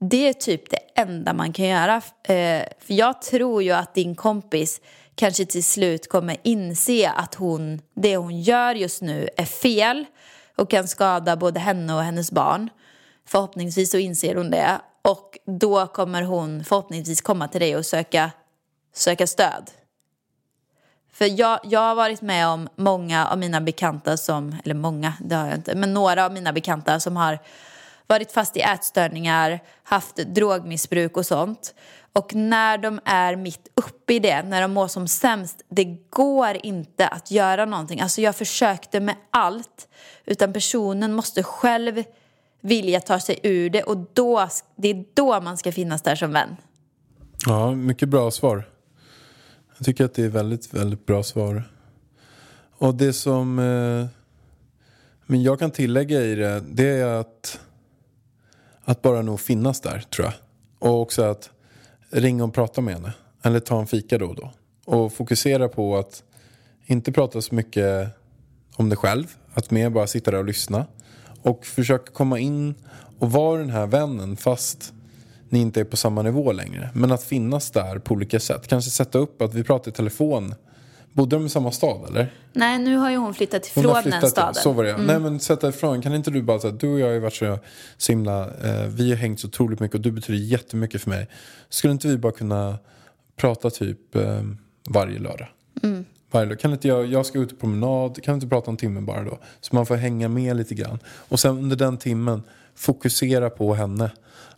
Det 0.00 0.28
är 0.28 0.32
typ 0.32 0.70
det 0.70 0.78
enda 0.94 1.32
man 1.32 1.52
kan 1.52 1.66
göra. 1.66 1.96
Eh, 2.22 2.62
för 2.78 2.94
jag 2.94 3.22
tror 3.22 3.62
ju 3.62 3.72
att 3.72 3.94
din 3.94 4.14
kompis 4.14 4.80
kanske 5.14 5.46
till 5.46 5.64
slut 5.64 6.08
kommer 6.08 6.36
inse 6.42 7.10
att 7.10 7.34
hon, 7.34 7.80
det 7.94 8.16
hon 8.16 8.40
gör 8.42 8.74
just 8.74 9.02
nu 9.02 9.28
är 9.36 9.44
fel 9.44 10.04
och 10.56 10.70
kan 10.70 10.88
skada 10.88 11.36
både 11.36 11.60
henne 11.60 11.94
och 11.94 12.02
hennes 12.02 12.32
barn. 12.32 12.70
Förhoppningsvis 13.26 13.90
så 13.90 13.98
inser 13.98 14.34
hon 14.34 14.50
det 14.50 14.80
och 15.02 15.38
då 15.46 15.86
kommer 15.86 16.22
hon 16.22 16.64
förhoppningsvis 16.64 17.20
komma 17.20 17.48
till 17.48 17.60
dig 17.60 17.76
och 17.76 17.86
söka, 17.86 18.30
söka 18.94 19.26
stöd. 19.26 19.70
För 21.18 21.40
jag, 21.40 21.60
jag 21.62 21.80
har 21.80 21.94
varit 21.94 22.22
med 22.22 22.48
om 22.48 22.68
många 22.76 23.26
av 23.26 23.38
mina 23.38 23.60
bekanta 23.60 24.16
som, 24.16 24.56
eller 24.64 24.74
många, 24.74 25.12
det 25.20 25.34
har 25.34 25.46
jag 25.46 25.54
inte, 25.54 25.74
men 25.74 25.94
några 25.94 26.26
av 26.26 26.32
mina 26.32 26.52
bekanta 26.52 27.00
som 27.00 27.16
har 27.16 27.38
varit 28.06 28.32
fast 28.32 28.56
i 28.56 28.60
ätstörningar, 28.60 29.60
haft 29.82 30.16
drogmissbruk 30.16 31.16
och 31.16 31.26
sånt. 31.26 31.74
Och 32.12 32.34
när 32.34 32.78
de 32.78 33.00
är 33.04 33.36
mitt 33.36 33.68
uppe 33.74 34.14
i 34.14 34.18
det, 34.18 34.42
när 34.42 34.62
de 34.62 34.72
mår 34.72 34.88
som 34.88 35.08
sämst, 35.08 35.62
det 35.68 35.84
går 36.10 36.56
inte 36.62 37.08
att 37.08 37.30
göra 37.30 37.64
någonting. 37.64 38.00
Alltså 38.00 38.20
jag 38.20 38.36
försökte 38.36 39.00
med 39.00 39.14
allt, 39.30 39.88
utan 40.24 40.52
personen 40.52 41.12
måste 41.12 41.42
själv 41.42 42.04
vilja 42.60 43.00
ta 43.00 43.20
sig 43.20 43.40
ur 43.42 43.70
det 43.70 43.82
och 43.82 43.96
då, 44.12 44.48
det 44.76 44.88
är 44.88 45.04
då 45.14 45.40
man 45.40 45.56
ska 45.56 45.72
finnas 45.72 46.02
där 46.02 46.16
som 46.16 46.32
vän. 46.32 46.56
Ja, 47.46 47.70
mycket 47.70 48.08
bra 48.08 48.30
svar. 48.30 48.64
Jag 49.78 49.84
tycker 49.84 50.04
att 50.04 50.14
det 50.14 50.24
är 50.24 50.28
väldigt, 50.28 50.74
väldigt 50.74 51.06
bra 51.06 51.22
svar. 51.22 51.62
Och 52.78 52.94
det 52.94 53.12
som 53.12 53.58
eh, 53.58 54.06
men 55.30 55.42
jag 55.42 55.58
kan 55.58 55.70
tillägga 55.70 56.22
i 56.22 56.34
det, 56.34 56.62
det 56.70 56.88
är 56.88 57.06
att, 57.06 57.60
att 58.84 59.02
bara 59.02 59.22
nog 59.22 59.40
finnas 59.40 59.80
där, 59.80 60.00
tror 60.00 60.26
jag. 60.26 60.34
Och 60.78 61.00
också 61.00 61.22
att 61.22 61.50
ringa 62.10 62.44
och 62.44 62.54
prata 62.54 62.80
med 62.80 62.94
henne. 62.94 63.12
Eller 63.42 63.60
ta 63.60 63.80
en 63.80 63.86
fika 63.86 64.18
då 64.18 64.26
och 64.26 64.34
då. 64.34 64.52
Och 64.84 65.12
fokusera 65.12 65.68
på 65.68 65.96
att 65.96 66.22
inte 66.86 67.12
prata 67.12 67.42
så 67.42 67.54
mycket 67.54 68.08
om 68.76 68.88
dig 68.88 68.98
själv. 68.98 69.26
Att 69.54 69.70
mer 69.70 69.90
bara 69.90 70.06
sitta 70.06 70.30
där 70.30 70.38
och 70.38 70.44
lyssna. 70.44 70.86
Och 71.42 71.66
försöka 71.66 72.12
komma 72.12 72.38
in 72.38 72.74
och 73.18 73.32
vara 73.32 73.60
den 73.60 73.70
här 73.70 73.86
vännen 73.86 74.36
fast 74.36 74.92
ni 75.50 75.60
inte 75.60 75.80
är 75.80 75.84
på 75.84 75.96
samma 75.96 76.22
nivå 76.22 76.52
längre. 76.52 76.90
Men 76.94 77.12
att 77.12 77.24
finnas 77.24 77.70
där 77.70 77.98
på 77.98 78.14
olika 78.14 78.40
sätt. 78.40 78.68
Kanske 78.68 78.90
sätta 78.90 79.18
upp 79.18 79.42
att 79.42 79.54
vi 79.54 79.64
pratar 79.64 79.90
i 79.90 79.94
telefon. 79.94 80.54
Bodde 81.12 81.36
de 81.36 81.46
i 81.46 81.48
samma 81.48 81.70
stad 81.70 82.10
eller? 82.10 82.32
Nej, 82.52 82.78
nu 82.78 82.96
har 82.96 83.10
ju 83.10 83.16
hon 83.16 83.34
flyttat 83.34 83.70
Hon 83.74 83.84
ifrån 83.84 83.94
har 83.94 84.02
den 84.02 84.12
flyttat, 84.12 84.30
staden. 84.30 84.54
Så 84.54 84.72
var 84.72 84.84
det 84.84 84.96
Nej 84.96 85.18
men 85.18 85.40
sätta 85.40 85.68
ifrån. 85.68 86.02
Kan 86.02 86.14
inte 86.14 86.30
du 86.30 86.42
bara 86.42 86.58
säga 86.58 86.72
du 86.72 86.92
och 86.92 87.00
jag 87.00 87.06
har 87.06 87.12
ju 87.12 87.20
varit 87.20 87.34
så, 87.34 87.58
så 87.96 88.12
himla, 88.12 88.44
eh, 88.44 88.86
vi 88.86 89.10
har 89.10 89.16
hängt 89.16 89.40
så 89.40 89.46
otroligt 89.46 89.80
mycket 89.80 89.94
och 89.94 90.00
du 90.00 90.10
betyder 90.10 90.38
jättemycket 90.38 91.02
för 91.02 91.10
mig. 91.10 91.28
Skulle 91.68 91.92
inte 91.92 92.08
vi 92.08 92.16
bara 92.16 92.32
kunna 92.32 92.78
prata 93.36 93.70
typ 93.70 94.16
eh, 94.16 94.42
varje 94.88 95.18
lördag? 95.18 95.48
Varje 96.30 96.46
lördag. 96.46 96.60
Kan 96.60 96.72
inte 96.72 96.88
jag, 96.88 97.06
jag 97.06 97.26
ska 97.26 97.38
ut 97.38 97.50
på 97.50 97.56
promenad, 97.56 98.22
kan 98.22 98.34
inte 98.34 98.46
prata 98.46 98.70
en 98.70 98.76
timme 98.76 99.00
bara 99.00 99.24
då? 99.24 99.38
Så 99.60 99.74
man 99.74 99.86
får 99.86 99.96
hänga 99.96 100.28
med 100.28 100.56
lite 100.56 100.74
grann. 100.74 100.98
Och 101.06 101.40
sen 101.40 101.58
under 101.58 101.76
den 101.76 101.96
timmen 101.96 102.42
fokusera 102.78 103.50
på 103.50 103.74
henne. 103.74 104.10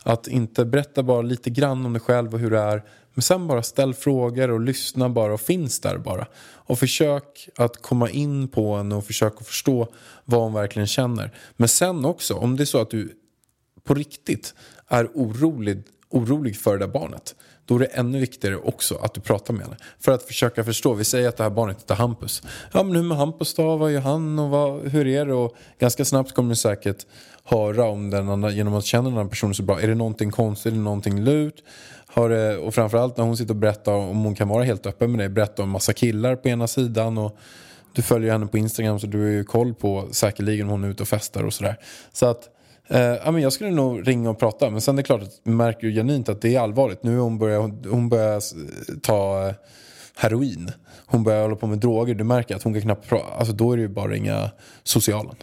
Att 0.03 0.27
inte 0.27 0.65
berätta 0.65 1.03
bara 1.03 1.21
lite 1.21 1.49
grann 1.49 1.85
om 1.85 1.93
dig 1.93 2.01
själv 2.01 2.33
och 2.33 2.39
hur 2.39 2.51
det 2.51 2.59
är. 2.59 2.83
Men 3.13 3.21
sen 3.21 3.47
bara 3.47 3.63
ställ 3.63 3.93
frågor 3.93 4.51
och 4.51 4.59
lyssna 4.59 5.09
bara 5.09 5.33
och 5.33 5.41
finns 5.41 5.79
där 5.79 5.97
bara. 5.97 6.27
Och 6.41 6.79
försök 6.79 7.49
att 7.55 7.81
komma 7.81 8.09
in 8.09 8.47
på 8.47 8.77
henne 8.77 8.95
och 8.95 9.05
försök 9.05 9.33
att 9.37 9.47
förstå 9.47 9.87
vad 10.25 10.41
hon 10.41 10.53
verkligen 10.53 10.87
känner. 10.87 11.31
Men 11.57 11.67
sen 11.67 12.05
också, 12.05 12.35
om 12.35 12.57
det 12.57 12.63
är 12.63 12.65
så 12.65 12.81
att 12.81 12.89
du 12.89 13.17
på 13.83 13.93
riktigt 13.93 14.53
är 14.87 15.09
orolig, 15.13 15.83
orolig 16.09 16.57
för 16.57 16.77
det 16.77 16.85
där 16.85 16.93
barnet. 16.93 17.35
Då 17.65 17.75
är 17.75 17.79
det 17.79 17.85
ännu 17.85 18.19
viktigare 18.19 18.57
också 18.57 18.95
att 18.95 19.13
du 19.13 19.21
pratar 19.21 19.53
med 19.53 19.63
henne. 19.63 19.77
För 19.99 20.11
att 20.11 20.23
försöka 20.23 20.63
förstå. 20.63 20.93
Vi 20.93 21.03
säger 21.03 21.29
att 21.29 21.37
det 21.37 21.43
här 21.43 21.49
barnet 21.49 21.81
heter 21.81 21.95
Hampus. 21.95 22.43
Ja 22.73 22.83
men 22.83 22.95
hur 22.95 23.03
med 23.03 23.17
Hampus 23.17 23.53
då? 23.53 23.77
Vad 23.77 23.91
gör 23.91 24.01
han? 24.01 24.39
Och 24.39 24.49
vad, 24.49 24.87
hur 24.87 25.07
är 25.07 25.25
det? 25.25 25.33
Och 25.33 25.55
ganska 25.79 26.05
snabbt 26.05 26.33
kommer 26.33 26.49
du 26.49 26.55
säkert 26.55 27.05
höra 27.43 27.85
om 27.85 28.09
den 28.09 28.29
andra, 28.29 28.51
genom 28.51 28.73
att 28.73 28.85
känna 28.85 29.09
den 29.09 29.17
andra 29.17 29.29
personen 29.29 29.53
så 29.53 29.63
bra. 29.63 29.81
Är 29.81 29.87
det 29.87 29.95
någonting 29.95 30.31
konstigt? 30.31 30.71
Är 30.71 30.77
det 30.77 30.83
någonting 30.83 31.23
lut? 31.23 31.63
Har 32.07 32.29
det, 32.29 32.57
och 32.57 32.73
framförallt 32.73 33.17
när 33.17 33.25
hon 33.25 33.37
sitter 33.37 33.53
och 33.53 33.59
berättar 33.59 33.93
om 33.93 34.23
hon 34.23 34.35
kan 34.35 34.47
vara 34.47 34.63
helt 34.63 34.85
öppen 34.85 35.11
med 35.11 35.19
dig. 35.19 35.29
Berätta 35.29 35.63
om 35.63 35.69
massa 35.69 35.93
killar 35.93 36.35
på 36.35 36.47
ena 36.47 36.67
sidan. 36.67 37.17
Och 37.17 37.37
du 37.93 38.01
följer 38.01 38.31
henne 38.31 38.47
på 38.47 38.57
Instagram 38.57 38.99
så 38.99 39.07
du 39.07 39.19
har 39.19 39.29
ju 39.29 39.43
koll 39.43 39.73
på 39.73 40.07
säkerligen 40.11 40.65
om 40.65 40.71
hon 40.71 40.83
är 40.83 40.87
ute 40.87 41.03
och 41.03 41.09
festar 41.09 41.43
och 41.43 41.53
sådär. 41.53 41.77
Så 42.13 42.25
att 42.25 42.49
Eh, 42.91 42.99
ja, 42.99 43.31
men 43.31 43.41
jag 43.41 43.53
skulle 43.53 43.71
nog 43.71 44.07
ringa 44.07 44.29
och 44.29 44.39
prata. 44.39 44.69
Men 44.69 44.81
sen 44.81 44.95
är 44.95 44.97
det 44.97 45.03
klart 45.03 45.21
att 45.21 45.39
märker 45.43 45.87
ju 45.87 45.93
genuint 45.93 46.29
att 46.29 46.41
det 46.41 46.55
är 46.55 46.59
allvarligt. 46.59 47.03
Nu 47.03 47.17
hon 47.19 47.37
börjar 47.37 47.59
hon, 47.59 47.85
hon 47.89 48.09
börjar 48.09 48.41
ta 49.01 49.47
eh, 49.47 49.53
heroin. 50.15 50.71
Hon 51.05 51.23
börjar 51.23 51.41
hålla 51.41 51.55
på 51.55 51.67
med 51.67 51.77
droger. 51.77 52.15
Du 52.15 52.23
märker 52.23 52.55
att 52.55 52.63
hon 52.63 52.73
kan 52.73 52.81
knappt 52.81 53.09
prata. 53.09 53.33
Alltså 53.33 53.53
då 53.53 53.71
är 53.71 53.77
det 53.77 53.81
ju 53.81 53.87
bara 53.87 54.05
att 54.05 54.11
ringa 54.11 54.51
socialen. 54.83 55.35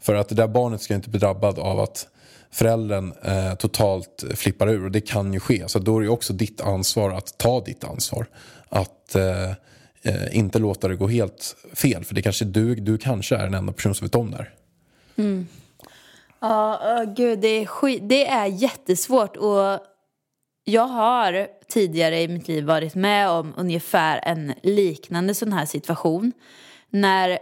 För 0.00 0.14
att 0.14 0.28
det 0.28 0.34
där 0.34 0.48
barnet 0.48 0.82
ska 0.82 0.94
inte 0.94 1.10
bli 1.10 1.20
drabbad 1.20 1.58
av 1.58 1.80
att 1.80 2.08
föräldern 2.50 3.12
eh, 3.22 3.54
totalt 3.54 4.24
flippar 4.34 4.68
ur. 4.68 4.84
Och 4.84 4.90
det 4.90 5.00
kan 5.00 5.32
ju 5.32 5.40
ske. 5.40 5.68
Så 5.68 5.78
då 5.78 5.98
är 5.98 6.02
det 6.02 6.08
också 6.08 6.32
ditt 6.32 6.60
ansvar 6.60 7.10
att 7.10 7.38
ta 7.38 7.60
ditt 7.60 7.84
ansvar. 7.84 8.26
Att 8.68 9.14
eh, 9.14 9.50
eh, 10.02 10.36
inte 10.36 10.58
låta 10.58 10.88
det 10.88 10.96
gå 10.96 11.06
helt 11.06 11.56
fel. 11.74 12.04
För 12.04 12.14
det 12.14 12.22
kanske 12.22 12.44
du, 12.44 12.74
du 12.74 12.98
kanske 12.98 13.36
är 13.36 13.44
den 13.44 13.54
enda 13.54 13.72
person 13.72 13.94
som 13.94 14.06
vet 14.06 14.14
om 14.14 14.30
det 14.30 14.36
här. 14.36 14.54
Mm. 15.16 15.46
Ja, 16.40 16.80
oh, 16.84 17.14
gud, 17.14 17.38
det 17.38 17.48
är, 17.48 17.66
skit, 17.66 18.00
det 18.02 18.26
är 18.26 18.46
jättesvårt. 18.46 19.36
Och 19.36 19.80
jag 20.64 20.86
har 20.86 21.46
tidigare 21.68 22.20
i 22.20 22.28
mitt 22.28 22.48
liv 22.48 22.64
varit 22.64 22.94
med 22.94 23.30
om 23.30 23.54
ungefär 23.56 24.20
en 24.24 24.54
liknande 24.62 25.34
sån 25.34 25.52
här 25.52 25.66
situation. 25.66 26.32
När 26.90 27.38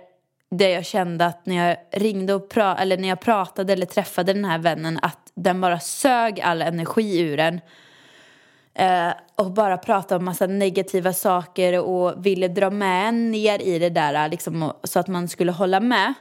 det 0.56 0.70
jag 0.70 0.84
kände 0.86 1.26
att 1.26 1.46
när 1.46 1.68
jag 1.68 1.76
ringde 2.02 2.34
och 2.34 2.52
pra- 2.52 2.76
eller 2.78 2.96
när 2.96 3.08
jag 3.08 3.20
pratade 3.20 3.72
eller 3.72 3.86
träffade 3.86 4.32
den 4.32 4.44
här 4.44 4.58
vännen 4.58 4.98
att 5.02 5.18
den 5.34 5.60
bara 5.60 5.80
sög 5.80 6.40
all 6.40 6.62
energi 6.62 7.20
ur 7.20 7.38
en. 7.38 7.60
Eh, 8.74 9.12
och 9.36 9.50
bara 9.50 9.78
pratade 9.78 10.18
om 10.18 10.24
massa 10.24 10.46
negativa 10.46 11.12
saker 11.12 11.78
och 11.80 12.26
ville 12.26 12.48
dra 12.48 12.70
med 12.70 13.08
en 13.08 13.30
ner 13.30 13.62
i 13.62 13.78
det 13.78 13.90
där 13.90 14.28
liksom, 14.28 14.62
och- 14.62 14.80
så 14.84 14.98
att 14.98 15.08
man 15.08 15.28
skulle 15.28 15.52
hålla 15.52 15.80
med. 15.80 16.14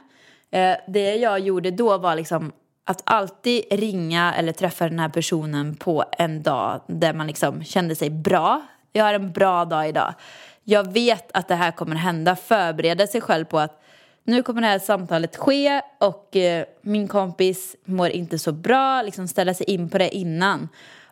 Eh, 0.50 0.76
det 0.88 1.14
jag 1.16 1.38
gjorde 1.40 1.70
då 1.70 1.98
var 1.98 2.14
liksom 2.16 2.52
att 2.84 3.02
alltid 3.04 3.64
ringa 3.70 4.34
eller 4.34 4.52
träffa 4.52 4.88
den 4.88 4.98
här 4.98 5.08
personen 5.08 5.76
på 5.76 6.04
en 6.18 6.42
dag 6.42 6.80
där 6.86 7.12
man 7.12 7.26
liksom 7.26 7.64
kände 7.64 7.94
sig 7.96 8.10
bra. 8.10 8.62
Jag 8.92 9.04
har 9.04 9.14
en 9.14 9.32
bra 9.32 9.64
dag 9.64 9.88
idag. 9.88 10.14
Jag 10.64 10.92
vet 10.92 11.30
att 11.32 11.48
det 11.48 11.54
här 11.54 11.70
kommer 11.70 11.96
hända. 11.96 12.36
Förbereda 12.36 13.06
sig 13.06 13.20
själv 13.20 13.44
på 13.44 13.58
att 13.58 13.82
nu 14.26 14.42
kommer 14.42 14.60
det 14.60 14.66
här 14.66 14.78
samtalet 14.78 15.36
ske 15.36 15.82
och 16.00 16.36
eh, 16.36 16.64
min 16.82 17.08
kompis 17.08 17.76
mår 17.84 18.08
inte 18.08 18.38
så 18.38 18.52
bra. 18.52 19.02
Liksom 19.02 19.28
ställa 19.28 19.54
sig 19.54 19.70
in 19.70 19.88
på 19.88 19.98
det 19.98 20.16
innan. 20.16 20.68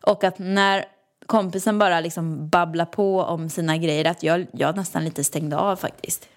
Och 0.07 0.25
att 0.25 0.39
när 0.39 0.85
kompisen 1.27 1.79
bara 1.79 2.01
liksom 2.01 2.49
babblar 2.49 2.85
på 2.85 3.21
om 3.21 3.51
sina 3.51 3.77
grejer 3.77 4.05
att 4.05 4.23
jag, 4.23 4.47
jag 4.53 4.77
nästan 4.77 5.05
lite 5.05 5.25
stängde 5.25 5.57
av 5.57 5.77
faktiskt. 5.77 6.29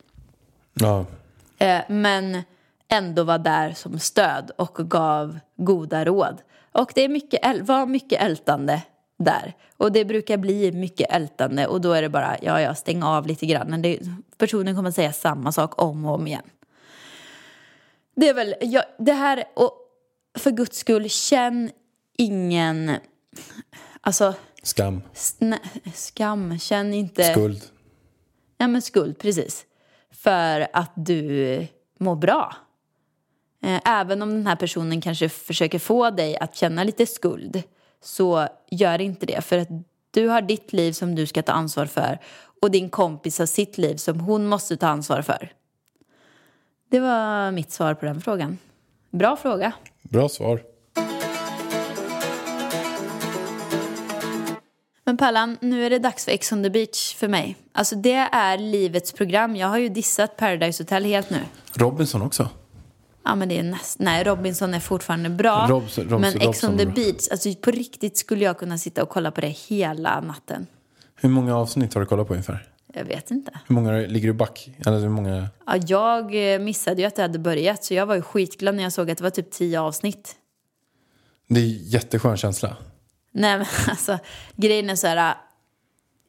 Ja. 0.73 1.05
Eh, 1.57 1.81
men 1.87 2.43
ändå 2.89 3.23
var 3.23 3.37
där 3.37 3.71
som 3.71 3.99
stöd 3.99 4.51
och 4.55 4.89
gav 4.89 5.39
goda 5.55 6.05
råd. 6.05 6.41
Och 6.71 6.91
det 6.95 7.01
är 7.01 7.09
mycket, 7.09 7.67
var 7.67 7.85
mycket 7.85 8.21
ältande 8.21 8.81
där. 9.19 9.53
Och 9.77 9.91
det 9.91 10.05
brukar 10.05 10.37
bli 10.37 10.71
mycket 10.71 11.11
ältande 11.11 11.67
och 11.67 11.81
då 11.81 11.91
är 11.93 12.01
det 12.01 12.09
bara, 12.09 12.35
ja, 12.41 12.61
ja, 12.61 12.75
stäng 12.75 13.03
av 13.03 13.27
lite 13.27 13.45
grann. 13.45 13.67
Men 13.69 13.81
det, 13.81 13.99
personen 14.37 14.75
kommer 14.75 14.91
säga 14.91 15.13
samma 15.13 15.51
sak 15.51 15.81
om 15.81 16.05
och 16.05 16.15
om 16.15 16.27
igen. 16.27 16.43
Det 18.19 18.29
är 18.29 18.33
väl, 18.33 18.55
ja, 18.61 18.83
det 18.99 19.13
här, 19.13 19.43
och 19.55 19.73
för 20.37 20.51
guds 20.51 20.77
skull, 20.77 21.09
känn 21.09 21.71
ingen, 22.17 22.91
alltså, 24.01 24.33
Skam, 24.63 25.01
sn- 25.13 25.59
skam, 25.93 26.59
känn 26.59 26.93
inte... 26.93 27.23
skuld. 27.23 27.63
Ja, 28.57 28.67
men 28.67 28.81
skuld, 28.81 29.17
precis. 29.19 29.65
För 30.11 30.67
att 30.73 30.91
du 30.95 31.67
mår 31.99 32.15
bra. 32.15 32.55
Eh, 33.63 33.81
Även 33.85 34.21
om 34.21 34.29
den 34.29 34.47
här 34.47 34.55
personen 34.55 35.01
kanske 35.01 35.29
försöker 35.29 35.79
få 35.79 36.09
dig 36.09 36.37
att 36.37 36.55
känna 36.55 36.83
lite 36.83 37.05
skuld 37.05 37.63
så 38.03 38.47
gör 38.71 39.01
inte 39.01 39.25
det. 39.25 39.41
För 39.41 39.57
att 39.57 39.67
du 40.11 40.27
har 40.27 40.41
ditt 40.41 40.73
liv 40.73 40.91
som 40.91 41.15
du 41.15 41.25
ska 41.27 41.41
ta 41.43 41.51
ansvar 41.51 41.85
för 41.85 42.19
och 42.61 42.71
din 42.71 42.89
kompis 42.89 43.39
har 43.39 43.45
sitt 43.45 43.77
liv 43.77 43.95
som 43.95 44.19
hon 44.19 44.47
måste 44.47 44.77
ta 44.77 44.87
ansvar 44.87 45.21
för. 45.21 45.51
Det 46.89 46.99
var 46.99 47.51
mitt 47.51 47.71
svar 47.71 47.93
på 47.93 48.05
den 48.05 48.21
frågan. 48.21 48.57
Bra 49.11 49.35
fråga. 49.37 49.71
Bra 50.01 50.29
svar. 50.29 50.61
Men 55.03 55.17
Pallan, 55.17 55.57
nu 55.61 55.85
är 55.85 55.89
det 55.89 55.99
dags 55.99 56.25
för 56.25 56.31
Ex 56.31 56.51
on 56.51 56.63
the 56.63 56.69
beach 56.69 57.15
för 57.15 57.27
mig. 57.27 57.55
Alltså 57.71 57.95
det 57.95 58.13
är 58.31 58.57
livets 58.57 59.13
program. 59.13 59.55
Jag 59.55 59.67
har 59.67 59.77
ju 59.77 59.89
dissat 59.89 60.37
Paradise 60.37 60.83
Hotel 60.83 61.05
helt 61.05 61.29
nu. 61.29 61.39
Robinson 61.73 62.21
också. 62.21 62.49
Ja 63.23 63.35
men 63.35 63.49
det 63.49 63.59
är 63.59 63.63
näst... 63.63 63.99
Nej, 63.99 64.23
Robinson 64.23 64.73
är 64.73 64.79
fortfarande 64.79 65.29
bra. 65.29 65.67
Robs- 65.69 65.99
Robs- 66.07 66.19
men 66.19 66.35
Ex 66.35 66.45
Robson 66.45 66.71
on 66.71 66.77
the 66.77 66.85
beach, 66.85 67.27
alltså 67.31 67.53
på 67.61 67.71
riktigt 67.71 68.17
skulle 68.17 68.45
jag 68.45 68.57
kunna 68.57 68.77
sitta 68.77 69.03
och 69.03 69.09
kolla 69.09 69.31
på 69.31 69.41
det 69.41 69.47
hela 69.47 70.21
natten. 70.21 70.67
Hur 71.15 71.29
många 71.29 71.57
avsnitt 71.57 71.93
har 71.93 72.01
du 72.01 72.07
kollat 72.07 72.27
på 72.27 72.33
ungefär? 72.33 72.67
Jag 72.93 73.05
vet 73.05 73.31
inte. 73.31 73.51
Hur 73.67 73.75
många 73.75 73.91
ligger 73.91 74.27
du 74.27 74.33
back? 74.33 74.69
Eller 74.85 74.99
hur 74.99 75.09
många? 75.09 75.47
Ja, 75.67 75.75
jag 75.87 76.53
eh, 76.53 76.59
missade 76.59 77.01
ju 77.01 77.07
att 77.07 77.15
det 77.15 77.21
hade 77.21 77.39
börjat 77.39 77.83
så 77.83 77.93
jag 77.93 78.05
var 78.05 78.15
ju 78.15 78.21
skitglad 78.21 78.75
när 78.75 78.83
jag 78.83 78.93
såg 78.93 79.11
att 79.11 79.17
det 79.17 79.23
var 79.23 79.31
typ 79.31 79.51
tio 79.51 79.79
avsnitt. 79.81 80.35
Det 81.47 81.59
är 81.59 81.65
jätteskön 81.93 82.37
känsla. 82.37 82.77
Nej 83.31 83.57
men 83.57 83.67
alltså, 83.87 84.19
grejen 84.55 84.89
är 84.89 84.95
så 84.95 85.07
här... 85.07 85.35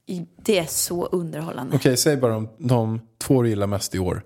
äh, 0.09 0.17
Det 0.37 0.59
är 0.59 0.67
så 0.67 1.07
underhållande. 1.07 1.77
Okej, 1.77 1.97
säg 1.97 2.17
bara 2.17 2.33
de, 2.33 2.49
de 2.59 3.01
två 3.19 3.43
du 3.43 3.49
gillar 3.49 3.67
mest 3.67 3.95
i 3.95 3.99
år. 3.99 4.23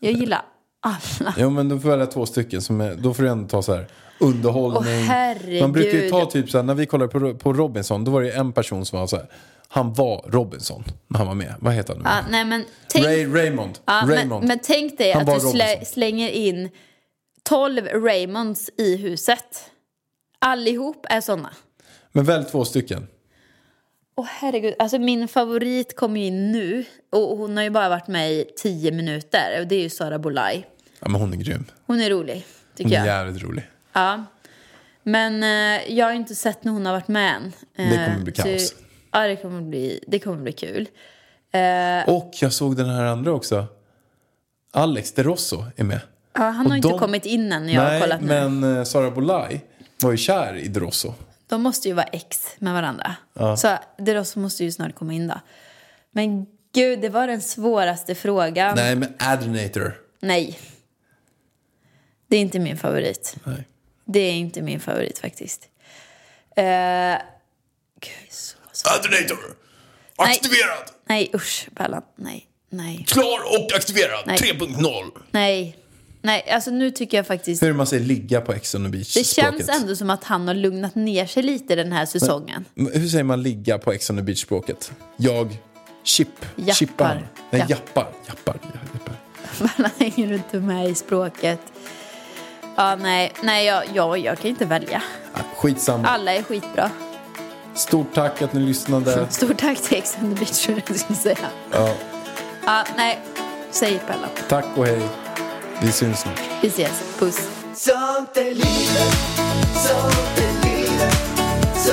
Jag 0.00 0.12
gillar 0.12 0.42
alla. 0.80 1.34
Jo, 1.38 1.50
men 1.50 1.68
du 1.68 1.80
får 1.80 1.88
välja 1.88 2.06
två 2.06 2.26
stycken. 2.26 2.62
Som 2.62 2.80
är, 2.80 2.94
då 2.94 3.14
får 3.14 3.22
du 3.22 3.28
ändå 3.28 3.48
ta 3.48 3.62
så 3.62 3.74
här 3.74 3.86
underhållning. 4.20 4.82
Åh, 4.82 5.06
herregud. 5.06 5.62
Man 5.62 5.72
brukar 5.72 5.98
ju 5.98 6.10
ta 6.10 6.26
typ 6.26 6.50
så 6.50 6.58
här, 6.58 6.62
när 6.62 6.74
vi 6.74 6.86
kollade 6.86 7.08
på, 7.12 7.34
på 7.34 7.52
Robinson, 7.52 8.04
då 8.04 8.10
var 8.10 8.22
det 8.22 8.30
en 8.30 8.52
person 8.52 8.86
som 8.86 8.98
var 8.98 9.06
så 9.06 9.16
här. 9.16 9.26
Han 9.68 9.92
var 9.92 10.24
Robinson 10.28 10.84
när 11.08 11.18
han 11.18 11.26
var 11.26 11.34
med. 11.34 11.54
Vad 11.60 11.74
heter 11.74 11.94
han 11.94 12.02
nu? 12.02 12.08
Ja, 12.08 12.24
nej 12.30 12.44
men 12.44 12.64
tänk... 12.88 13.04
Ray, 13.06 13.26
Raymond. 13.26 13.78
Ja, 13.84 14.06
men, 14.06 14.16
Raymond. 14.16 14.44
men 14.48 14.58
tänk 14.62 14.98
dig 14.98 15.12
Han 15.12 15.28
att 15.28 15.34
du 15.42 15.48
slä, 15.48 15.84
slänger 15.84 16.30
in 16.30 16.70
12 17.42 17.86
Raymonds 17.86 18.70
i 18.78 18.96
huset. 18.96 19.70
Allihop 20.38 21.06
är 21.10 21.20
såna. 21.20 21.50
Men 22.12 22.24
välj 22.24 22.44
två 22.44 22.64
stycken. 22.64 23.06
Åh 24.16 24.26
herregud, 24.30 24.74
alltså 24.78 24.98
min 24.98 25.28
favorit 25.28 25.96
kommer 25.96 26.20
ju 26.20 26.26
in 26.26 26.52
nu. 26.52 26.84
Och 27.12 27.36
hon 27.38 27.56
har 27.56 27.64
ju 27.64 27.70
bara 27.70 27.88
varit 27.88 28.08
med 28.08 28.32
i 28.32 28.44
tio 28.56 28.92
minuter. 28.92 29.60
Och 29.60 29.66
det 29.66 29.74
är 29.74 29.80
ju 29.82 29.90
Sara 29.90 30.18
Bolaj. 30.18 30.66
Ja, 31.00 31.08
men 31.08 31.20
hon 31.20 31.32
är 31.32 31.36
grym. 31.36 31.64
Hon 31.86 32.00
är 32.00 32.10
rolig, 32.10 32.46
tycker 32.76 32.90
Hon 32.90 32.92
är 32.92 33.06
jag. 33.06 33.18
jävligt 33.24 33.42
rolig. 33.42 33.64
Ja. 33.92 34.24
Men 35.02 35.42
eh, 35.42 35.92
jag 35.94 36.06
har 36.06 36.12
inte 36.12 36.34
sett 36.34 36.64
när 36.64 36.72
hon 36.72 36.86
har 36.86 36.92
varit 36.92 37.08
med 37.08 37.34
än. 37.36 37.52
Det 37.76 37.82
Eh, 37.96 38.06
kommer 38.12 38.24
bli 38.24 38.34
så- 38.34 38.42
kaos. 38.42 38.74
Ja, 39.14 39.26
det 39.26 39.36
kommer 39.36 39.60
bli, 39.62 40.04
det 40.06 40.18
kommer 40.18 40.36
bli 40.42 40.52
kul. 40.52 40.88
Eh, 41.50 42.08
Och 42.14 42.30
jag 42.40 42.52
såg 42.52 42.76
den 42.76 42.88
här 42.90 43.04
andra 43.04 43.32
också. 43.32 43.66
Alex 44.72 45.12
De 45.12 45.22
Rosso 45.22 45.64
är 45.76 45.84
med. 45.84 46.00
ja, 46.32 46.40
han 46.42 46.66
och 46.66 46.70
har 46.70 46.76
inte 46.76 46.88
de- 46.88 46.98
kommit 46.98 47.26
in 47.26 47.52
än 47.52 47.66
när 47.66 47.72
jag 47.74 47.80
har 47.82 47.90
Nej, 47.90 48.00
kollat 48.00 48.20
nu. 48.20 48.26
men 48.26 48.76
eh, 48.78 48.84
Sara 48.84 49.10
Bolaj 49.10 49.64
var 50.02 50.10
ju 50.10 50.16
kär 50.16 50.56
i 50.56 50.68
De 50.68 50.80
Rosso. 50.80 51.14
De 51.46 51.62
måste 51.62 51.88
ju 51.88 51.94
vara 51.94 52.06
ex 52.06 52.48
med 52.58 52.72
varandra. 52.74 53.16
Så 53.58 53.76
det 53.98 54.36
måste 54.36 54.64
ju 54.64 54.72
snart 54.72 54.94
komma 54.94 55.12
in 55.12 55.28
då. 55.28 55.40
Men 56.10 56.46
gud, 56.72 57.00
det 57.00 57.08
var 57.08 57.26
den 57.26 57.40
svåraste 57.40 58.14
frågan. 58.14 58.76
Nej, 58.76 58.96
men 58.96 59.14
Adinator. 59.18 60.00
Nej. 60.20 60.58
Det 62.26 62.36
är 62.36 62.40
inte 62.40 62.58
min 62.58 62.76
favorit. 62.78 63.36
Nej. 63.44 63.68
Det 64.04 64.20
är 64.20 64.32
inte 64.32 64.62
min 64.62 64.80
favorit 64.80 65.18
faktiskt. 65.18 65.68
Eh, 66.56 66.64
gud, 68.00 68.32
svårt. 68.84 69.04
Adinator! 69.04 69.38
Nej. 70.18 70.30
Aktiverad! 70.32 70.90
Nej, 71.08 71.30
usch, 71.34 71.68
Pallan. 71.74 72.02
Nej, 72.16 72.46
nej, 72.70 73.04
Klar 73.08 73.38
och 73.60 73.76
aktiverad! 73.76 74.22
Nej. 74.26 74.38
3.0. 74.38 75.10
nej. 75.30 75.76
Nej, 76.22 76.50
alltså 76.50 76.70
nu 76.70 76.90
tycker 76.90 77.16
jag 77.16 77.26
faktiskt... 77.26 77.62
Hur 77.62 77.72
man 77.72 77.86
säger 77.86 78.04
ligga 78.04 78.40
på 78.40 78.52
Ex 78.52 78.74
on 78.74 78.84
the 78.84 78.90
beach 78.90 79.14
Det 79.14 79.24
känns 79.24 79.68
ändå 79.68 79.96
som 79.96 80.10
att 80.10 80.24
han 80.24 80.48
har 80.48 80.54
lugnat 80.54 80.94
ner 80.94 81.26
sig 81.26 81.42
lite 81.42 81.74
den 81.74 81.92
här 81.92 82.06
säsongen. 82.06 82.64
Men 82.74 83.00
Hur 83.00 83.08
säger 83.08 83.24
man 83.24 83.42
ligga 83.42 83.78
på 83.78 83.92
Ex 83.92 84.10
on 84.10 84.16
the 84.16 84.22
beach 84.22 84.42
språket? 84.42 84.92
Jag, 85.16 85.56
chip, 86.04 86.28
Jappar. 86.56 86.72
chippar. 86.72 87.28
Nej, 87.50 87.60
Japp. 87.60 87.70
jappar. 87.70 88.08
Jappar. 88.26 88.58
ja, 88.62 88.80
jappar. 88.92 89.14
Man 89.82 89.90
hänger 89.98 90.32
inte 90.32 90.60
med 90.60 90.90
i 90.90 90.94
språket. 90.94 91.60
Ja, 92.76 92.96
nej, 92.96 93.32
nej 93.42 93.66
jag, 93.66 93.84
jag, 93.94 94.18
jag 94.18 94.38
kan 94.38 94.50
inte 94.50 94.64
välja. 94.64 95.02
Skitsamma. 95.56 96.08
Alla 96.08 96.34
är 96.34 96.42
skitbra. 96.42 96.90
Stort 97.74 98.14
tack 98.14 98.42
att 98.42 98.52
ni 98.52 98.60
lyssnade. 98.60 99.26
Stort 99.30 99.58
tack 99.58 99.78
till 99.82 99.98
Ex 99.98 100.16
on 100.22 100.34
the 100.34 100.40
beach, 100.40 100.66
tror 100.66 100.82
jag 100.86 100.98
skulle 101.00 101.18
säga. 101.18 101.38
Ja, 101.70 101.94
Ja, 102.66 102.84
nej, 102.96 103.20
säg 103.70 103.98
Pella. 104.06 104.28
tack 104.48 104.64
och 104.76 104.86
hej. 104.86 105.00
Vi 105.82 105.92
syns 105.92 106.18
snart. 106.20 106.40
Vi 106.62 106.68
ses. 106.68 107.02
Puss. 107.18 107.48
Sånt 107.74 108.36
är 108.36 108.44
livet, 108.44 109.16
sånt 109.74 110.38
är 110.38 110.68
livet 110.68 111.16
Så 111.76 111.92